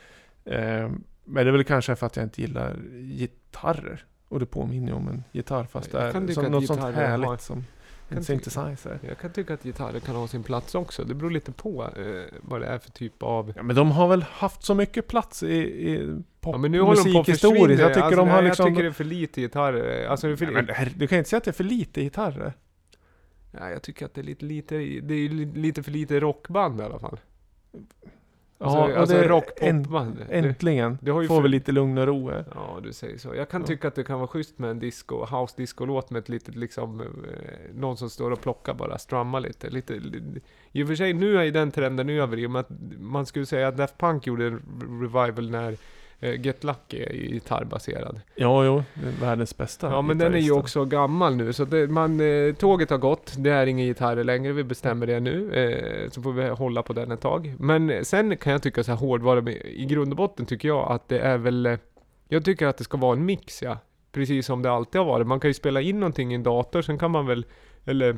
Eh, 0.46 0.90
men 1.26 1.46
det 1.46 1.50
är 1.50 1.52
väl 1.52 1.64
kanske 1.64 1.96
för 1.96 2.06
att 2.08 2.16
jag 2.16 2.26
inte 2.26 2.42
gillar 2.42 2.76
gitarrer. 3.02 4.06
Och 4.28 4.40
det 4.40 4.46
påminner 4.46 4.88
ju 4.88 4.94
om 4.94 5.08
en 5.08 5.24
gitarr 5.32 5.64
fast 5.64 5.92
det 5.92 6.00
är 6.02 6.12
som 6.34 6.44
något 6.52 6.68
sånt 6.68 6.80
härligt 6.96 7.28
har- 7.28 7.38
som 7.38 7.66
en 8.12 8.24
synthesizer. 8.24 9.00
Jag 9.08 9.18
kan 9.18 9.32
tycka 9.32 9.54
att 9.54 9.64
gitarrer 9.64 10.00
kan 10.00 10.16
ha 10.16 10.28
sin 10.28 10.44
plats 10.44 10.76
också. 10.76 11.04
Det 11.04 11.14
beror 11.14 11.30
lite 11.32 11.52
på 11.52 11.84
eh, 11.84 12.40
vad 12.42 12.62
det 12.62 12.68
är 12.68 12.80
för 12.80 12.92
typ 12.92 13.24
av... 13.24 13.54
Ja, 13.56 13.64
men 13.64 13.76
de 13.76 13.92
har 13.92 14.08
väl 14.08 14.24
haft 14.24 14.64
så 14.64 14.76
mycket 14.76 15.08
plats 15.08 15.44
i, 15.44 15.48
i 15.56 16.22
Ja, 16.42 16.58
men 16.58 16.72
nu 16.72 16.82
håller 16.82 17.04
de 17.04 17.14
på 17.14 17.20
att 17.20 17.26
försvinna. 17.26 17.74
Jag 17.74 17.94
tycker 17.94 18.02
alltså, 18.02 18.20
de 18.20 18.30
har 18.30 18.42
nej, 18.42 18.46
liksom... 18.50 18.66
Jag 18.66 18.74
tycker 18.74 18.84
det 18.84 18.90
är 18.90 18.94
för 18.94 19.04
lite 19.04 19.42
gitarrer. 19.42 20.08
Alltså, 20.08 20.28
det 20.28 20.34
är 20.34 20.38
för, 20.38 20.46
Nej, 20.46 20.64
men 20.64 20.88
du 20.98 21.08
kan 21.08 21.18
inte 21.18 21.30
säga 21.30 21.38
att 21.38 21.44
det 21.44 21.52
är 21.52 21.54
för 21.54 21.64
lite 21.64 22.02
gitarrer. 22.02 22.54
ja, 23.52 23.70
jag 23.70 23.82
tycker 23.82 24.06
att 24.06 24.14
det 24.14 24.22
är 24.22 24.26
lite, 24.26 24.46
lite, 24.46 24.76
det 24.78 25.14
är 25.14 25.30
li- 25.30 25.52
lite 25.56 25.84
för 25.84 25.92
lite 25.92 26.20
rockband 26.20 26.82
i 26.82 26.84
alla 26.84 27.00
fall. 27.00 27.20
Alltså, 28.62 28.78
Ja, 28.78 28.86
och 28.86 28.98
alltså 28.98 29.16
det- 29.16 29.28
rock-popband. 29.28 30.18
Det- 30.30 30.34
Äntligen 30.38 30.98
har 31.08 31.22
ju 31.22 31.28
får 31.28 31.36
för- 31.36 31.44
vi 31.44 31.50
lite 31.50 31.72
lugn 31.72 31.98
och 31.98 32.08
ro 32.08 32.30
här. 32.30 32.46
Ja, 32.56 32.80
du 32.84 32.94
säger 32.94 33.18
så. 33.18 33.36
Jag 33.36 33.50
kan 33.50 33.62
Ja. 33.62 33.68
tycka 33.68 33.88
att 33.88 33.96
det 33.96 34.04
kan 34.04 34.20
vara 34.20 34.28
schysst 34.28 34.60
med 34.60 34.70
en 34.72 34.80
disco, 34.80 35.26
house 35.26 35.54
disco-låt 35.58 36.10
med 36.10 36.20
ett 36.20 36.30
litet 36.30 36.56
liksom, 36.56 37.02
eh, 37.02 37.08
någon 37.74 37.98
som 37.98 38.10
står 38.10 38.32
och 38.32 38.42
plockar 38.42 38.74
bara, 38.74 38.98
strumma 38.98 39.40
lite. 39.40 39.70
lite. 39.70 39.94
li- 39.94 40.42
I 40.72 40.84
och 40.84 40.88
för 40.88 40.96
sig, 40.96 41.14
nu 41.14 41.38
är 41.38 41.44
ju 41.44 41.52
den 41.52 41.72
trenden 41.72 42.10
över 42.10 42.38
i 42.40 42.46
och 42.48 42.52
med 42.52 42.60
att 42.60 42.70
man 43.00 43.26
skulle 43.26 43.46
säga 43.46 43.68
att 43.68 43.78
Daft 43.78 43.98
Punk 43.98 44.28
gjorde 44.28 44.46
en 44.48 44.62
revival 45.02 45.50
när 45.52 45.76
Get 46.22 46.64
Lucky 46.64 47.04
är 47.04 47.14
gitarrbaserad. 47.14 48.22
Ja, 48.36 48.66
jo. 48.66 48.84
Världens 49.22 49.58
bästa 49.58 49.92
Ja, 49.92 50.02
men 50.02 50.18
den 50.18 50.34
är 50.34 50.40
ju 50.40 50.52
också 50.52 50.86
gammal 50.86 51.36
nu, 51.36 51.54
så 51.54 51.66
det, 51.66 51.88
man, 51.88 52.20
eh, 52.20 52.54
tåget 52.56 52.90
har 52.90 52.98
gått. 52.98 53.34
Det 53.38 53.50
är 53.50 53.68
inga 53.68 53.84
gitarrer 53.84 54.24
längre, 54.24 54.54
vi 54.54 54.64
bestämmer 54.64 55.08
det 55.08 55.20
nu. 55.20 55.54
Eh, 55.54 56.10
så 56.10 56.22
får 56.22 56.32
vi 56.32 56.50
hålla 56.50 56.84
på 56.84 56.94
den 56.94 57.12
ett 57.12 57.22
tag. 57.22 57.56
Men 57.60 57.90
eh, 57.90 58.02
sen 58.02 58.38
kan 58.38 58.52
jag 58.52 58.64
tycka 58.64 58.84
så 58.84 58.92
här 58.92 59.00
hårdvara, 59.00 59.52
i 59.52 59.86
grund 59.86 60.12
och 60.12 60.18
botten 60.18 60.46
tycker 60.46 60.68
jag 60.68 60.92
att 60.92 61.10
det 61.10 61.20
är 61.20 61.38
väl... 61.38 61.66
Eh, 61.66 61.78
jag 62.28 62.46
tycker 62.46 62.68
att 62.68 62.78
det 62.78 62.84
ska 62.84 62.98
vara 62.98 63.14
en 63.14 63.26
mix, 63.26 63.62
ja. 63.62 63.78
Precis 64.12 64.46
som 64.46 64.62
det 64.62 64.72
alltid 64.72 65.02
har 65.02 65.06
varit. 65.06 65.28
Man 65.28 65.40
kan 65.40 65.50
ju 65.50 65.54
spela 65.54 65.82
in 65.82 66.00
någonting 66.00 66.32
i 66.32 66.36
en 66.36 66.44
dator, 66.44 66.82
sen 66.82 66.98
kan 66.98 67.12
man 67.12 67.26
väl... 67.26 67.46
Eller 67.86 68.18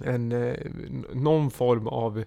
en, 0.00 0.32
eh, 0.32 0.56
någon 1.12 1.50
form 1.50 1.86
av 1.86 2.18
eh, 2.18 2.24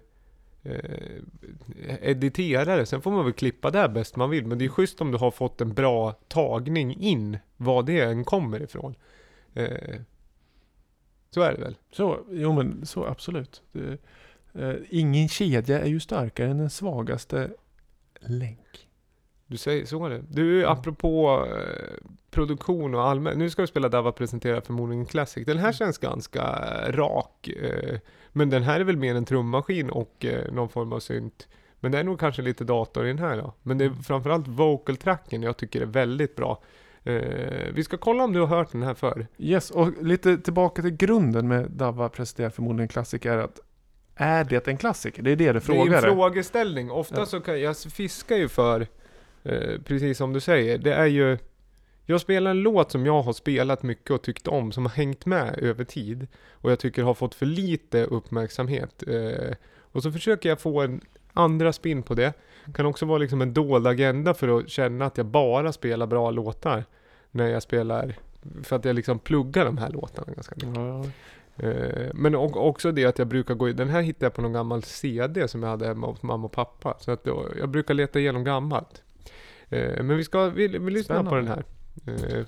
editerare. 2.00 2.86
Sen 2.86 3.02
får 3.02 3.10
man 3.10 3.24
väl 3.24 3.32
klippa 3.32 3.70
där 3.70 3.88
bäst 3.88 4.16
man 4.16 4.30
vill. 4.30 4.46
Men 4.46 4.58
det 4.58 4.64
är 4.64 4.68
schysst 4.68 5.00
om 5.00 5.10
du 5.10 5.18
har 5.18 5.30
fått 5.30 5.60
en 5.60 5.74
bra 5.74 6.12
tagning 6.28 7.00
in, 7.00 7.38
vad 7.56 7.86
det 7.86 8.00
än 8.00 8.24
kommer 8.24 8.62
ifrån. 8.62 8.94
Eh, 9.54 10.00
så 11.30 11.40
är 11.40 11.52
det 11.52 11.60
väl? 11.60 11.76
Så, 11.92 12.20
jo 12.30 12.52
men 12.52 12.86
så 12.86 13.06
absolut. 13.06 13.62
Det, 13.72 13.98
eh, 14.54 14.74
ingen 14.90 15.28
kedja 15.28 15.80
är 15.80 15.88
ju 15.88 16.00
starkare 16.00 16.50
än 16.50 16.58
den 16.58 16.70
svagaste 16.70 17.50
länk. 18.20 18.88
Du 19.46 19.56
säger 19.56 19.84
så 19.86 20.06
är 20.06 20.10
det. 20.10 20.22
Du, 20.28 20.66
apropå 20.66 21.46
eh, 21.46 22.08
produktion 22.30 22.94
och 22.94 23.02
allmänt. 23.02 23.38
Nu 23.38 23.50
ska 23.50 23.62
vi 23.62 23.68
spela 23.68 23.88
Dava 23.88 24.12
presenterar 24.12 24.60
förmodligen 24.60 25.06
Classic. 25.06 25.46
Den 25.46 25.58
här 25.58 25.72
känns 25.72 25.98
ganska 25.98 26.42
eh, 26.42 26.92
rak. 26.92 27.48
Men 28.36 28.50
den 28.50 28.62
här 28.62 28.80
är 28.80 28.84
väl 28.84 28.96
mer 28.96 29.14
en 29.14 29.24
trummaskin 29.24 29.90
och 29.90 30.24
eh, 30.24 30.52
någon 30.52 30.68
form 30.68 30.92
av 30.92 31.00
synt. 31.00 31.48
Men 31.80 31.92
det 31.92 31.98
är 31.98 32.04
nog 32.04 32.20
kanske 32.20 32.42
lite 32.42 32.64
dator 32.64 33.04
i 33.04 33.08
den 33.08 33.18
här 33.18 33.36
då. 33.36 33.52
Men 33.62 33.78
det 33.78 33.84
är 33.84 33.90
framförallt 33.90 34.48
vocal-tracken 34.48 35.42
jag 35.42 35.56
tycker 35.56 35.80
är 35.80 35.86
väldigt 35.86 36.36
bra. 36.36 36.62
Eh, 37.04 37.72
vi 37.74 37.84
ska 37.84 37.96
kolla 37.96 38.24
om 38.24 38.32
du 38.32 38.40
har 38.40 38.46
hört 38.46 38.72
den 38.72 38.82
här 38.82 38.94
förr. 38.94 39.26
Yes, 39.38 39.70
och 39.70 40.02
lite 40.02 40.38
tillbaka 40.38 40.82
till 40.82 40.96
grunden 40.96 41.48
med 41.48 41.70
Dava 41.70 42.08
presenterar 42.08 42.50
förmodligen 42.50 42.82
en 42.82 42.88
klassiker 42.88 43.30
är 43.32 43.38
att 43.38 43.60
är 44.14 44.44
det 44.44 44.68
en 44.68 44.76
klassiker? 44.76 45.22
Det 45.22 45.30
är 45.30 45.36
det 45.36 45.44
du 45.46 45.52
Det 45.52 45.58
är 45.58 45.60
frågar. 45.60 45.96
en 45.96 46.02
frågeställning. 46.02 46.90
Ofta 46.90 47.18
Ja. 47.18 47.26
så 47.26 47.40
kan 47.40 47.60
jag 47.60 47.76
fiskar 47.76 48.36
ju 48.36 48.48
för, 48.48 48.86
eh, 49.44 49.80
precis 49.84 50.18
som 50.18 50.32
du 50.32 50.40
säger, 50.40 50.78
det 50.78 50.94
är 50.94 51.06
ju 51.06 51.38
jag 52.06 52.20
spelar 52.20 52.50
en 52.50 52.60
låt 52.60 52.92
som 52.92 53.06
jag 53.06 53.22
har 53.22 53.32
spelat 53.32 53.82
mycket 53.82 54.10
och 54.10 54.22
tyckt 54.22 54.48
om, 54.48 54.72
som 54.72 54.86
har 54.86 54.92
hängt 54.92 55.26
med 55.26 55.58
över 55.58 55.84
tid. 55.84 56.26
Och 56.50 56.70
jag 56.70 56.78
tycker 56.78 57.02
har 57.02 57.14
fått 57.14 57.34
för 57.34 57.46
lite 57.46 58.04
uppmärksamhet. 58.04 59.02
Eh, 59.06 59.54
och 59.80 60.02
så 60.02 60.12
försöker 60.12 60.48
jag 60.48 60.60
få 60.60 60.80
en 60.80 61.00
andra 61.32 61.72
spin 61.72 62.02
på 62.02 62.14
det. 62.14 62.32
Kan 62.74 62.86
också 62.86 63.06
vara 63.06 63.18
liksom 63.18 63.42
en 63.42 63.54
dold 63.54 63.86
agenda 63.86 64.34
för 64.34 64.58
att 64.58 64.68
känna 64.68 65.06
att 65.06 65.16
jag 65.16 65.26
bara 65.26 65.72
spelar 65.72 66.06
bra 66.06 66.30
låtar. 66.30 66.84
När 67.30 67.48
jag 67.48 67.62
spelar, 67.62 68.14
för 68.62 68.76
att 68.76 68.84
jag 68.84 68.96
liksom 68.96 69.18
pluggar 69.18 69.64
de 69.64 69.78
här 69.78 69.90
låtarna 69.90 70.32
ganska 70.32 70.54
mycket. 70.54 70.76
Ja, 70.76 71.04
Eh, 71.56 72.10
men 72.14 72.34
också 72.34 72.92
det 72.92 73.04
att 73.04 73.18
jag 73.18 73.28
brukar 73.28 73.54
gå 73.54 73.68
i, 73.68 73.72
den 73.72 73.88
här 73.88 74.02
hittade 74.02 74.26
jag 74.26 74.34
på 74.34 74.42
någon 74.42 74.52
gammal 74.52 74.82
CD 74.82 75.48
som 75.48 75.62
jag 75.62 75.70
hade 75.70 75.86
hemma 75.86 76.06
hos 76.06 76.22
mamma 76.22 76.44
och 76.44 76.52
pappa. 76.52 76.96
Så 77.00 77.10
att 77.10 77.26
jag 77.58 77.68
brukar 77.68 77.94
leta 77.94 78.20
igenom 78.20 78.44
gammalt. 78.44 79.02
Eh, 79.68 80.02
men 80.02 80.16
vi 80.16 80.24
ska, 80.24 80.48
vi, 80.48 80.68
vi 80.68 80.90
lyssnar 80.90 81.24
på 81.24 81.34
den 81.34 81.48
här. 81.48 81.64
Eh, 82.04 82.44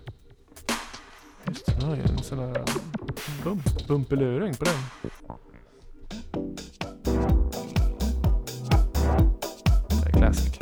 en 2.10 2.18
sån 2.22 2.38
här 2.38 2.64
bump, 3.44 3.86
bumpeluring 3.88 4.54
på 4.54 4.64
den. 4.64 4.74
Det 10.02 10.08
är 10.08 10.12
classic. 10.12 10.57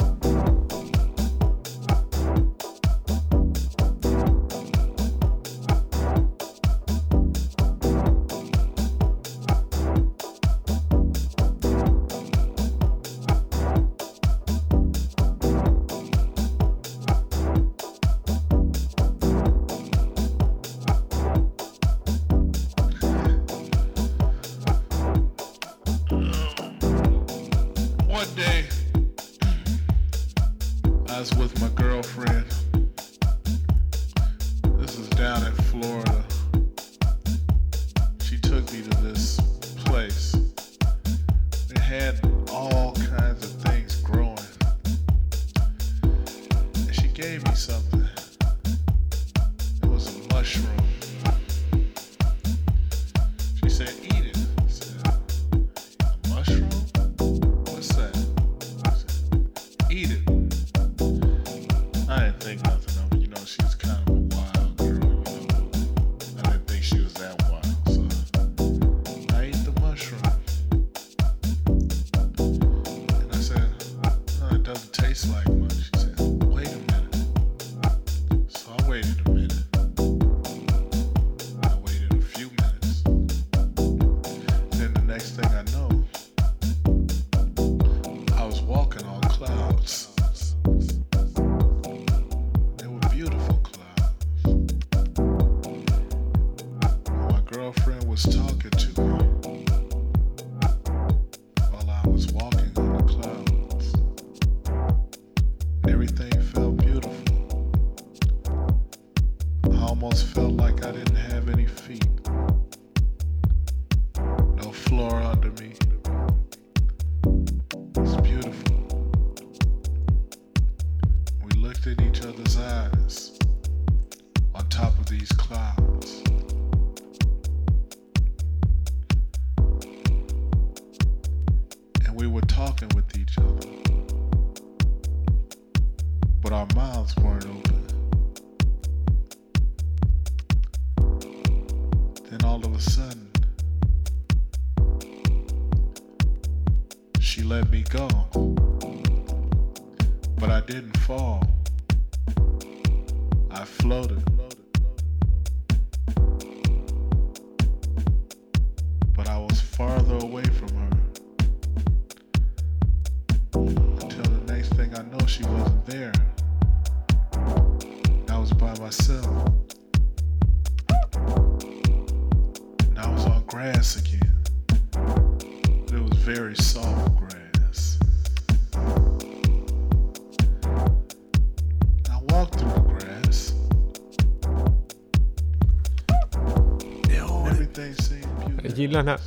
Gillar 188.87 189.03
den 189.03 189.09
här. 189.09 189.21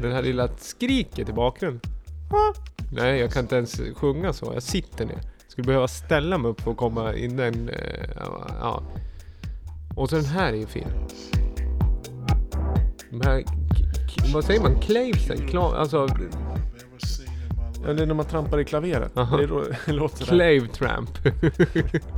Den 0.00 0.12
här 0.12 0.22
lilla 0.22 0.48
skriket 0.58 1.28
i 1.28 1.32
bakgrunden. 1.32 1.80
Nej, 2.92 3.20
jag 3.20 3.32
kan 3.32 3.42
inte 3.42 3.56
ens 3.56 3.80
sjunga 3.96 4.32
så. 4.32 4.50
Jag 4.54 4.62
sitter 4.62 5.04
ner. 5.06 5.20
Skulle 5.48 5.66
behöva 5.66 5.88
ställa 5.88 6.38
mig 6.38 6.50
upp 6.50 6.60
för 6.60 6.70
att 6.70 6.76
komma 6.76 7.14
in 7.14 7.36
den... 7.36 7.68
eh, 7.68 8.10
ja. 8.60 8.82
Och 9.96 10.10
så 10.10 10.16
den 10.16 10.24
här 10.24 10.52
är 10.52 10.56
ju 10.56 10.66
fin. 10.66 10.88
De 13.10 13.20
här... 13.20 13.44
Vad 14.34 14.44
säger 14.44 14.60
man? 14.60 14.80
Clavesen? 14.80 15.48
Kla, 15.48 15.76
alltså... 15.76 16.08
Ja, 17.86 17.92
det 17.92 18.02
är 18.02 18.06
när 18.06 18.14
man 18.14 18.26
trampar 18.26 18.60
i 18.60 18.64
klaveret. 18.64 19.16
Aha. 19.16 19.36
Det, 19.36 19.92
låter. 19.92 20.24
Clave 20.24 20.68
Tramp. 20.68 21.10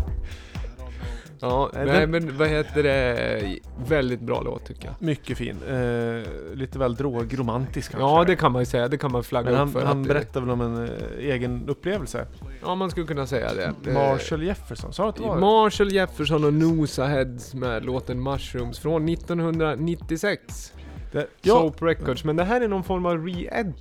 Ja, 1.40 1.70
Nej, 1.74 1.86
den- 1.86 2.10
men 2.10 2.36
vad 2.38 2.48
heter 2.48 2.82
det? 2.82 3.58
Väldigt 3.88 4.20
bra 4.20 4.42
låt 4.42 4.64
tycker 4.66 4.84
jag. 4.86 4.94
Mycket 4.98 5.38
fin. 5.38 5.56
Eh, 5.68 6.54
lite 6.54 6.78
väl 6.78 6.94
drogromantisk 6.94 7.90
kanske. 7.90 8.08
Ja, 8.08 8.24
det 8.24 8.36
kan 8.36 8.52
man 8.52 8.62
ju 8.62 8.66
säga. 8.66 8.88
Det 8.88 8.98
kan 8.98 9.12
man 9.12 9.24
flagga 9.24 9.50
Men 9.50 9.68
upp 9.68 9.72
för. 9.72 9.84
han 9.84 10.02
berättar 10.02 10.40
väl 10.40 10.50
om 10.50 10.60
en 10.60 10.84
eh, 10.84 10.90
egen 11.18 11.68
upplevelse. 11.68 12.26
Ja, 12.62 12.74
man 12.74 12.90
skulle 12.90 13.06
kunna 13.06 13.26
säga 13.26 13.54
det. 13.54 13.90
Eh, 13.90 13.94
Marshall 13.94 14.42
Jefferson, 14.42 14.92
sa 14.92 15.02
du 15.02 15.08
att 15.08 15.16
det 15.16 15.22
var? 15.22 15.38
Marshall 15.38 15.92
Jefferson 15.92 16.44
och 16.44 16.54
Noosa 16.54 17.06
Heads 17.06 17.54
med 17.54 17.84
låten 17.84 18.22
Mushrooms 18.22 18.78
från 18.78 19.08
1996. 19.08 20.72
det 21.12 21.26
ja, 21.42 21.54
Soap 21.54 21.82
Records, 21.82 22.24
men 22.24 22.36
det 22.36 22.44
här 22.44 22.60
är 22.60 22.68
någon 22.68 22.84
form 22.84 23.06
av 23.06 23.26
re-ed... 23.26 23.72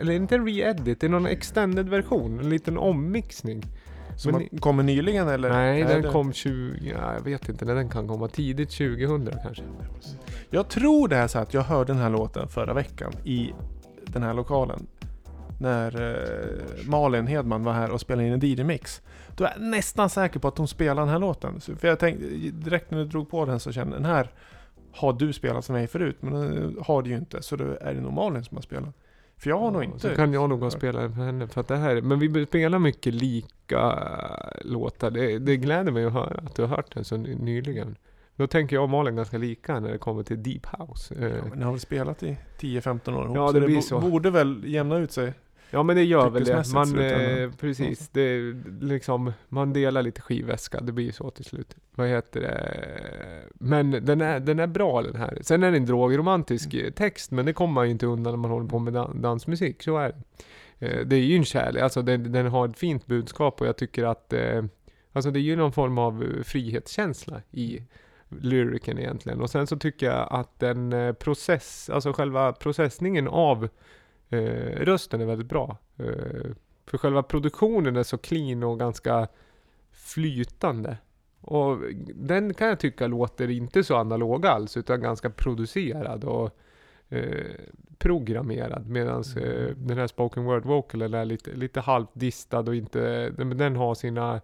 Eller 0.00 0.12
inte 0.12 0.38
re-edit, 0.38 1.00
det 1.00 1.06
är 1.06 1.08
någon 1.10 1.26
extended 1.26 1.88
version, 1.88 2.38
en 2.38 2.48
liten 2.50 2.78
ommixning. 2.78 3.62
Som 4.22 4.34
har- 4.34 4.58
kommer 4.60 4.82
nyligen 4.82 5.28
eller? 5.28 5.50
Nej, 5.50 5.82
den 5.84 6.02
det- 6.02 6.08
kom 6.08 6.32
20... 6.32 6.92
Ja, 6.98 7.14
jag 7.14 7.20
vet 7.20 7.48
inte 7.48 7.64
när 7.64 7.74
den 7.74 7.88
kan 7.88 8.08
komma. 8.08 8.28
Tidigt 8.28 8.70
2000 8.70 9.30
kanske. 9.42 9.62
Jag 10.50 10.68
tror 10.68 11.08
det 11.08 11.16
är 11.16 11.26
så 11.26 11.38
att 11.38 11.54
jag 11.54 11.62
hörde 11.62 11.92
den 11.92 12.02
här 12.02 12.10
låten 12.10 12.48
förra 12.48 12.74
veckan 12.74 13.12
i 13.24 13.52
den 14.06 14.22
här 14.22 14.34
lokalen. 14.34 14.86
När 15.60 16.10
eh, 16.10 16.86
Malin 16.86 17.26
Hedman 17.26 17.64
var 17.64 17.72
här 17.72 17.90
och 17.90 18.00
spelade 18.00 18.26
in 18.28 18.32
en 18.32 18.40
DJ-mix. 18.40 19.02
Då 19.36 19.44
är 19.44 19.50
jag 19.56 19.62
nästan 19.62 20.10
säker 20.10 20.40
på 20.40 20.48
att 20.48 20.58
hon 20.58 20.68
spelar 20.68 21.02
den 21.02 21.08
här 21.10 21.18
låten. 21.18 21.60
Så, 21.60 21.76
för 21.76 21.88
jag 21.88 21.98
tänkte, 21.98 22.26
direkt 22.52 22.90
när 22.90 22.98
du 22.98 23.04
drog 23.04 23.30
på 23.30 23.44
den 23.44 23.60
så 23.60 23.72
kände 23.72 23.96
jag, 23.96 24.02
den 24.02 24.10
här 24.10 24.30
har 24.92 25.12
du 25.12 25.32
spelat 25.32 25.66
för 25.66 25.72
mig 25.72 25.86
förut. 25.86 26.16
Men 26.20 26.32
den 26.32 26.76
har 26.86 27.02
du 27.02 27.10
ju 27.10 27.16
inte. 27.16 27.42
Så 27.42 27.56
då 27.56 27.64
är 27.80 27.94
det 27.94 28.00
nog 28.00 28.12
Malin 28.12 28.44
som 28.44 28.56
har 28.56 28.62
spelat. 28.62 28.94
För 29.42 29.50
jag 29.50 29.58
har 29.58 29.70
nog 29.70 29.84
inte. 29.84 29.98
Så 29.98 30.08
kan 30.16 30.32
jag 30.32 30.48
nog 30.48 30.60
ha 30.62 30.70
spelat 30.70 31.14
för 31.14 31.22
henne. 31.22 31.46
För 31.48 31.60
att 31.60 31.68
det 31.68 31.76
här, 31.76 32.00
men 32.00 32.18
vi 32.18 32.46
spelar 32.46 32.78
mycket 32.78 33.14
lika 33.14 33.98
låtar. 34.60 35.10
Det, 35.10 35.38
det 35.38 35.56
gläder 35.56 35.92
mig 35.92 36.04
att 36.04 36.12
höra 36.12 36.40
att 36.46 36.54
du 36.54 36.62
har 36.62 36.68
hört 36.68 36.94
den 36.94 37.04
så 37.04 37.16
ny- 37.16 37.34
nyligen. 37.34 37.96
Då 38.36 38.46
tänker 38.46 38.76
jag 38.76 38.82
och 38.82 38.90
Malin 38.90 39.16
ganska 39.16 39.38
lika 39.38 39.80
när 39.80 39.92
det 39.92 39.98
kommer 39.98 40.22
till 40.22 40.42
Deep 40.42 40.66
House. 40.66 41.14
Ja, 41.20 41.44
men 41.48 41.58
ni 41.58 41.64
har 41.64 41.70
väl 41.72 41.80
spelat 41.80 42.22
i 42.22 42.36
10-15 42.60 43.14
år 43.16 43.24
ihop, 43.24 43.36
Ja, 43.36 43.46
så 43.48 43.52
det 43.52 43.60
det 43.60 43.66
blir 43.66 43.80
så. 43.80 44.00
borde 44.00 44.30
väl 44.30 44.62
jämna 44.66 44.96
ut 44.98 45.12
sig. 45.12 45.32
Ja 45.74 45.82
men 45.82 45.96
det 45.96 46.04
gör 46.04 46.30
väl 46.30 46.44
det. 46.44 46.64
Man, 46.74 46.98
eh, 46.98 47.50
precis, 47.60 48.08
det 48.08 48.40
liksom, 48.80 49.32
man 49.48 49.72
delar 49.72 50.02
lite 50.02 50.20
skivväska, 50.20 50.80
det 50.80 50.92
blir 50.92 51.12
så 51.12 51.30
till 51.30 51.44
slut. 51.44 51.76
Vad 51.94 52.08
heter 52.08 52.40
det? 52.40 52.78
Men 53.54 53.90
den 53.90 54.20
är, 54.20 54.40
den 54.40 54.58
är 54.58 54.66
bra 54.66 55.02
den 55.02 55.16
här. 55.16 55.38
Sen 55.40 55.62
är 55.62 55.70
det 55.70 55.76
en 55.76 55.86
drogromantisk 55.86 56.74
Mm. 56.74 56.86
eh, 56.86 56.92
text, 56.92 57.30
men 57.30 57.46
det 57.46 57.52
kommer 57.52 57.74
man 57.74 57.84
ju 57.86 57.90
inte 57.92 58.06
undan 58.06 58.32
när 58.32 58.38
man 58.38 58.50
håller 58.50 58.68
på 58.68 58.78
med 58.78 58.92
dan- 58.92 59.22
dansmusik, 59.22 59.82
så 59.82 59.98
är 59.98 60.08
det. 60.78 60.86
Eh, 60.86 61.06
det 61.06 61.16
är 61.16 61.20
ju 61.20 61.36
en 61.36 61.44
kärlek, 61.44 61.82
alltså 61.82 62.02
den, 62.02 62.32
den 62.32 62.46
har 62.46 62.68
ett 62.68 62.78
fint 62.78 63.06
budskap 63.06 63.60
och 63.60 63.66
jag 63.66 63.76
tycker 63.76 64.04
att, 64.04 64.32
eh, 64.32 64.64
alltså 65.12 65.30
det 65.30 65.38
är 65.38 65.42
ju 65.42 65.56
någon 65.56 65.72
form 65.72 65.98
av 65.98 66.22
eh, 66.22 66.42
frihetskänsla 66.42 67.42
i 67.50 67.82
lyriken 68.40 68.98
egentligen. 68.98 69.40
Och 69.40 69.50
sen 69.50 69.66
så 69.66 69.76
tycker 69.76 70.06
jag 70.06 70.28
att 70.30 70.58
den 70.58 70.92
eh, 70.92 71.12
process, 71.12 71.90
alltså 71.90 72.12
själva 72.12 72.52
processningen 72.52 73.28
av 73.28 73.68
rösten 74.76 75.20
är 75.20 75.24
väldigt 75.24 75.48
bra. 75.48 75.76
Eh, 75.96 76.50
för 76.86 76.98
själva 76.98 77.22
produktionen 77.22 77.96
är 77.96 78.02
så 78.02 78.18
clean 78.18 78.62
och 78.62 78.78
ganska 78.78 79.28
flytande. 79.92 80.96
Och 81.40 81.78
den 82.14 82.54
kan 82.54 82.68
jag 82.68 82.80
tycka 82.80 83.06
låter 83.06 83.50
inte 83.50 83.84
så 83.84 83.96
analog 83.96 84.46
alls, 84.46 84.76
utan 84.76 85.00
ganska 85.00 85.30
producerad 85.30 86.24
och 86.24 86.58
eh, 87.08 87.46
programmerad. 87.98 88.88
Medan 88.88 89.24
eh, 89.36 89.76
den 89.76 89.98
här 89.98 90.06
spoken 90.06 90.44
word 90.44 90.64
vocalen 90.64 91.14
är 91.14 91.24
lite, 91.24 91.50
lite 91.54 91.80
halvt 91.80 92.10
distad 92.12 92.60
och 92.60 92.74
inte, 92.74 93.32
men 93.36 93.58
den 93.58 93.76
har 93.76 93.94
sina 93.94 94.40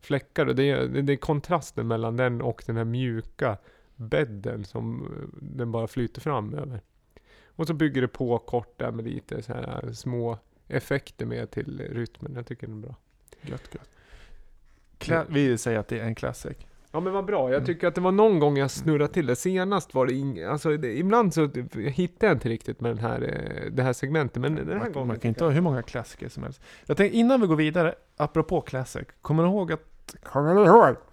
fläckar. 0.00 0.46
Och 0.46 0.54
det 0.54 0.70
är, 0.70 0.86
det 0.86 1.12
är 1.12 1.16
kontrasten 1.16 1.86
mellan 1.86 2.16
den 2.16 2.42
och 2.42 2.62
den 2.66 2.76
här 2.76 2.84
mjuka 2.84 3.56
bädden 3.96 4.64
som 4.64 5.00
eh, 5.00 5.38
den 5.40 5.72
bara 5.72 5.86
flyter 5.86 6.20
fram 6.20 6.54
över. 6.54 6.80
Och 7.56 7.66
så 7.66 7.74
bygger 7.74 8.00
det 8.00 8.08
på 8.08 8.38
kort 8.38 8.78
där 8.78 8.90
med 8.90 9.04
lite 9.04 9.42
så 9.42 9.52
här 9.52 9.92
små 9.92 10.38
effekter 10.68 11.26
med 11.26 11.50
till 11.50 11.80
rytmen. 11.90 12.34
Jag 12.34 12.46
tycker 12.46 12.66
den 12.66 12.76
är 12.78 12.86
bra. 12.86 12.94
Gött, 13.42 13.74
gött. 13.74 13.88
Kla- 14.98 15.24
vi 15.28 15.58
säger 15.58 15.78
att 15.78 15.88
det 15.88 15.98
är 16.00 16.04
en 16.04 16.14
classic. 16.14 16.56
Ja 16.92 17.00
men 17.00 17.12
vad 17.12 17.24
bra, 17.24 17.40
jag 17.48 17.54
Mm. 17.54 17.66
tycker 17.66 17.86
att 17.88 17.94
det 17.94 18.00
var 18.00 18.12
någon 18.12 18.38
gång 18.38 18.56
jag 18.56 18.70
snurrade 18.70 19.12
till 19.12 19.26
det. 19.26 19.36
Senast 19.36 19.94
var 19.94 20.06
det 20.06 20.12
ing- 20.12 20.48
alltså 20.48 20.76
det, 20.76 20.98
ibland 20.98 21.34
så 21.34 21.48
hittar 21.74 22.26
jag 22.26 22.36
inte 22.36 22.48
riktigt 22.48 22.80
med 22.80 22.90
den 22.90 22.98
här, 22.98 23.22
eh, 23.22 23.70
det 23.72 23.82
här 23.82 23.92
segmentet. 23.92 24.40
Men 24.42 24.54
den 24.54 24.68
här 24.68 24.76
man, 24.78 24.92
gången... 24.92 25.08
man 25.08 25.18
kan 25.18 25.28
inte 25.28 25.44
ha 25.44 25.50
hur 25.50 25.60
många 25.60 25.82
klassiker 25.82 26.28
som 26.28 26.42
helst. 26.42 26.60
Jag 26.86 26.96
tänkte 26.96 27.18
innan 27.18 27.40
vi 27.40 27.46
går 27.46 27.56
vidare, 27.56 27.94
apropå 28.16 28.60
classic. 28.60 29.06
Kommer 29.22 29.42
ni 29.42 29.48
ihåg 29.48 29.72
att 29.72 29.80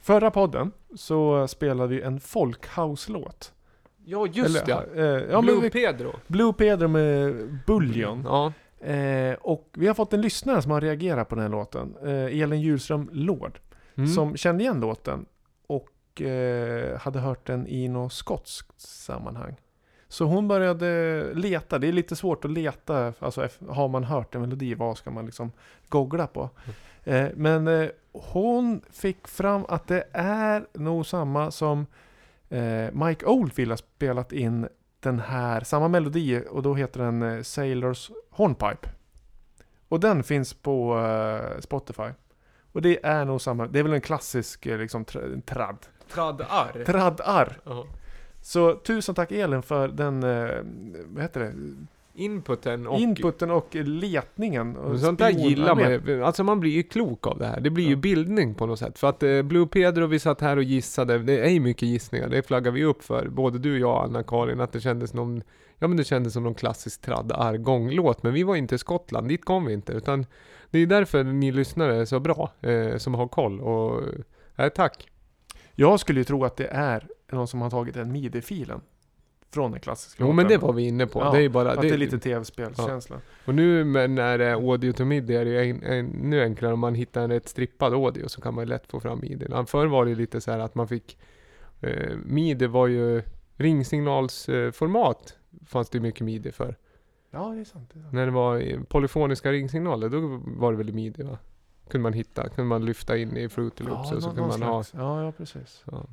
förra 0.02 0.32
podden 0.32 0.72
så 0.96 1.48
spelade 1.48 1.90
vi 1.96 2.02
en 2.02 2.20
folkhouse-låt? 2.20 3.54
Ja 4.06 4.28
just 4.28 4.64
Eller, 4.68 4.86
det! 4.96 5.02
eh, 5.02 5.32
ja, 5.32 5.42
Blue 5.42 5.62
men 5.62 5.72
Pedro. 5.72 6.12
Blue 6.28 6.54
Pedro 6.54 6.88
med 6.88 7.34
Bullion. 7.66 8.24
Ja. 8.26 8.54
Eh, 8.88 9.34
och 9.42 9.70
vi 9.74 9.88
har 9.88 9.94
fått 9.94 10.14
en 10.14 10.22
lyssnare 10.22 10.62
som 10.62 10.72
har 10.72 10.82
reagerat 10.82 11.30
på 11.30 11.36
den 11.36 11.42
här 11.42 11.50
låten. 11.50 11.96
Eh, 12.04 12.42
Elin 12.42 12.62
Hjulström 12.62 13.10
Lord. 13.12 13.60
Mm. 13.96 14.08
Som 14.10 14.38
kände 14.38 14.64
igen 14.64 14.80
låten. 14.80 15.26
Och 15.68 16.22
eh, 16.22 17.00
hade 17.00 17.20
hört 17.20 17.48
den 17.48 17.68
i 17.68 17.88
något 17.88 18.14
skotskt 18.14 18.82
sammanhang. 18.82 19.56
Så 20.08 20.26
hon 20.26 20.48
började 20.48 21.24
leta. 21.34 21.80
Det 21.80 21.88
är 21.88 21.92
lite 21.92 22.16
svårt 22.16 22.46
att 22.46 22.52
leta. 22.52 23.14
Alltså 23.20 23.48
har 23.70 23.88
man 23.88 24.04
hört 24.04 24.36
en 24.36 24.42
melodi, 24.42 24.74
vad 24.76 24.98
ska 24.98 25.12
man 25.12 25.26
liksom 25.26 25.52
googla 25.90 26.28
på? 26.28 26.50
Eh, 27.04 27.28
men 27.36 27.68
eh, 27.68 27.90
hon 28.12 28.82
fick 28.92 29.28
fram 29.28 29.66
att 29.70 29.88
det 29.88 30.04
är 30.14 30.66
nog 30.74 31.06
samma 31.06 31.52
som 31.52 31.86
Mike 32.94 33.26
Oldfield 33.26 33.72
har 33.72 33.78
spelat 33.78 34.32
in 34.32 34.68
den 35.00 35.20
här, 35.20 35.62
samma 35.62 35.88
melodi 35.88 36.44
och 36.50 36.62
då 36.64 36.76
heter 36.76 37.00
den 37.00 37.22
eh, 37.22 37.42
Sailors 37.42 38.12
Hornpipe. 38.30 38.90
Och 39.88 40.00
den 40.00 40.24
finns 40.24 40.54
på 40.54 41.00
eh, 41.00 41.60
Spotify. 41.60 42.10
Och 42.72 42.82
det 42.82 43.06
är 43.06 43.26
nog 43.26 43.42
samma, 43.42 43.68
det 43.68 43.80
är 43.80 43.84
väl 43.84 43.94
en 43.94 44.02
klassisk 44.02 44.66
eh, 44.66 44.78
liksom 44.78 45.06
tra- 45.06 45.42
trad. 45.42 45.78
Tradar. 46.14 46.84
Tradar. 46.86 47.60
Ja. 47.64 47.86
Så 48.42 48.76
tusen 48.76 49.16
tack 49.16 49.32
Elin 49.32 49.62
för 49.62 49.88
den, 49.88 50.24
eh, 50.24 50.58
vad 51.06 51.22
heter 51.24 51.40
det? 51.40 51.54
Inputen 52.14 52.88
och... 52.88 53.00
Inputen 53.00 53.52
och 53.52 53.76
letningen. 53.76 54.78
Och 54.78 55.00
Sånt 55.00 55.20
där 55.20 55.30
gillar 55.30 55.76
man 55.76 55.92
ju. 55.92 56.24
Alltså 56.24 56.44
man 56.44 56.60
blir 56.60 56.72
ju 56.72 56.84
klok 56.84 57.28
av 57.28 57.38
det 57.40 57.46
här. 57.46 57.60
Det 57.62 57.70
blir 57.70 57.86
ju 57.86 57.92
Ja. 57.92 57.98
bildning 57.98 58.56
på 58.56 58.66
något 58.66 58.80
sätt. 58.80 59.00
För 59.00 59.10
att 59.10 59.24
eh, 59.24 59.42
Blue 59.42 59.68
Pedro, 59.68 60.06
vi 60.06 60.20
satt 60.20 60.42
här 60.42 60.58
och 60.58 60.64
gissade. 60.64 61.18
Det 61.18 61.40
är 61.40 61.50
ju 61.50 61.60
mycket 61.60 61.88
gissningar. 61.90 62.30
Det 62.30 62.48
flaggar 62.48 62.72
vi 62.72 62.84
upp 62.84 63.04
för. 63.04 63.28
Både 63.30 63.60
du, 63.60 63.80
jag 63.80 63.90
och 63.92 64.04
Anna-Karin. 64.04 64.60
Att 64.60 64.72
det 64.72 64.80
kändes 64.80 65.14
någon... 65.14 65.44
Ja 65.80 65.88
men 65.88 65.98
det 65.98 66.04
kändes 66.04 66.34
som 66.34 66.44
någon 66.44 66.56
klassisk 66.56 67.02
tradd 67.02 67.32
argånglåt. 67.32 68.24
Men 68.24 68.34
vi 68.34 68.44
var 68.44 68.56
inte 68.56 68.76
i 68.76 68.78
Skottland. 68.78 69.28
Dit 69.28 69.46
kom 69.46 69.66
vi 69.66 69.74
inte. 69.74 69.94
Utan 69.94 70.26
det 70.70 70.80
är 70.80 70.86
därför 70.86 71.24
ni 71.24 71.52
lyssnare 71.52 71.96
är 71.96 72.06
så 72.06 72.20
bra. 72.20 72.52
Eh, 72.62 72.98
som 72.98 73.14
har 73.14 73.28
koll. 73.28 73.62
Och... 73.62 74.02
Eh, 74.58 74.70
tack. 74.70 75.08
Jag 75.76 76.00
skulle 76.00 76.20
ju 76.20 76.24
tro 76.24 76.44
att 76.46 76.56
det 76.58 76.68
är 76.68 77.08
någon 77.32 77.48
som 77.48 77.62
har 77.62 77.70
tagit 77.70 77.94
den 77.94 78.12
midi-filen. 78.12 78.82
Från 79.52 79.72
den 79.72 79.80
klassiska 79.80 80.24
Jo 80.24 80.32
men 80.32 80.48
det 80.48 80.58
var 80.58 80.74
vi 80.74 80.88
inne 80.88 81.08
på. 81.08 81.20
Ja, 81.20 81.32
det 81.32 81.38
är 81.38 81.42
ju 81.42 81.50
bara... 81.50 81.72
Att 81.72 81.82
det 81.82 81.90
är 81.90 81.98
lite 81.98 82.20
tv-spelskänsla. 82.20 83.22
Och 83.46 83.56
nu 83.56 83.84
när 83.84 84.38
det 84.38 84.46
är 84.46 84.54
audio 84.54 84.94
to 84.94 85.06
midi 85.06 85.36
är 85.36 85.46
det 85.46 85.52
ju 85.52 85.70
en, 85.70 85.84
ännu 85.84 86.44
enklare 86.44 86.74
om 86.74 86.80
man 86.80 86.96
hittar 86.96 87.22
en 87.22 87.30
rätt 87.30 87.50
strippad 87.50 87.94
audio 87.94 88.28
så 88.28 88.42
kan 88.42 88.54
man 88.54 88.68
lätt 88.68 88.88
få 88.88 89.00
fram 89.00 89.20
midin. 89.20 89.66
Förr 89.66 89.86
var 89.86 90.06
det 90.06 90.16
lite 90.16 90.42
så 90.42 90.52
här 90.52 90.60
att 90.60 90.76
man 90.76 90.88
fick 90.88 91.18
eh, 91.82 92.16
midi 92.26 92.68
var 92.68 92.88
ju 92.88 93.22
ringsignalsformat 93.56 95.38
fanns 95.66 95.90
det 95.90 96.00
mycket 96.00 96.22
midi 96.22 96.52
för. 96.52 96.78
Ja, 97.32 97.50
det 97.50 97.60
är 97.60 97.66
sant. 97.66 97.90
Det 97.94 98.00
är 98.00 98.02
sant. 98.02 98.14
När 98.14 98.26
det 98.26 98.32
var 98.32 98.84
polyfoniska 98.84 99.52
ringsignaler 99.52 100.10
då 100.10 100.42
var 100.46 100.72
det 100.72 100.78
väl 100.78 100.94
midi 100.94 101.24
va? 101.24 101.38
Kunde 101.90 102.04
man 102.04 102.14
hitta, 102.14 102.50
kunde 102.50 102.70
man 102.70 102.86
lyfta 102.86 103.18
in 103.18 103.38
i 103.38 103.50
Fruity 103.50 103.84
Loops 103.84 104.12
och 104.12 104.24
så 104.24 104.30
kunde 104.30 104.42
man 104.42 104.62
ha 104.62 104.84
slags. 104.84 105.04
Ja, 105.04 105.24
ja 105.24 105.32
precis. 105.32 105.84
Ja. 105.92 106.06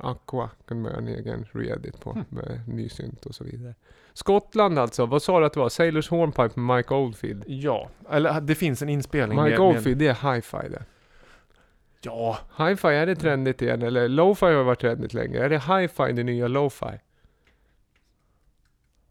Aqua 0.00 0.50
kunde 0.66 0.82
man 0.82 0.92
göra 0.92 1.00
en 1.02 1.08
egen 1.08 1.46
reedit 1.52 2.00
på 2.00 2.12
Hmm. 2.12 2.24
med 2.28 2.60
ny 2.68 2.88
synt 2.88 3.26
och 3.26 3.34
så 3.34 3.44
vidare. 3.44 3.74
Skottland 4.12 4.78
alltså, 4.78 5.06
vad 5.06 5.22
sa 5.22 5.40
du 5.40 5.46
att 5.46 5.52
det 5.52 5.60
var? 5.60 5.68
Sailors 5.68 6.08
Hornpipe 6.10 6.60
med 6.60 6.76
Mike 6.76 6.94
Oldfield? 6.94 7.44
Ja, 7.46 7.88
eller 8.10 8.40
det 8.40 8.54
finns 8.54 8.82
en 8.82 8.88
inspelning 8.88 9.42
Mike 9.42 9.50
med, 9.58 9.60
Oldfield, 9.68 9.98
det 9.98 10.06
är 10.06 10.34
hi-fi 10.34 10.68
det. 10.68 10.82
Ja, 12.02 12.38
Hi-fi, 12.58 12.88
är 12.88 13.06
det 13.06 13.16
trendigt 13.16 13.62
igen? 13.62 13.82
Eller 13.82 14.08
lo-fi 14.08 14.46
har 14.46 14.62
varit 14.62 14.80
trendigt 14.80 15.14
länge. 15.14 15.38
Är 15.38 15.48
det 15.48 15.58
hi-fi 15.58 16.12
det 16.12 16.22
nya 16.24 16.48
lo-fi? 16.48 17.00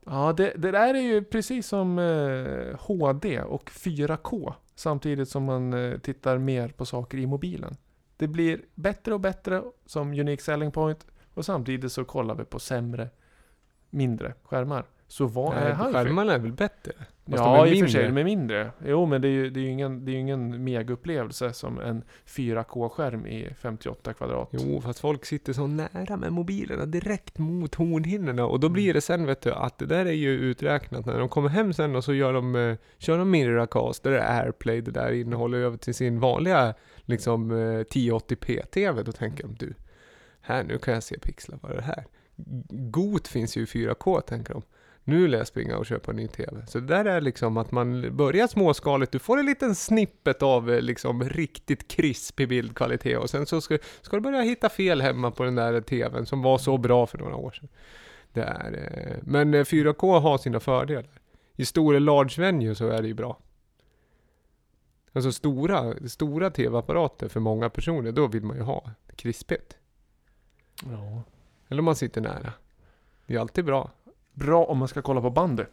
ja 0.06 0.34
det, 0.38 0.54
det 0.56 0.72
där 0.72 0.94
är 0.94 1.02
ju 1.02 1.24
precis 1.24 1.68
som 1.68 2.00
eh, 2.00 2.80
HD 2.80 3.42
och 3.42 3.70
4K. 3.70 4.54
Samtidigt 4.76 5.30
som 5.30 5.44
man 5.44 5.74
eh, 5.74 5.98
tittar 5.98 6.38
mer 6.38 6.68
på 6.68 6.86
saker 6.86 7.18
i 7.18 7.26
mobilen. 7.26 7.78
Det 8.18 8.28
blir 8.28 8.62
bättre 8.76 9.14
och 9.14 9.20
bättre 9.20 9.64
som 9.86 10.12
unique 10.12 10.42
selling 10.44 10.72
point. 10.72 11.08
Och 11.34 11.46
samtidigt 11.46 11.92
så 11.92 12.06
kollar 12.06 12.36
vi 12.36 12.46
på 12.46 12.60
sämre, 12.60 13.10
mindre 13.90 14.34
skärmar. 14.44 14.86
Så 15.08 15.26
vad 15.28 15.58
är 15.58 15.62
Nej, 15.64 15.74
hi-fi? 15.76 15.94
skärmarna 15.94 16.34
är 16.34 16.40
väl 16.40 16.54
bättre? 16.54 16.92
Fast 17.30 17.44
de 17.44 17.56
Ja, 17.56 17.68
är 17.68 17.74
i 17.74 17.76
och 17.76 17.80
för 17.80 17.88
sig, 17.88 18.06
de 18.06 18.18
är 18.18 18.24
mindre. 18.24 18.72
Jo, 18.86 19.06
men 19.06 19.22
det 19.22 19.28
är 19.28 19.32
ju, 19.32 19.50
det 19.50 19.60
är 19.60 19.62
ju 19.62 19.70
ingen, 19.70 20.06
det 20.06 20.12
är 20.12 20.16
ingen 20.16 20.64
megaupplevelse 20.64 21.54
som 21.54 21.80
en 21.80 22.04
4K-skärm 22.26 23.28
i 23.28 23.50
58 23.60 24.14
kvadrat. 24.14 24.50
Jo, 24.52 24.82
fast 24.82 25.00
folk 25.00 25.26
sitter 25.26 25.54
så 25.54 25.68
nära 25.68 26.18
med 26.18 26.34
mobilerna 26.34 26.86
direkt 26.86 27.38
mot 27.38 27.76
hornhinnorna 27.76 28.46
och 28.46 28.60
då 28.60 28.70
blir 28.70 28.94
det 28.94 29.02
sen 29.02 29.26
vet 29.26 29.42
du 29.42 29.54
att 29.54 29.78
det 29.78 29.86
där 29.86 30.06
är 30.06 30.12
ju 30.12 30.30
uträknat 30.30 31.06
när 31.06 31.20
de 31.20 31.30
kommer 31.30 31.50
hem 31.50 31.74
sen 31.74 31.96
och 31.96 32.04
så 32.04 32.14
gör 32.14 32.34
de, 32.34 32.56
eh, 32.56 32.76
kör 32.98 33.18
de 33.18 33.32
Miracast, 33.32 34.04
det 34.04 34.20
är 34.20 34.44
AirPlay, 34.44 34.82
det 34.82 34.92
där 34.92 35.12
innehåller 35.12 35.58
över 35.58 35.78
till 35.78 35.96
sin 35.96 36.20
vanliga 36.20 36.74
liksom 36.98 37.52
eh, 37.52 37.84
1080p-TV. 37.84 39.04
Då 39.04 39.12
tänker 39.12 39.44
de 39.44 39.56
du, 39.56 39.74
här 40.42 40.64
nu 40.64 40.78
kan 40.78 40.94
jag 40.94 41.04
se 41.04 41.20
pixlar, 41.20 41.60
vad 41.62 41.72
är 41.72 41.76
det 41.76 41.82
här? 41.82 42.06
Got 42.70 43.28
finns 43.28 43.58
ju 43.58 43.62
i 43.62 43.66
4K 43.66 44.22
tänker 44.22 44.54
de. 44.54 44.62
Nu 45.10 45.28
lär 45.28 45.38
jag 45.38 45.48
springa 45.48 45.78
och 45.78 45.86
köpa 45.86 46.12
en 46.12 46.18
ny 46.18 46.28
TV. 46.28 46.68
Så 46.68 46.80
det 46.80 46.88
där 46.88 47.06
är 47.06 47.22
liksom 47.22 47.58
att 47.58 47.72
man 47.72 48.18
börjar 48.18 48.48
småskaligt, 48.48 49.12
du 49.12 49.20
får 49.20 49.38
en 49.38 49.46
liten 49.46 49.76
snippet 49.76 50.44
av 50.44 50.72
eh, 50.72 50.82
liksom 50.82 51.24
riktigt 51.24 51.88
krispig 51.88 52.50
bildkvalitet 52.50 53.18
och 53.18 53.30
sen 53.30 53.46
så 53.46 53.62
ska, 53.62 53.78
ska 54.02 54.18
du 54.18 54.22
börja 54.22 54.42
hitta 54.42 54.70
fel 54.70 55.02
hemma 55.02 55.32
på 55.32 55.44
den 55.44 55.56
där 55.56 55.82
TVn 55.82 56.26
som 56.26 56.42
var 56.42 56.58
så 56.58 56.78
bra 56.78 57.08
för 57.08 57.18
några 57.18 57.36
år 57.36 57.52
sedan. 57.52 57.70
Det 58.34 58.42
är, 58.42 58.74
eh, 58.74 59.18
men 59.22 59.54
eh, 59.54 59.64
4K 59.64 60.20
har 60.20 60.38
sina 60.38 60.60
fördelar. 60.60 61.20
I 61.56 61.66
stora 61.66 62.00
large 62.00 62.42
venue 62.42 62.76
så 62.76 62.88
är 62.88 63.02
det 63.02 63.08
ju 63.08 63.14
bra. 63.14 63.40
Alltså 65.14 65.32
stora, 65.32 66.08
stora 66.08 66.50
TV-apparater 66.50 67.28
för 67.28 67.40
många 67.40 67.70
personer, 67.70 68.12
då 68.12 68.28
vill 68.28 68.44
man 68.44 68.58
ju 68.58 68.64
ha 68.64 68.92
krispigt. 69.16 69.78
Ja. 70.84 71.24
Eller 71.68 71.80
om 71.80 71.86
man 71.86 71.96
sitter 71.96 72.22
nära. 72.22 72.54
Det 73.26 73.36
är 73.36 73.40
alltid 73.40 73.66
bra. 73.66 73.92
Bra 74.38 74.66
om 74.66 74.78
man 74.78 74.88
ska 74.88 75.02
kolla 75.02 75.22
på 75.22 75.30
bandy. 75.30 75.64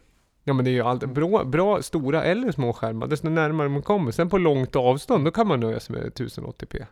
Ja 0.43 0.53
men 0.53 0.65
det 0.65 0.71
är 0.71 0.73
ju 0.73 0.81
alltid 0.81 1.09
bra, 1.09 1.43
bra 1.43 1.81
stora 1.81 2.23
eller 2.23 2.51
små 2.51 2.73
skärmar, 2.73 3.07
desto 3.07 3.29
närmare 3.29 3.69
man 3.69 3.81
kommer. 3.81 4.11
Sen 4.11 4.29
på 4.29 4.37
långt 4.37 4.75
avstånd, 4.75 5.25
då 5.25 5.31
kan 5.31 5.47
man 5.47 5.59
nöja 5.59 5.79
sig 5.79 5.95
med 5.95 6.11
1080p. 6.11 6.85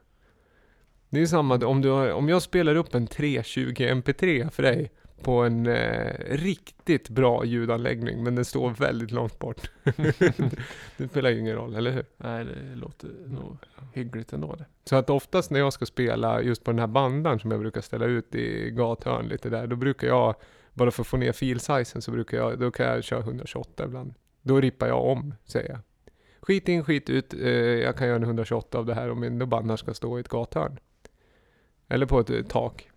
Det 1.10 1.22
är 1.22 1.26
samma, 1.26 1.66
om, 1.66 1.82
du 1.82 1.90
har, 1.90 2.12
om 2.12 2.30
jag 2.30 2.42
spelar 2.42 2.76
upp 2.76 2.96
en 2.96 3.08
320 3.08 3.74
MP3 3.78 4.50
för 4.50 4.64
dig 4.64 4.92
på 5.24 5.44
en 5.44 5.68
eh, 5.68 6.14
riktigt 6.30 7.10
bra 7.10 7.46
ljudanläggning, 7.46 8.24
men 8.24 8.36
den 8.36 8.46
står 8.46 8.70
väldigt 8.70 9.12
långt 9.12 9.40
bort. 9.40 9.72
det 10.98 11.08
spelar 11.10 11.30
ju 11.30 11.40
ingen 11.40 11.56
roll, 11.56 11.76
eller 11.76 11.92
hur? 11.92 12.06
Nej, 12.18 12.46
det 12.46 12.76
låter 12.76 13.10
nog 13.26 13.58
hyggligt 13.94 14.34
ändå 14.34 14.56
det. 14.56 14.66
Så 14.86 14.96
att 14.96 15.10
oftast 15.10 15.52
när 15.52 15.60
jag 15.60 15.74
ska 15.74 15.86
spela 15.86 16.42
just 16.42 16.64
på 16.64 16.72
den 16.72 16.80
här 16.80 16.88
bandan 16.88 17.40
som 17.40 17.52
jag 17.52 17.60
brukar 17.60 17.82
ställa 17.82 18.06
ut 18.06 18.36
i 18.36 18.72
gathörn 18.72 19.28
lite 19.28 19.50
där, 19.50 19.68
då 19.68 19.76
brukar 19.76 20.08
jag, 20.08 20.36
bara 20.74 20.92
för 20.92 21.04
att 21.04 21.08
få 21.08 21.18
ner 21.18 21.32
filsizen 21.32 22.02
så 22.02 22.12
brukar 22.12 22.38
jag, 22.38 22.60
då 22.60 22.72
kan 22.72 22.86
jag 22.86 23.04
köra 23.04 23.20
128 23.20 23.86
ibland. 23.86 24.14
Då 24.42 24.60
rippar 24.62 24.88
jag 24.88 25.06
om, 25.06 25.34
säger 25.46 25.70
jag. 25.70 25.80
Skit 26.42 26.68
in, 26.70 26.84
skit 26.84 27.10
ut, 27.10 27.34
eh, 27.34 27.50
jag 27.60 27.98
kan 27.98 28.08
göra 28.08 28.16
en 28.18 28.24
128 28.24 28.78
av 28.78 28.86
det 28.86 28.94
här 28.94 29.12
om 29.12 29.20
min 29.20 29.50
bandar 29.50 29.78
ska 29.78 29.94
stå 29.94 30.18
i 30.18 30.22
ett 30.22 30.28
gathörn. 30.28 30.80
Eller 31.88 32.06
på 32.06 32.20
ett 32.20 32.30
eh, 32.30 32.42
tak. 32.44 32.90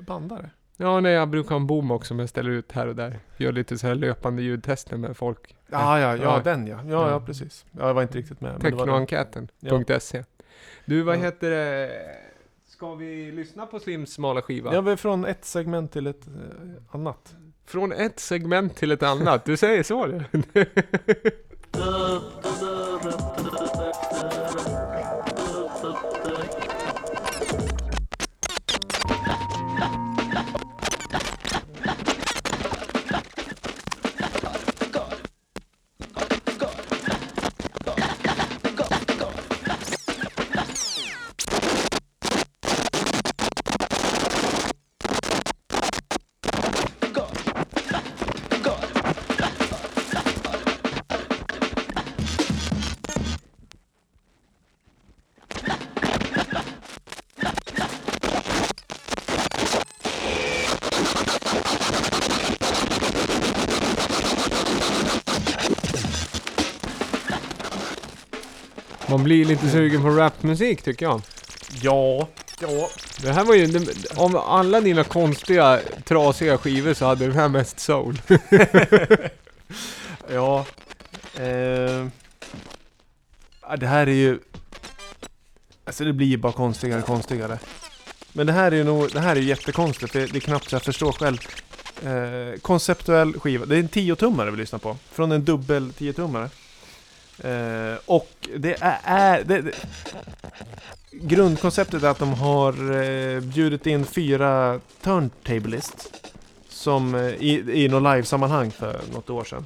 Bandare? 0.00 0.50
Ja, 0.76 1.00
nej, 1.00 1.12
jag 1.12 1.28
brukar 1.28 1.50
ha 1.50 1.56
en 1.56 1.66
bom 1.66 1.90
också 1.90 2.08
som 2.08 2.18
jag 2.18 2.28
ställer 2.28 2.50
ut 2.50 2.72
här 2.72 2.86
och 2.86 2.96
där. 2.96 3.18
Gör 3.36 3.52
lite 3.52 3.78
så 3.78 3.86
här 3.86 3.94
löpande 3.94 4.42
ljudtester 4.42 4.96
med 4.96 5.16
folk. 5.16 5.56
Ja, 5.70 6.00
ja, 6.00 6.16
ja, 6.16 6.22
Ja. 6.22 6.40
den 6.44 6.66
ja. 6.66 6.76
Ja, 6.84 6.90
Ja. 6.90 7.10
ja, 7.10 7.20
precis. 7.20 7.64
Ja, 7.70 7.86
jag 7.86 7.94
var 7.94 8.02
inte 8.02 8.18
riktigt 8.18 8.40
med. 8.40 8.52
men 8.52 8.60
det 8.70 8.76
var 8.76 8.86
den. 8.86 9.06
Technoenkäten.se 9.06 10.24
Du, 10.84 11.02
vad 11.02 11.16
Ja. 11.16 11.20
heter 11.20 11.50
det? 11.50 11.90
Ska 12.76 12.94
vi 12.94 13.32
lyssna 13.32 13.66
på 13.66 13.80
Slims 13.80 14.12
smala 14.12 14.42
skiva? 14.42 14.74
Jag 14.74 14.82
var 14.82 14.96
från 14.96 15.24
ett 15.24 15.44
segment 15.44 15.92
till 15.92 16.06
ett 16.06 16.26
eh, 16.26 16.94
annat. 16.94 17.34
Från 17.64 17.92
ett 17.92 18.20
segment 18.20 18.76
till 18.76 18.90
ett 18.90 19.02
annat. 19.02 19.44
Du 19.44 19.56
säger 19.56 19.82
så 19.82 20.06
du? 20.06 20.24
Man 69.24 69.28
blir 69.28 69.44
lite 69.44 69.68
sugen 69.70 70.02
på 70.02 70.08
rapmusik 70.10 70.82
tycker 70.82 71.06
jag. 71.06 71.22
Ja, 71.82 72.28
ja. 72.60 72.88
Det 73.22 73.32
här 73.32 73.44
var 73.44 73.54
ju, 73.54 73.66
det- 73.66 74.16
om 74.16 74.36
alla 74.36 74.80
dina 74.80 75.04
konstiga, 75.04 75.80
trasiga 76.04 76.58
skivor 76.58 76.94
så 76.94 77.06
hade 77.06 77.26
den 77.26 77.34
här 77.36 77.48
mest 77.48 77.80
soul. 77.80 78.20
Ja. 80.32 80.66
Eh, 81.38 82.06
ja, 83.62 83.76
det 83.78 83.86
här 83.86 84.06
är 84.06 84.12
ju... 84.12 84.38
Alltså 85.84 86.04
det 86.04 86.12
blir 86.12 86.26
ju 86.26 86.36
bara 86.36 86.52
konstigare 86.52 87.00
och 87.00 87.06
konstigare. 87.06 87.58
Men 88.32 88.46
det 88.46 88.52
här 88.52 88.72
är 88.72 88.76
ju 88.76 88.84
nog, 88.84 89.10
det 89.12 89.20
här 89.20 89.36
är 89.36 89.40
ju 89.40 89.46
jättekonstigt. 89.48 90.12
Det, 90.12 90.26
det 90.26 90.38
är 90.38 90.40
knappt 90.40 90.70
så 90.70 90.74
jag 90.74 90.82
förstår 90.82 91.12
själv. 91.12 91.38
Eh, 92.04 92.60
konceptuell 92.60 93.40
skiva. 93.40 93.66
Det 93.66 93.76
är 93.76 93.80
en 93.80 93.88
10-tummare 93.88 94.50
vi 94.50 94.56
lyssnar 94.56 94.78
på. 94.78 94.96
Från 95.12 95.32
en 95.32 95.44
dubbel 95.44 95.92
10-tummare. 95.98 96.48
Eh, 97.38 97.98
och 98.06 98.48
det 98.56 98.76
är... 98.80 99.44
det, 99.44 99.62
det, 99.62 99.72
grundkonceptet 101.20 102.02
är 102.02 102.08
att 102.08 102.18
de 102.18 102.32
har 102.34 102.72
eh, 102.72 103.40
bjudit 103.40 103.86
in 103.86 104.04
fyra 104.04 104.80
turntablists. 105.02 106.10
Som 106.68 107.14
eh, 107.14 107.20
i, 107.22 107.84
i 107.84 107.88
något 107.88 108.02
livesammanhang 108.02 108.70
för 108.70 109.00
något 109.12 109.30
år 109.30 109.44
sedan. 109.44 109.64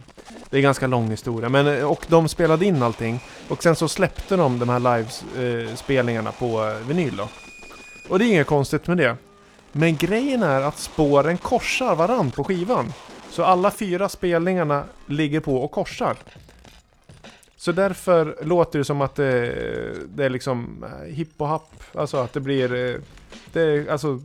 Det 0.50 0.56
är 0.56 0.58
en 0.58 0.62
ganska 0.62 0.86
lång 0.86 1.10
historia, 1.10 1.48
men 1.48 1.66
eh, 1.66 1.84
och 1.84 2.06
de 2.08 2.28
spelade 2.28 2.64
in 2.64 2.82
allting 2.82 3.20
och 3.48 3.62
sen 3.62 3.76
så 3.76 3.88
släppte 3.88 4.36
de 4.36 4.58
de 4.58 4.68
här 4.68 4.80
livespelningarna 4.80 6.30
eh, 6.30 6.38
på 6.38 6.78
vinyl 6.88 7.16
då. 7.16 7.28
Och 8.08 8.18
det 8.18 8.24
är 8.24 8.28
inget 8.28 8.46
konstigt 8.46 8.86
med 8.86 8.96
det. 8.96 9.16
Men 9.72 9.96
grejen 9.96 10.42
är 10.42 10.60
att 10.60 10.78
spåren 10.78 11.38
korsar 11.38 11.94
varann 11.94 12.30
på 12.30 12.44
skivan. 12.44 12.92
Så 13.30 13.44
alla 13.44 13.70
fyra 13.70 14.08
spelningarna 14.08 14.84
ligger 15.06 15.40
på 15.40 15.56
och 15.56 15.70
korsar. 15.70 16.16
Så 17.60 17.72
därför 17.72 18.36
låter 18.42 18.78
det 18.78 18.84
som 18.84 19.00
att 19.00 19.14
det, 19.14 19.54
det 20.08 20.24
är 20.24 20.30
liksom 20.30 20.84
eh, 20.84 21.14
hipp 21.14 21.30
och 21.36 21.48
happ, 21.48 21.72
alltså 21.94 22.16
att 22.16 22.32
det 22.32 22.40
blir, 22.40 22.74
eh, 22.74 23.00
det 23.52 23.88
alltså 23.90 24.20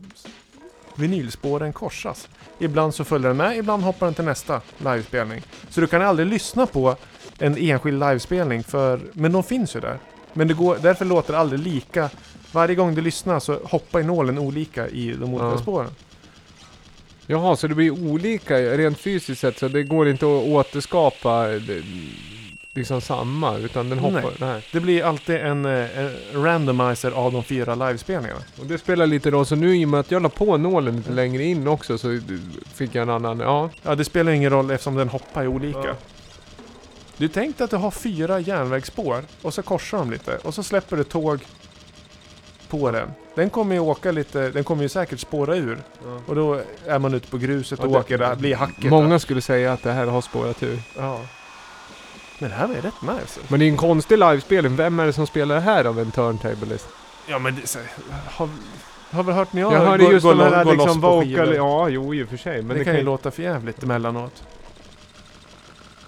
vinylspåren 0.95 1.73
korsas. 1.73 2.29
Ibland 2.59 2.95
så 2.95 3.03
följer 3.03 3.27
den 3.27 3.37
med, 3.37 3.57
ibland 3.57 3.83
hoppar 3.83 4.05
den 4.07 4.13
till 4.13 4.25
nästa 4.25 4.61
livespelning. 4.77 5.41
Så 5.69 5.81
du 5.81 5.87
kan 5.87 6.01
aldrig 6.01 6.27
lyssna 6.27 6.65
på 6.65 6.95
en 7.39 7.57
enskild 7.57 7.99
livespelning, 7.99 8.63
för, 8.63 8.99
men 9.13 9.31
de 9.31 9.43
finns 9.43 9.75
ju 9.75 9.79
där. 9.79 9.99
Men 10.33 10.47
det 10.47 10.53
går, 10.53 10.77
därför 10.81 11.05
låter 11.05 11.33
det 11.33 11.39
aldrig 11.39 11.59
lika. 11.59 12.09
Varje 12.51 12.75
gång 12.75 12.95
du 12.95 13.01
lyssnar 13.01 13.39
så 13.39 13.59
hoppar 13.63 13.99
ju 13.99 14.05
nålen 14.05 14.37
olika 14.39 14.87
i 14.87 15.11
de 15.11 15.33
olika 15.33 15.45
Ja. 15.45 15.57
spåren. 15.57 15.89
Jaha, 17.27 17.55
så 17.55 17.67
det 17.67 17.75
blir 17.75 17.91
olika 17.91 18.57
rent 18.57 18.97
fysiskt 18.99 19.41
sett 19.41 19.57
så 19.59 19.67
det 19.67 19.83
går 19.83 20.07
inte 20.09 20.25
att 20.25 20.43
återskapa 20.47 21.53
eh, 21.53 21.61
liksom 22.73 23.01
samma 23.01 23.57
utan 23.57 23.89
den 23.89 23.99
hoppar. 23.99 24.21
Nej. 24.21 24.33
Nej. 24.39 24.65
Det 24.71 24.79
blir 24.79 25.03
alltid 25.03 25.35
en, 25.35 25.65
eh, 25.65 25.99
en 25.99 26.11
randomizer 26.43 27.11
av 27.11 27.31
de 27.33 27.43
fyra 27.43 27.75
livespelningarna. 27.75 28.39
Och 28.59 28.65
det 28.65 28.77
spelar 28.77 29.07
lite 29.07 29.31
roll, 29.31 29.45
så 29.45 29.55
nu 29.55 29.77
i 29.77 29.85
och 29.85 29.89
med 29.89 29.99
att 29.99 30.11
jag 30.11 30.21
la 30.21 30.29
på 30.29 30.57
nålen 30.57 30.95
lite 30.97 31.11
längre 31.11 31.43
in 31.43 31.67
också 31.67 31.97
så 31.97 32.19
fick 32.73 32.95
jag 32.95 33.01
en 33.01 33.09
annan, 33.09 33.39
ja. 33.39 33.69
Ja, 33.83 33.95
det 33.95 34.05
spelar 34.05 34.31
ingen 34.31 34.49
roll 34.51 34.71
eftersom 34.71 34.95
den 34.95 35.09
hoppar 35.09 35.43
i 35.43 35.47
olika. 35.47 35.79
Ja. 35.85 35.93
Du 37.17 37.27
tänkte 37.27 37.63
att 37.63 37.69
du 37.69 37.75
har 37.77 37.91
fyra 37.91 38.39
järnvägsspår 38.39 39.23
och 39.41 39.53
så 39.53 39.61
korsar 39.61 39.97
de 39.97 40.11
lite 40.11 40.37
och 40.37 40.53
så 40.53 40.63
släpper 40.63 40.97
du 40.97 41.03
tåg 41.03 41.39
på 42.69 42.91
den. 42.91 43.09
Den 43.35 43.49
kommer 43.49 43.75
ju 43.75 43.79
åka 43.81 44.11
lite, 44.11 44.49
den 44.49 44.63
kommer 44.63 44.83
ju 44.83 44.89
säkert 44.89 45.19
spåra 45.19 45.55
ur. 45.55 45.77
Och 46.27 46.35
då 46.35 46.61
är 46.87 46.99
man 46.99 47.13
ute 47.13 47.27
på 47.27 47.37
gruset 47.37 47.79
och 47.79 47.85
Ja, 47.85 47.91
det- 47.91 47.97
åker, 47.99 48.17
det 48.17 48.35
blir 48.35 48.55
hackigt. 48.55 48.89
Många 48.89 49.19
skulle 49.19 49.41
säga 49.41 49.73
att 49.73 49.83
det 49.83 49.91
här 49.91 50.05
har 50.07 50.21
spårat 50.21 50.63
ur. 50.63 50.79
Ja. 50.97 51.19
Men 52.39 52.49
det 52.49 52.55
här 52.55 52.67
var 52.67 52.75
ju 52.75 52.81
rätt 52.81 53.01
nice. 53.01 53.39
Men 53.47 53.59
det 53.59 53.65
är 53.65 53.69
en 53.69 53.77
konstig 53.77 54.17
livespelning, 54.17 54.75
vem 54.75 54.99
är 54.99 55.05
det 55.05 55.13
som 55.13 55.27
spelar 55.27 55.55
det 55.55 55.61
här 55.61 55.85
av 55.85 55.99
en 55.99 56.11
turntablist? 56.11 56.87
Ja 57.27 57.39
men 57.39 57.55
det, 57.55 57.67
så, 57.67 57.79
har, 58.25 58.49
har 59.11 59.23
väl 59.23 59.35
hört 59.35 59.53
när 59.53 59.61
jag, 59.61 59.73
jag 59.73 59.79
hörde 59.79 60.03
just 60.03 60.25
de 60.25 60.39
här 60.39 60.65
liksom 60.65 61.01
vocal, 61.01 61.55
ja 61.55 61.89
jo 61.89 62.13
i 62.13 62.23
och 62.23 62.29
för 62.29 62.37
sig. 62.37 62.61
Men 62.61 62.67
det, 62.67 62.73
det, 62.73 62.85
kan 62.85 62.95
ju 62.95 63.03
låta 63.03 63.31
för 63.31 63.43
jävligt 63.43 63.83
emellanåt. 63.83 64.43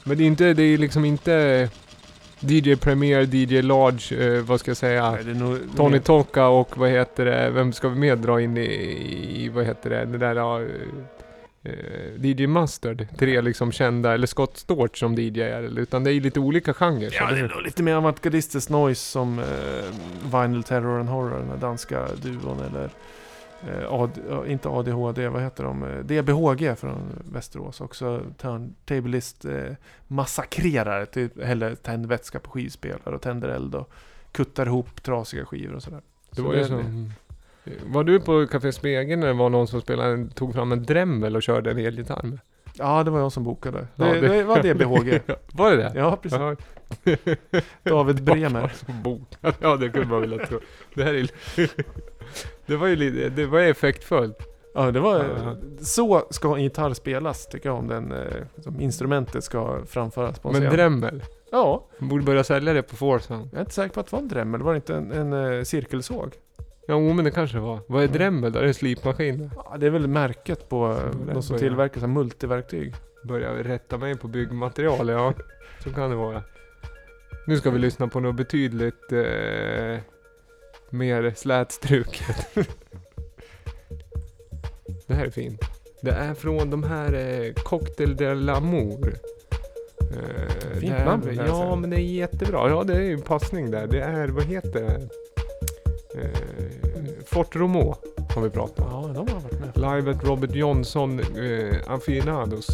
Men 0.04 0.18
det 0.18 0.24
är 0.24 0.26
inte, 0.26 0.54
det 0.54 0.64
är 0.64 0.78
liksom 0.78 1.06
inte 1.06 1.70
DJ 2.40 2.76
Premier, 2.76 3.36
DJ 3.36 3.62
Large, 3.62 4.36
eh, 4.38 4.44
vad 4.44 4.60
ska 4.60 4.70
jag 4.70 4.78
säga? 4.78 5.12
Nej, 5.12 5.34
nog, 5.34 5.60
Tony 5.76 6.00
Toka 6.00 6.48
och 6.48 6.78
vad 6.78 6.90
heter 6.90 7.26
det, 7.26 7.50
vem 7.50 7.74
ska 7.74 7.90
vi 7.90 7.96
mer 7.96 8.16
dra 8.16 8.42
in 8.42 8.58
i, 8.58 8.66
i 9.36 9.50
vad 9.50 9.66
heter 9.66 9.90
det, 9.90 10.06
det 10.06 10.18
där 10.18 10.62
eh, 10.62 10.68
DJ 12.18 12.48
Mustard. 12.48 13.08
Tre 13.18 13.42
liksom 13.42 13.72
kända, 13.72 14.14
eller 14.14 14.28
Scott 14.28 14.58
Storch 14.58 14.98
som 15.00 15.16
DJ 15.16 15.42
är, 15.42 15.80
utan 15.80 16.04
det 16.04 16.12
är 16.12 16.14
ju 16.14 16.20
lite 16.20 16.40
olika 16.40 16.74
genrer. 16.74 17.10
så 17.10 17.16
Ja, 17.20 17.32
det 17.32 17.40
är 17.40 17.48
nog 17.48 17.62
lite 17.62 17.84
mer 17.84 17.96
avantgardistiskt 17.96 18.70
noise 18.70 19.02
som 19.02 19.40
eh, 19.40 19.46
Vinyl 20.42 20.64
Terror 20.64 21.00
and 21.00 21.10
Horror, 21.10 21.40
den 21.40 21.50
här 21.50 21.58
danska 21.58 22.08
duon 22.24 22.60
eller 22.60 22.90
eh, 23.68 23.94
AD, 23.94 24.12
inte 24.48 24.70
ADHD, 24.70 25.28
vad 25.28 25.42
heter 25.42 25.64
de? 25.64 25.84
Eh, 25.84 26.00
DBHG 26.00 26.76
från 26.80 27.02
Västerås 27.32 27.82
också. 27.82 28.22
Turntablist 28.38 29.46
eh, 29.46 29.54
massakrerar, 30.08 31.06
typ, 31.06 31.44
häller 31.44 31.76
tändvätska 31.76 32.40
på 32.40 32.52
skivspelare 32.52 33.16
och 33.16 33.22
tänder 33.22 33.50
eld 33.50 33.76
och 33.76 33.92
kuttar 34.32 34.66
ihop 34.66 35.04
trasiga 35.04 35.46
skivor 35.46 35.76
och 35.76 35.84
sådär. 35.84 36.02
Det 36.30 36.36
Så 36.36 36.44
var 36.44 36.54
ju 36.54 36.60
det- 36.60 36.66
som... 36.66 37.12
Var 37.86 38.04
du 38.04 38.20
på 38.20 38.48
Café 38.48 38.72
Spegeln 38.72 39.20
när 39.20 39.28
det 39.28 39.34
var 39.34 39.50
någon 39.50 39.68
som 39.68 39.82
spelade, 39.82 40.28
tog 40.30 40.54
fram 40.54 40.72
en 40.72 40.84
Dremel 40.84 41.36
och 41.36 41.44
körde 41.44 41.72
en 41.72 41.78
elgitarr 41.78 42.24
med? 42.24 42.40
Ja, 42.78 43.04
det 43.04 43.12
var 43.12 43.20
jag 43.20 43.32
som 43.32 43.44
bokade. 43.44 43.88
Ja, 43.96 44.06
Det, 44.06 44.20
det- 44.22 44.28
det 44.28 44.44
var 44.44 44.62
DBHG. 44.64 45.22
Var 45.54 45.72
det 45.72 45.78
det? 45.78 45.92
ja, 45.96 46.16
precis. 46.22 46.40
Jaha. 46.40 46.56
David 47.84 48.24
Bremer. 48.24 48.74
Som. 48.76 49.26
Ja, 49.60 49.76
det 49.76 49.90
kunde 49.90 50.08
man 50.08 50.22
vilja 50.22 50.46
tro. 50.46 50.60
Det 50.94 51.04
här 51.04 51.14
är... 51.14 51.30
Det 52.66 52.76
var 52.76 52.88
ju 52.88 52.96
lite, 52.96 53.30
det 53.30 53.46
var 53.46 53.60
effektfullt. 53.60 54.38
Ja, 54.76 54.92
det 54.92 55.00
var... 55.00 55.26
Så 55.84 56.28
ska 56.30 56.56
en 56.56 56.64
gitarr 56.64 56.94
spelas, 56.94 57.48
tycker 57.48 57.70
jag, 57.70 57.78
om 57.78 57.88
den, 57.88 58.12
eh, 58.12 58.20
som 58.64 58.82
instrumentet 58.82 59.44
ska 59.44 59.86
framföras 59.86 60.40
på 60.40 60.50
en 60.50 60.54
Men 60.54 60.62
scen. 60.62 60.74
Dremel, 60.74 61.24
Ja, 61.52 61.86
borde 62.00 62.24
börja 62.24 62.44
sälja 62.44 62.74
det 62.74 62.82
på 62.84 62.96
Force. 62.96 63.34
jag 63.34 63.54
är 63.54 63.60
inte 63.60 63.74
säker 63.74 63.94
på 63.94 64.00
att 64.00 64.06
det 64.08 64.12
var 64.16 64.22
en 64.22 64.28
Dremel. 64.28 64.62
Var 64.62 64.72
det 64.74 64.76
inte 64.78 64.96
en, 64.96 65.12
en 65.12 65.58
eh, 65.58 65.64
cirkelsåg? 65.64 66.34
Jo 66.88 67.14
men 67.14 67.26
det 67.26 67.32
kanske 67.32 67.58
det 67.58 67.62
var. 67.62 67.80
Vad 67.88 68.04
är 68.04 68.08
Dremel 68.08 68.52
då? 68.52 68.60
Är 68.60 68.64
det 68.64 68.74
slipmaskin? 68.74 69.50
Ja, 69.56 69.76
det 69.80 69.86
är 69.86 69.90
väl 69.90 70.08
märket 70.08 70.70
på 70.70 70.86
eh, 70.92 70.98
de 71.34 71.42
som 71.42 71.54
börjar- 71.54 71.60
tillverkar 71.60 72.00
så 72.02 72.06
här 72.08 72.14
multiverktyg. 72.14 72.94
Börjar 73.24 73.54
rätta 73.54 73.98
mig 73.98 74.18
på 74.18 74.28
byggmaterial, 74.28 75.10
ja. 75.10 75.34
Så 75.84 75.90
kan 75.90 76.10
det 76.10 76.16
vara. 76.16 76.44
Nu 77.48 77.58
ska 77.58 77.72
vi 77.72 77.80
lyssna 77.80 78.08
på 78.08 78.20
något 78.20 78.36
betydligt 78.36 79.12
eh, 79.12 79.98
mer 80.90 81.34
slätstruket. 81.36 82.48
det 85.08 85.14
här 85.14 85.26
är 85.26 85.30
fint. 85.30 85.62
Det 86.02 86.12
är 86.12 86.34
från 86.34 86.70
de 86.70 86.84
här 86.84 87.14
eh, 87.14 87.54
Cocktail 87.54 88.16
de 88.16 88.26
l'Amour. 88.26 89.16
Eh, 90.02 90.80
Fint 90.80 91.06
namn, 91.06 91.40
Ja, 91.48 91.76
men 91.76 91.90
det 91.90 91.96
är 91.96 92.00
jättebra. 92.02 92.70
Ja, 92.70 92.84
det 92.84 92.94
är 92.96 93.02
ju 93.02 93.14
en 93.14 93.22
passning 93.22 93.72
där. 93.72 93.88
Det 93.88 94.02
är, 94.02 94.28
vad 94.28 94.44
heter 94.44 94.82
det? 94.82 95.10
Eh, 96.18 96.30
Fort 97.26 97.56
Romau 97.56 97.96
har 98.36 98.42
vi 98.42 98.50
pratat 98.50 98.80
om. 98.80 98.86
Ja, 98.92 99.08
de 99.08 99.34
har 99.34 99.40
varit 99.40 99.60
med. 99.60 99.76
Live 99.76 100.12
at 100.12 100.24
Robert 100.24 100.56
Johnson 100.56 101.20
eh, 101.20 101.76
Aficionados. 101.88 102.68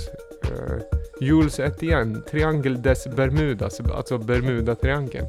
Eh, 0.43 0.81
Jules 1.21 1.59
Etienne, 1.59 2.21
Triangel 2.21 2.81
des 2.81 3.07
Bermudas, 3.07 3.79
alltså 3.79 4.17
Bermuda-triangeln. 4.17 5.27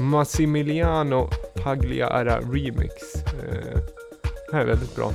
Massimiliano 0.00 1.30
Pagliara 1.54 2.40
Remix. 2.40 2.92
Eh, 3.14 3.80
det 4.50 4.56
här 4.56 4.60
är 4.60 4.66
väldigt 4.66 4.96
bra. 4.96 5.12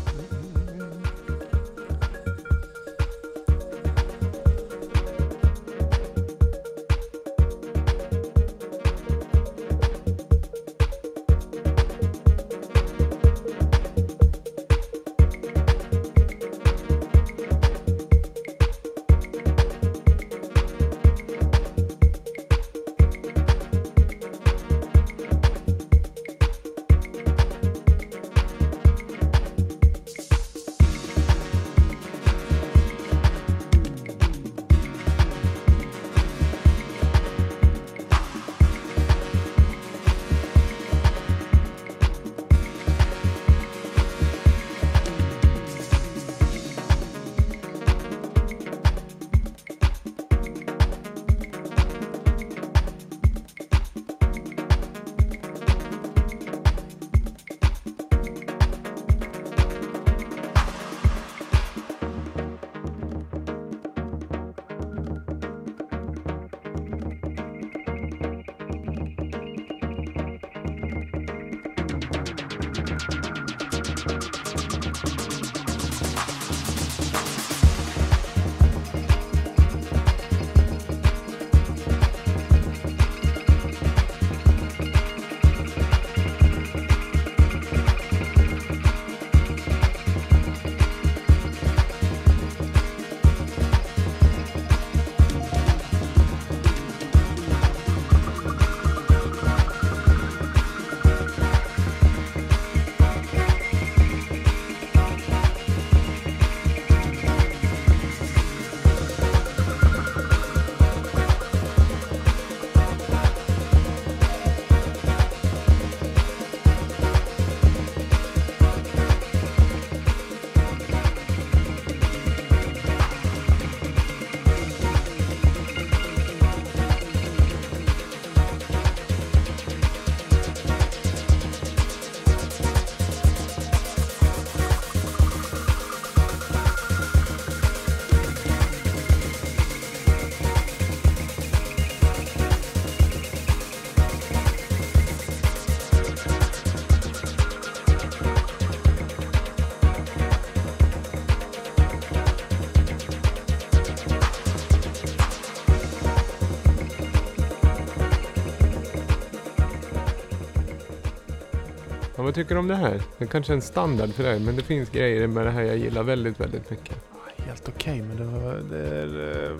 Ja, 162.22 162.26
vad 162.26 162.36
tycker 162.36 162.56
du 162.56 162.60
om 162.60 162.68
det 162.68 162.76
här? 162.76 163.02
Det 163.18 163.28
kanske 163.28 163.54
är 163.54 163.56
en 163.56 163.62
standard 163.62 164.10
för 164.10 164.24
dig, 164.24 164.40
men 164.40 164.56
det 164.56 164.62
finns 164.62 164.90
grejer 164.90 165.28
med 165.28 165.46
det 165.46 165.52
här 165.52 165.62
jag 165.62 165.78
gillar 165.78 166.04
väldigt, 166.04 166.40
väldigt 166.40 166.70
mycket. 166.70 166.96
Helt 167.38 167.70
okej, 167.70 168.02
men 168.02 168.18
det 168.18 168.24
var... 168.24 168.54
Det 168.72 168.88
är... 168.88 169.52
ehm, 169.52 169.60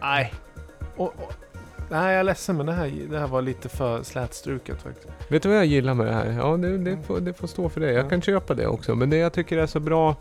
Nej. 0.00 0.34
Och, 0.96 1.06
och, 1.06 1.32
nej, 1.90 2.10
jag 2.10 2.20
är 2.20 2.24
ledsen, 2.24 2.56
men 2.56 2.66
det 2.66 2.72
här, 2.72 2.92
det 3.10 3.18
här 3.18 3.26
var 3.26 3.42
lite 3.42 3.68
för 3.68 4.02
slätstruket 4.02 4.82
faktiskt. 4.82 5.08
Vet 5.28 5.42
du 5.42 5.48
vad 5.48 5.58
jag 5.58 5.66
gillar 5.66 5.94
med 5.94 6.06
det 6.06 6.12
här? 6.12 6.32
Ja, 6.32 6.56
det, 6.56 6.78
det, 6.78 6.98
får, 7.06 7.20
det 7.20 7.32
får 7.32 7.46
stå 7.46 7.68
för 7.68 7.80
dig. 7.80 7.94
Jag 7.94 8.04
Ja. 8.04 8.08
kan 8.08 8.22
köpa 8.22 8.54
det 8.54 8.66
också, 8.66 8.94
men 8.94 9.10
det 9.10 9.16
jag 9.16 9.32
tycker 9.32 9.58
är 9.58 9.66
så 9.66 9.80
bra 9.80 10.16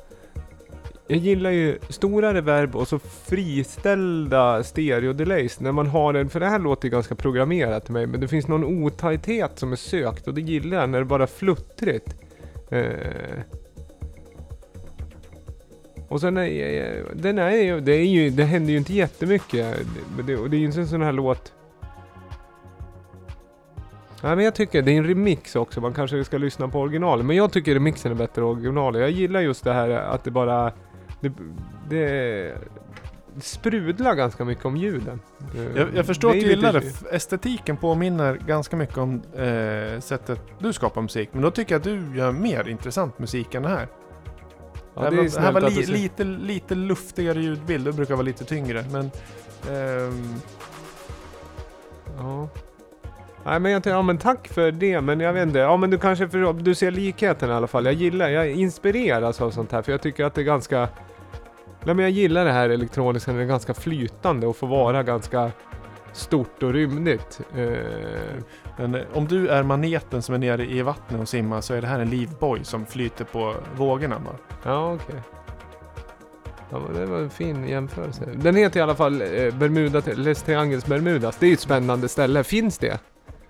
jag 1.07 1.19
gillar 1.19 1.51
ju 1.51 1.79
stora 1.89 2.33
reverb 2.33 2.75
och 2.75 2.87
så 2.87 2.99
friställda 2.99 4.63
stereo-delays 4.63 5.59
när 5.59 5.71
man 5.71 5.87
har 5.87 6.13
den, 6.13 6.29
för 6.29 6.39
det 6.39 6.45
här 6.45 6.59
låter 6.59 6.87
ju 6.87 6.91
ganska 6.91 7.15
programmerat 7.15 7.83
till 7.83 7.93
mig, 7.93 8.07
men 8.07 8.21
det 8.21 8.27
finns 8.27 8.47
någon 8.47 8.83
otajthet 8.83 9.59
som 9.59 9.71
är 9.71 9.75
sökt 9.75 10.27
och 10.27 10.33
det 10.33 10.41
gillar 10.41 10.77
jag 10.77 10.89
när 10.89 10.99
det 10.99 11.05
bara 11.05 11.23
är 11.23 11.27
fluttrigt. 11.27 12.15
Eh. 12.69 12.91
Och 16.07 16.21
sen 16.21 16.37
är, 16.37 16.97
eh, 16.97 17.05
den 17.13 17.37
är 17.37 17.51
ju, 17.51 17.79
det 17.79 17.93
är 17.93 18.05
ju, 18.05 18.29
det 18.29 18.43
händer 18.43 18.71
ju 18.71 18.77
inte 18.77 18.93
jättemycket. 18.93 19.77
Men 20.17 20.25
det, 20.25 20.37
och 20.37 20.49
det 20.49 20.57
är 20.57 20.59
ju 20.59 20.65
inte 20.65 20.79
en 20.79 20.87
sån 20.87 21.01
här 21.01 21.11
låt 21.11 21.53
Nej 24.23 24.35
men 24.35 24.45
jag 24.45 24.55
tycker 24.55 24.81
det 24.81 24.91
är 24.91 24.97
en 24.97 25.07
remix 25.07 25.55
också, 25.55 25.81
man 25.81 25.93
kanske 25.93 26.23
ska 26.23 26.37
lyssna 26.37 26.67
på 26.67 26.79
originalet. 26.79 27.25
Men 27.25 27.35
jag 27.35 27.51
tycker 27.51 27.73
remixen 27.73 28.11
är 28.11 28.15
bättre 28.15 28.41
än 28.41 28.47
originalet. 28.47 29.01
Jag 29.01 29.11
gillar 29.11 29.41
just 29.41 29.63
det 29.63 29.73
här 29.73 29.89
att 29.89 30.23
det 30.23 30.31
bara... 30.31 30.71
Det, 31.19 31.31
det 31.89 32.53
sprudlar 33.41 34.15
ganska 34.15 34.45
mycket 34.45 34.65
om 34.65 34.77
ljuden. 34.77 35.19
Jag, 35.75 35.95
jag 35.95 36.05
förstår 36.05 36.31
Det 36.31 36.37
att 36.37 36.43
du 36.43 36.49
gillar 36.49 36.73
det. 36.73 37.15
Estetiken 37.15 37.77
påminner 37.77 38.35
ganska 38.35 38.75
mycket 38.75 38.97
om 38.97 39.21
eh, 39.35 39.99
sättet 39.99 40.41
du 40.59 40.73
skapar 40.73 41.01
musik. 41.01 41.29
Men 41.31 41.41
då 41.41 41.51
tycker 41.51 41.75
jag 41.75 41.79
att 41.79 41.83
du 41.83 42.17
gör 42.17 42.31
mer 42.31 42.67
intressant 42.67 43.19
musik 43.19 43.55
än 43.55 43.63
det 43.63 43.69
här. 43.69 43.87
Ja, 44.95 45.09
det 45.09 45.09
det 45.09 45.39
här 45.39 45.49
är 45.49 45.51
var, 45.51 45.61
det 45.61 45.69
här 45.69 45.75
var 45.75 45.81
li, 45.81 45.85
lite, 45.85 46.23
lite 46.23 46.75
luftigare 46.75 47.41
ljudbild. 47.41 47.85
Det 47.85 47.93
brukar 47.93 48.13
vara 48.15 48.23
lite 48.25 48.45
tyngre. 48.45 48.85
Men... 48.91 49.11
ehm, 49.69 50.33
Ja. 52.17 52.49
Nej 53.47 53.59
men 53.59 53.71
jag 53.71 53.83
tänkte, 53.83 53.95
ja 53.97 54.01
men 54.01 54.17
tack 54.17 54.47
för 54.47 54.71
det, 54.71 55.01
men 55.01 55.19
jag 55.19 55.33
vet 55.33 55.47
inte. 55.47 55.59
Ja 55.59 55.77
men 55.77 55.89
du 55.89 55.97
kanske, 55.97 56.29
för, 56.29 56.53
du 56.53 56.75
ser 56.75 56.91
likheten 56.91 57.49
i 57.49 57.53
alla 57.53 57.67
fall. 57.67 57.85
Jag 57.85 57.93
gillar, 57.93 58.29
jag 58.29 58.51
inspireras 58.51 59.41
av 59.41 59.51
sånt 59.51 59.71
här 59.71 59.81
för 59.81 59.91
jag 59.91 60.01
tycker 60.01 60.25
att 60.25 60.33
det 60.33 60.41
är 60.41 60.45
ganska... 60.45 60.89
Nej 61.83 61.95
men 61.95 61.99
jag 61.99 62.11
gillar 62.11 62.45
det 62.45 62.51
här 62.51 62.69
elektroniska 62.69 63.33
det 63.33 63.41
är 63.41 63.45
ganska 63.45 63.73
flytande 63.73 64.47
och 64.47 64.57
får 64.57 64.67
vara 64.67 65.03
ganska 65.03 65.51
stort 66.13 66.63
och 66.63 66.73
rymdigt. 66.73 67.41
Eh, 67.55 67.67
Men 68.77 68.97
om 69.13 69.27
du 69.27 69.47
är 69.47 69.63
maneten 69.63 70.21
som 70.21 70.35
är 70.35 70.39
nere 70.39 70.65
i 70.65 70.81
vattnet 70.81 71.21
och 71.21 71.29
simmar 71.29 71.61
så 71.61 71.73
är 71.73 71.81
det 71.81 71.87
här 71.87 71.99
en 71.99 72.09
livboj 72.09 72.59
som 72.63 72.85
flyter 72.85 73.25
på 73.25 73.55
vågorna 73.75 74.19
bara. 74.19 74.35
ja, 74.63 74.93
okej. 74.93 75.21
Ja, 76.69 76.79
men 76.79 76.99
det 76.99 77.05
var 77.05 77.17
en 77.17 77.29
fin 77.29 77.67
jämförelse. 77.67 78.29
Den 78.35 78.55
heter 78.55 78.79
i 78.79 78.83
alla 78.83 78.95
fall 78.95 79.21
eh, 79.21 79.53
Bermuda, 79.53 80.01
Les 80.15 80.43
Triangles 80.43 80.85
Bermudas. 80.85 81.37
Det 81.37 81.45
är 81.45 81.47
ju 81.47 81.53
ett 81.53 81.59
spännande 81.59 82.07
ställe. 82.07 82.43
Finns 82.43 82.77
det? 82.77 82.99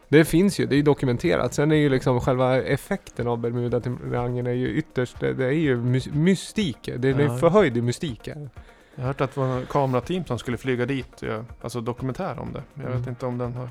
Det 0.09 0.25
finns 0.25 0.59
ju, 0.59 0.65
det 0.65 0.75
är 0.75 0.77
ju 0.77 0.83
dokumenterat. 0.83 1.53
Sen 1.53 1.71
är 1.71 1.75
ju 1.75 1.89
liksom 1.89 2.19
själva 2.21 2.61
effekten 2.61 3.27
av 3.27 3.37
Bermuda-triangeln 3.45 4.47
är 4.47 4.53
ju 4.53 4.67
ytterst, 4.69 5.19
det 5.19 5.33
det 5.33 5.45
är 5.45 5.51
ju 5.51 5.77
mys- 5.77 6.13
mystik. 6.15 6.89
Det 6.97 7.09
är 7.09 7.19
Ja. 7.19 7.31
en 7.33 7.39
förhöjd 7.39 7.83
mystik. 7.83 8.27
här. 8.27 8.49
Jag 8.95 9.01
har 9.03 9.07
hört 9.07 9.21
att 9.21 9.33
det 9.35 9.39
var 9.39 9.47
en 9.57 9.65
kamerateam 9.65 10.25
som 10.25 10.39
skulle 10.39 10.57
flyga 10.57 10.85
dit 10.85 11.23
alltså 11.61 11.81
dokumentär 11.81 12.39
om 12.39 12.53
det. 12.53 12.63
Jag 12.73 12.83
vet 12.83 12.95
Mm. 12.97 13.09
inte 13.09 13.25
om 13.25 13.37
den 13.37 13.53
har 13.53 13.69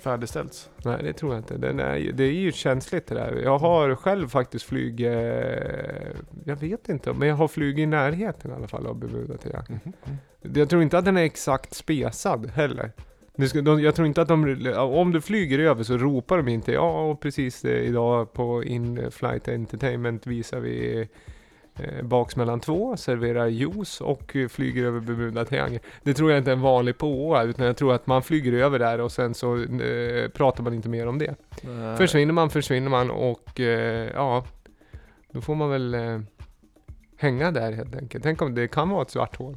färdigställts. 0.00 0.70
Nej, 0.84 1.02
det 1.02 1.12
tror 1.12 1.32
jag 1.34 1.40
inte. 1.40 1.56
Den 1.56 1.80
är, 1.80 2.12
det 2.12 2.24
är 2.24 2.32
ju 2.32 2.52
känsligt 2.52 3.06
det 3.06 3.14
där. 3.14 3.40
Jag 3.44 3.58
har 3.58 3.94
själv 3.94 4.28
faktiskt 4.28 4.64
flugit, 4.64 5.06
eh, 5.06 6.12
jag 6.44 6.56
vet 6.56 6.88
inte, 6.88 7.12
men 7.12 7.28
jag 7.28 7.36
har 7.36 7.48
flugit 7.48 7.78
i 7.78 7.86
närheten 7.86 8.50
i 8.50 8.54
alla 8.54 8.68
fall 8.68 8.86
av 8.86 8.96
Bermuda-triangeln. 8.96 9.80
Mhm. 9.84 10.16
Jag 10.54 10.68
tror 10.70 10.82
inte 10.82 10.98
att 10.98 11.04
den 11.04 11.16
är 11.16 11.22
exakt 11.22 11.74
spesad 11.74 12.50
heller. 12.54 12.92
Ska, 13.44 13.60
de, 13.62 13.82
jag 13.82 13.94
tror 13.94 14.06
inte 14.06 14.22
att 14.22 14.28
de, 14.28 14.72
om 14.76 15.12
du 15.12 15.20
flyger 15.20 15.58
över 15.58 15.82
så 15.84 15.98
ropar 15.98 16.36
de 16.36 16.48
inte 16.48 16.72
ja 16.72 17.02
och 17.02 17.20
precis 17.20 17.64
eh, 17.64 17.82
idag 17.82 18.32
på 18.32 18.64
In-Flight 18.64 19.48
Entertainment 19.48 20.26
visar 20.26 20.60
vi 20.60 21.08
eh, 21.74 22.02
baksmällan 22.04 22.60
2, 22.60 22.96
serverar 22.96 23.46
juice 23.46 24.00
och 24.00 24.36
eh, 24.36 24.48
flyger 24.48 24.84
över 24.84 25.00
Bermuda-triangeln. 25.00 25.80
Det 26.02 26.14
tror 26.14 26.30
jag 26.30 26.38
inte 26.38 26.50
är 26.50 26.56
en 26.56 26.60
vanlig 26.60 26.98
påa, 26.98 27.42
utan 27.42 27.66
jag 27.66 27.76
tror 27.76 27.94
att 27.94 28.06
man 28.06 28.22
flyger 28.22 28.52
över 28.52 28.78
där 28.78 29.00
och 29.00 29.12
sen 29.12 29.34
så 29.34 29.56
eh, 29.62 30.28
pratar 30.28 30.62
man 30.62 30.74
inte 30.74 30.88
mer 30.88 31.06
om 31.06 31.18
det. 31.18 31.34
Nej. 31.62 31.96
Försvinner 31.96 32.32
man, 32.32 32.50
försvinner 32.50 32.90
man 32.90 33.10
och 33.10 33.60
eh, 33.60 34.10
ja, 34.14 34.44
då 35.32 35.40
får 35.40 35.54
man 35.54 35.70
väl 35.70 35.94
eh, 35.94 36.20
hänga 37.16 37.50
där 37.50 37.72
helt 37.72 37.96
enkelt. 37.96 38.24
Tänk 38.24 38.42
om 38.42 38.54
det 38.54 38.68
kan 38.68 38.88
vara 38.88 39.02
ett 39.02 39.10
svart 39.10 39.36
hål. 39.36 39.56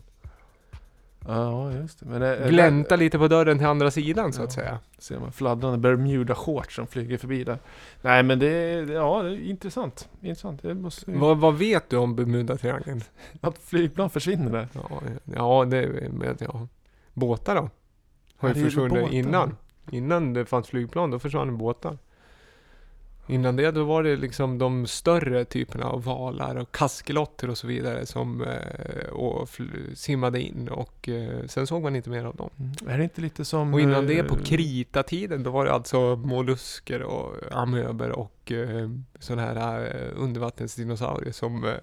Ja, 1.28 1.72
just 1.72 1.99
det. 1.99 2.05
Men 2.05 2.22
det, 2.22 2.49
Glänta 2.49 2.95
lite 2.95 3.17
på 3.20 3.28
dörren 3.28 3.57
till 3.57 3.67
andra 3.67 3.91
sidan 3.91 4.34
så 4.34 4.43
att 4.43 4.49
Ja. 4.57 4.61
säga. 4.61 4.80
Ser 4.97 5.20
man 5.20 5.32
fladdrande 5.32 5.89
Bermuda-shorts 5.89 6.76
som 6.76 6.88
flyger 6.88 7.17
förbi 7.17 7.43
där. 7.43 7.57
Nej 8.01 8.24
men 8.24 8.39
det 8.39 8.47
är, 8.47 8.91
ja, 8.91 9.24
det 9.24 9.30
är 9.30 9.49
intressant. 9.49 10.09
Intressant. 10.22 10.61
Det 10.61 10.74
måste, 10.74 11.11
Vad, 11.11 11.38
vad 11.38 11.57
vet 11.57 11.89
du 11.89 11.97
om 11.97 12.15
Bermuda-triangeln? 12.15 13.01
Att 13.41 13.57
flygplan 13.57 14.09
försvinner 14.09 14.51
där. 14.51 14.67
Ja, 14.74 15.01
ja, 15.36 15.65
det 15.65 16.11
med, 16.11 16.38
ja. 16.53 16.67
Båtar 17.13 17.55
då? 17.55 17.70
Har 18.38 18.47
ju 18.49 18.53
det 18.53 18.59
är 18.59 18.63
försvunnit 18.63 19.11
innan. 19.11 19.55
Innan 19.91 20.34
det 20.34 20.45
fanns 20.45 20.67
flygplan, 20.67 21.11
då 21.11 21.20
försvann 21.20 21.57
båtar. 21.57 21.97
Innan 23.30 23.56
det, 23.56 23.72
då 23.72 23.84
var 23.84 24.04
det 24.04 24.16
liksom 24.16 24.58
de 24.58 24.88
större 24.88 25.46
typerna 25.46 25.86
av 25.86 26.04
valar 26.04 26.56
och 26.56 26.72
kaskelotter 26.72 27.50
och 27.50 27.58
så 27.58 27.68
vidare 27.68 28.06
som 28.06 28.42
eh, 28.42 29.10
och 29.10 29.50
simmade 29.94 30.42
in 30.42 30.70
och 30.70 31.10
eh, 31.10 31.46
sen 31.48 31.68
såg 31.68 31.84
man 31.84 31.96
inte 31.96 32.10
mer 32.10 32.26
av 32.26 32.36
dem. 32.36 32.50
Är 32.88 32.98
det 32.98 33.04
inte 33.04 33.22
lite 33.22 33.46
som... 33.46 33.74
Och 33.74 33.82
innan 33.82 34.08
det, 34.08 34.24
på 34.24 34.36
eh, 34.36 34.42
kritatiden, 34.44 35.44
då 35.44 35.52
var 35.52 35.66
det 35.66 35.74
alltså 35.74 36.16
mollusker 36.16 37.02
och 37.02 37.36
amöber 37.52 38.10
och 38.10 38.52
eh, 38.52 38.90
sådana 39.20 39.42
här 39.42 39.82
eh, 39.82 40.24
undervattensdinosaurier 40.24 41.32
som 41.32 41.64
eh, 41.66 41.74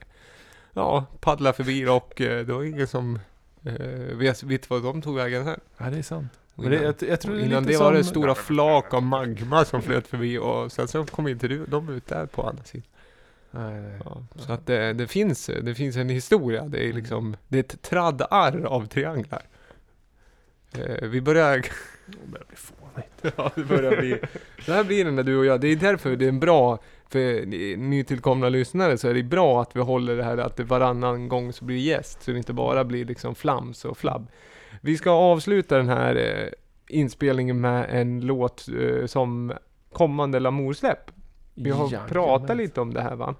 ja, 0.72 1.06
paddlar 1.20 1.52
förbi 1.52 1.86
och 1.86 2.20
eh, 2.20 2.46
det 2.46 2.52
var 2.52 2.64
ingen 2.64 2.86
som 2.86 3.18
eh, 3.64 4.16
vet, 4.16 4.42
vet 4.42 4.70
vad 4.70 4.82
de 4.82 5.02
tog 5.02 5.16
vägen 5.16 5.44
här. 5.44 5.58
Ja, 5.76 5.90
det 5.90 5.98
är 5.98 6.02
sant. 6.02 6.32
Men 6.56 6.70
det, 6.70 6.76
innan 6.76 6.94
jag, 7.00 7.08
jag 7.10 7.20
tror 7.20 7.34
det 7.34 7.42
innan 7.42 7.64
det 7.64 7.76
var 7.76 7.92
det 7.92 8.04
stora 8.04 8.34
flak 8.34 8.94
av 8.94 9.02
magma 9.02 9.64
som 9.64 9.82
flöt 9.82 10.06
förbi 10.06 10.38
och 10.38 10.72
sen 10.72 10.88
så 10.88 11.04
kom 11.04 11.28
inte 11.28 11.48
du- 11.48 11.66
de 11.66 11.88
ut 11.88 12.06
där 12.06 12.26
på 12.26 12.42
andra 12.48 12.64
sidan. 12.64 12.86
Nej, 13.50 13.80
nej. 13.80 14.00
Ja, 14.04 14.22
så 14.36 14.52
att 14.52 14.66
det, 14.66 14.92
det, 14.92 15.06
finns, 15.06 15.46
det 15.62 15.74
finns 15.74 15.96
en 15.96 16.08
historia. 16.08 16.64
Det 16.64 16.88
är 16.88 16.92
liksom, 16.92 17.36
det 17.48 17.58
är 17.58 17.60
ett 17.60 17.82
traddarr 17.82 18.64
av 18.64 18.86
trianglar. 18.86 19.42
Eh, 20.78 21.08
vi 21.08 21.20
börjar 21.20 21.56
Det 22.06 22.26
börjar 22.26 22.44
bli 22.48 22.56
fånigt. 22.56 22.76
Ja, 23.36 23.50
det 23.54 23.64
börjar 23.64 23.96
bli... 23.96 24.20
Det 24.66 24.72
här 24.72 24.84
blir 24.84 25.04
det 25.04 25.10
när 25.10 25.22
du 25.22 25.36
och 25.38 25.46
jag. 25.46 25.60
Det 25.60 25.68
är 25.68 25.76
därför 25.76 26.16
det 26.16 26.24
är 26.24 26.28
en 26.28 26.40
bra, 26.40 26.78
för 27.08 27.46
nytillkomna 27.76 28.48
lyssnare 28.48 28.98
så 28.98 29.08
är 29.08 29.14
det 29.14 29.22
bra 29.22 29.62
att 29.62 29.76
vi 29.76 29.80
håller 29.80 30.16
det 30.16 30.24
här 30.24 30.38
att 30.38 30.56
det 30.56 30.64
varannan 30.64 31.28
gång 31.28 31.52
så 31.52 31.64
blir 31.64 31.76
det 31.76 31.82
gäst. 31.82 32.22
Så 32.22 32.30
det 32.30 32.36
inte 32.38 32.52
bara 32.52 32.84
blir 32.84 33.04
liksom 33.04 33.34
flams 33.34 33.84
och 33.84 33.98
flabb. 33.98 34.26
Vi 34.80 34.96
ska 34.96 35.10
avsluta 35.10 35.76
den 35.76 35.88
här 35.88 36.16
eh, 36.16 36.48
inspelningen 36.88 37.60
med 37.60 37.86
en 37.90 38.20
låt 38.20 38.66
eh, 38.68 39.06
som 39.06 39.52
kommande 39.92 40.40
Lamour-släpp. 40.40 41.10
Vi 41.54 41.70
har 41.70 41.84
Jajamän. 41.84 42.08
pratat 42.08 42.56
lite 42.56 42.80
om 42.80 42.94
det 42.94 43.00
här 43.00 43.16
va? 43.16 43.34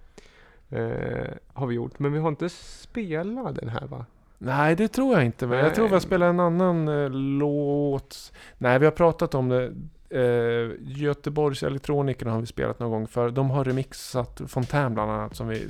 Eh, 0.71 1.31
har 1.53 1.67
vi 1.67 1.75
gjort, 1.75 1.99
men 1.99 2.13
vi 2.13 2.19
har 2.19 2.29
inte 2.29 2.49
spelat 2.49 3.55
den 3.55 3.69
här 3.69 3.87
va? 3.87 4.07
Nej, 4.39 4.77
det 4.77 4.89
tror 4.89 5.15
jag 5.15 5.25
inte. 5.25 5.47
Men 5.47 5.59
jag 5.59 5.75
tror 5.75 5.87
vi 5.87 5.93
har 5.93 6.01
spelat 6.01 6.31
en 6.31 6.41
annan 6.41 6.89
eh, 6.89 7.11
låt. 7.11 8.33
Nej, 8.59 8.79
vi 8.79 8.85
har 8.85 8.93
pratat 8.93 9.35
om 9.35 9.49
det. 9.49 9.73
Eh, 10.11 10.71
Göteborgs 10.81 11.63
Elektronikerna 11.63 12.31
har 12.31 12.41
vi 12.41 12.47
spelat 12.47 12.79
någon 12.81 12.91
gång 12.91 13.07
för. 13.07 13.31
De 13.31 13.51
har 13.51 13.65
remixat 13.65 14.41
Fontän 14.47 14.95
bland 14.95 15.11
annat 15.11 15.37
som 15.37 15.49
vi 15.49 15.67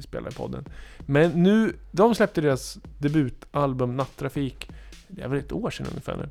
spelar 0.00 0.30
i 0.30 0.34
podden. 0.34 0.64
Men 0.98 1.42
nu, 1.42 1.76
de 1.90 2.14
släppte 2.14 2.40
deras 2.40 2.78
debutalbum 2.98 3.96
Nattrafik. 3.96 4.70
Det 5.10 5.22
är 5.22 5.28
väl 5.28 5.38
ett 5.38 5.52
år 5.52 5.70
sedan 5.70 5.86
ungefär 5.90 6.16
nu. 6.16 6.28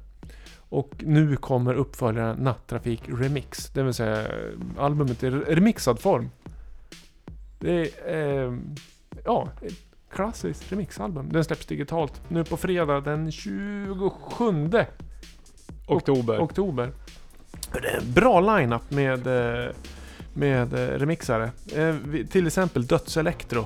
Och 0.69 0.91
nu 0.99 1.35
kommer 1.35 1.73
uppföljaren 1.73 2.37
Nattrafik 2.37 3.01
Remix. 3.07 3.69
Det 3.73 3.83
vill 3.83 3.93
säga 3.93 4.27
albumet 4.77 5.23
i 5.23 5.29
remixad 5.29 5.99
form. 5.99 6.29
Det 7.59 7.99
är, 7.99 8.45
eh, 8.47 8.53
ja, 9.25 9.49
ett 9.61 9.73
klassiskt 10.11 10.71
remixalbum. 10.71 11.29
Den 11.31 11.43
släpps 11.43 11.65
digitalt 11.65 12.21
nu 12.27 12.43
på 12.43 12.57
fredag 12.57 13.01
den 13.01 13.31
27 13.31 14.87
Oktober. 15.87 16.39
oktober. 16.41 16.91
Det 17.81 17.87
är 17.87 17.97
en 17.97 18.13
bra 18.13 18.39
line-up 18.57 18.91
med, 18.91 19.27
eh, 19.27 19.71
med 20.33 20.73
eh, 20.73 20.77
remixare. 20.99 21.51
Eh, 21.75 21.95
Till 22.29 22.47
exempel 22.47 22.85
Dödselektro. 22.87 23.65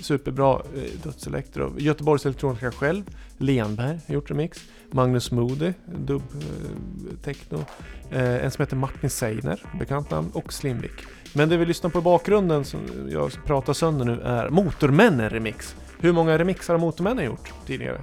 Superbra 0.00 0.62
Dödselektro. 1.02 1.74
Göteborgs 1.78 2.26
Elektronika 2.26 2.70
själv. 2.70 3.04
Lenberg 3.38 4.00
har 4.06 4.14
gjort 4.14 4.30
remix. 4.30 4.64
Magnus 4.90 5.30
Moody, 5.32 5.72
dubb 5.86 6.22
eh, 6.34 7.16
techno. 7.24 7.64
Eh, 8.10 8.44
en 8.44 8.50
som 8.50 8.62
heter 8.62 8.76
Martin 8.76 9.10
Seiner, 9.10 9.62
bekant 9.78 10.10
namn. 10.10 10.30
Och 10.34 10.52
Slimvik. 10.52 10.92
Men 11.34 11.48
det 11.48 11.56
vi 11.56 11.66
lyssnar 11.66 11.90
på 11.90 11.98
i 11.98 12.02
bakgrunden, 12.02 12.64
som 12.64 12.80
jag 13.10 13.32
pratar 13.44 13.72
sönder 13.72 14.04
nu, 14.04 14.20
är 14.20 14.48
Motormännen 14.50 15.30
remix. 15.30 15.76
Hur 16.00 16.12
många 16.12 16.38
remixar 16.38 16.74
har 16.74 16.80
Motormännen 16.80 17.24
gjort 17.24 17.52
tidigare? 17.66 18.00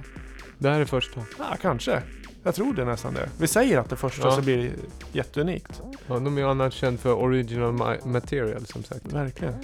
Det 0.58 0.68
här 0.70 0.80
är 0.80 0.84
första. 0.84 1.20
Ja, 1.38 1.56
kanske. 1.62 2.02
Jag 2.42 2.54
tror 2.54 2.74
det 2.74 2.84
nästan 2.84 3.14
det. 3.14 3.28
Vi 3.40 3.46
säger 3.46 3.78
att 3.78 3.90
det 3.90 3.96
första 3.96 4.28
Ja. 4.28 4.36
så 4.36 4.42
blir 4.42 4.56
det 4.56 4.70
jätteunikt. 5.12 5.82
Ja, 6.06 6.14
de 6.14 6.36
är 6.36 6.40
ju 6.40 6.48
annars 6.48 6.74
känd 6.74 7.00
för 7.00 7.12
original 7.14 7.72
ma- 7.72 8.06
material 8.08 8.66
som 8.66 8.84
sagt. 8.84 9.12
Verkligen. 9.12 9.54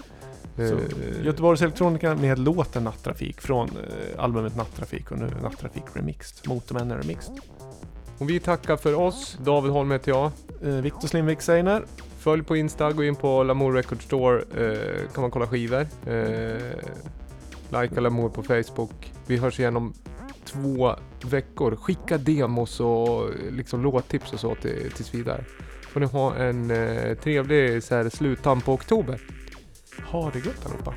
Så, 0.56 0.62
Eh, 0.62 1.24
Göteborgs 1.24 1.62
Elektronika 1.62 2.14
med 2.14 2.38
låten 2.38 2.84
Nattrafik 2.84 3.40
från 3.40 3.68
eh, 3.68 4.24
albumet 4.24 4.56
Nattrafik 4.56 5.10
och 5.10 5.18
nu 5.18 5.30
Nattrafik 5.42 5.82
Remixed. 5.94 6.48
Motormännen 6.48 6.98
Remixed. 6.98 7.34
Och 8.18 8.30
vi 8.30 8.40
tackar 8.40 8.76
för 8.76 8.94
oss. 8.94 9.38
David 9.40 9.72
Holm 9.72 9.90
heter 9.90 10.10
jag. 10.10 10.30
Eh, 10.62 10.74
Viktor 10.74 11.08
Slimvik 11.08 11.42
Seiner. 11.42 11.84
Följ 12.18 12.42
på 12.42 12.56
Insta, 12.56 12.92
gå 12.92 13.04
in 13.04 13.16
på 13.16 13.42
Lamour 13.42 13.72
Record 13.72 14.02
Store. 14.02 14.42
Eh, 14.56 15.10
kan 15.14 15.22
man 15.22 15.30
kolla 15.30 15.46
skivor. 15.46 15.86
Eh, 16.06 16.62
Likea 17.68 18.00
Lamour 18.00 18.28
på 18.28 18.42
Facebook. 18.42 19.12
Vi 19.26 19.36
hörs 19.36 19.60
igen 19.60 19.76
om 19.76 19.92
två 20.44 20.94
veckor. 21.24 21.76
Skicka 21.76 22.18
demos 22.18 22.80
och 22.80 23.30
liksom 23.50 23.82
låttips 23.82 24.32
och 24.32 24.40
så 24.40 24.54
till, 24.54 24.92
tills 24.96 25.14
vidare. 25.14 25.44
Får 25.92 26.00
ni 26.00 26.06
ha 26.06 26.34
en 26.34 26.70
eh, 26.70 27.14
trevlig 27.14 27.82
så 27.82 27.94
här, 27.94 28.08
sluttamp 28.08 28.64
på 28.64 28.72
oktober. 28.72 29.20
Ha 30.00 30.30
det 30.30 30.38
gött 30.38 30.66
allihopa. 30.66 30.94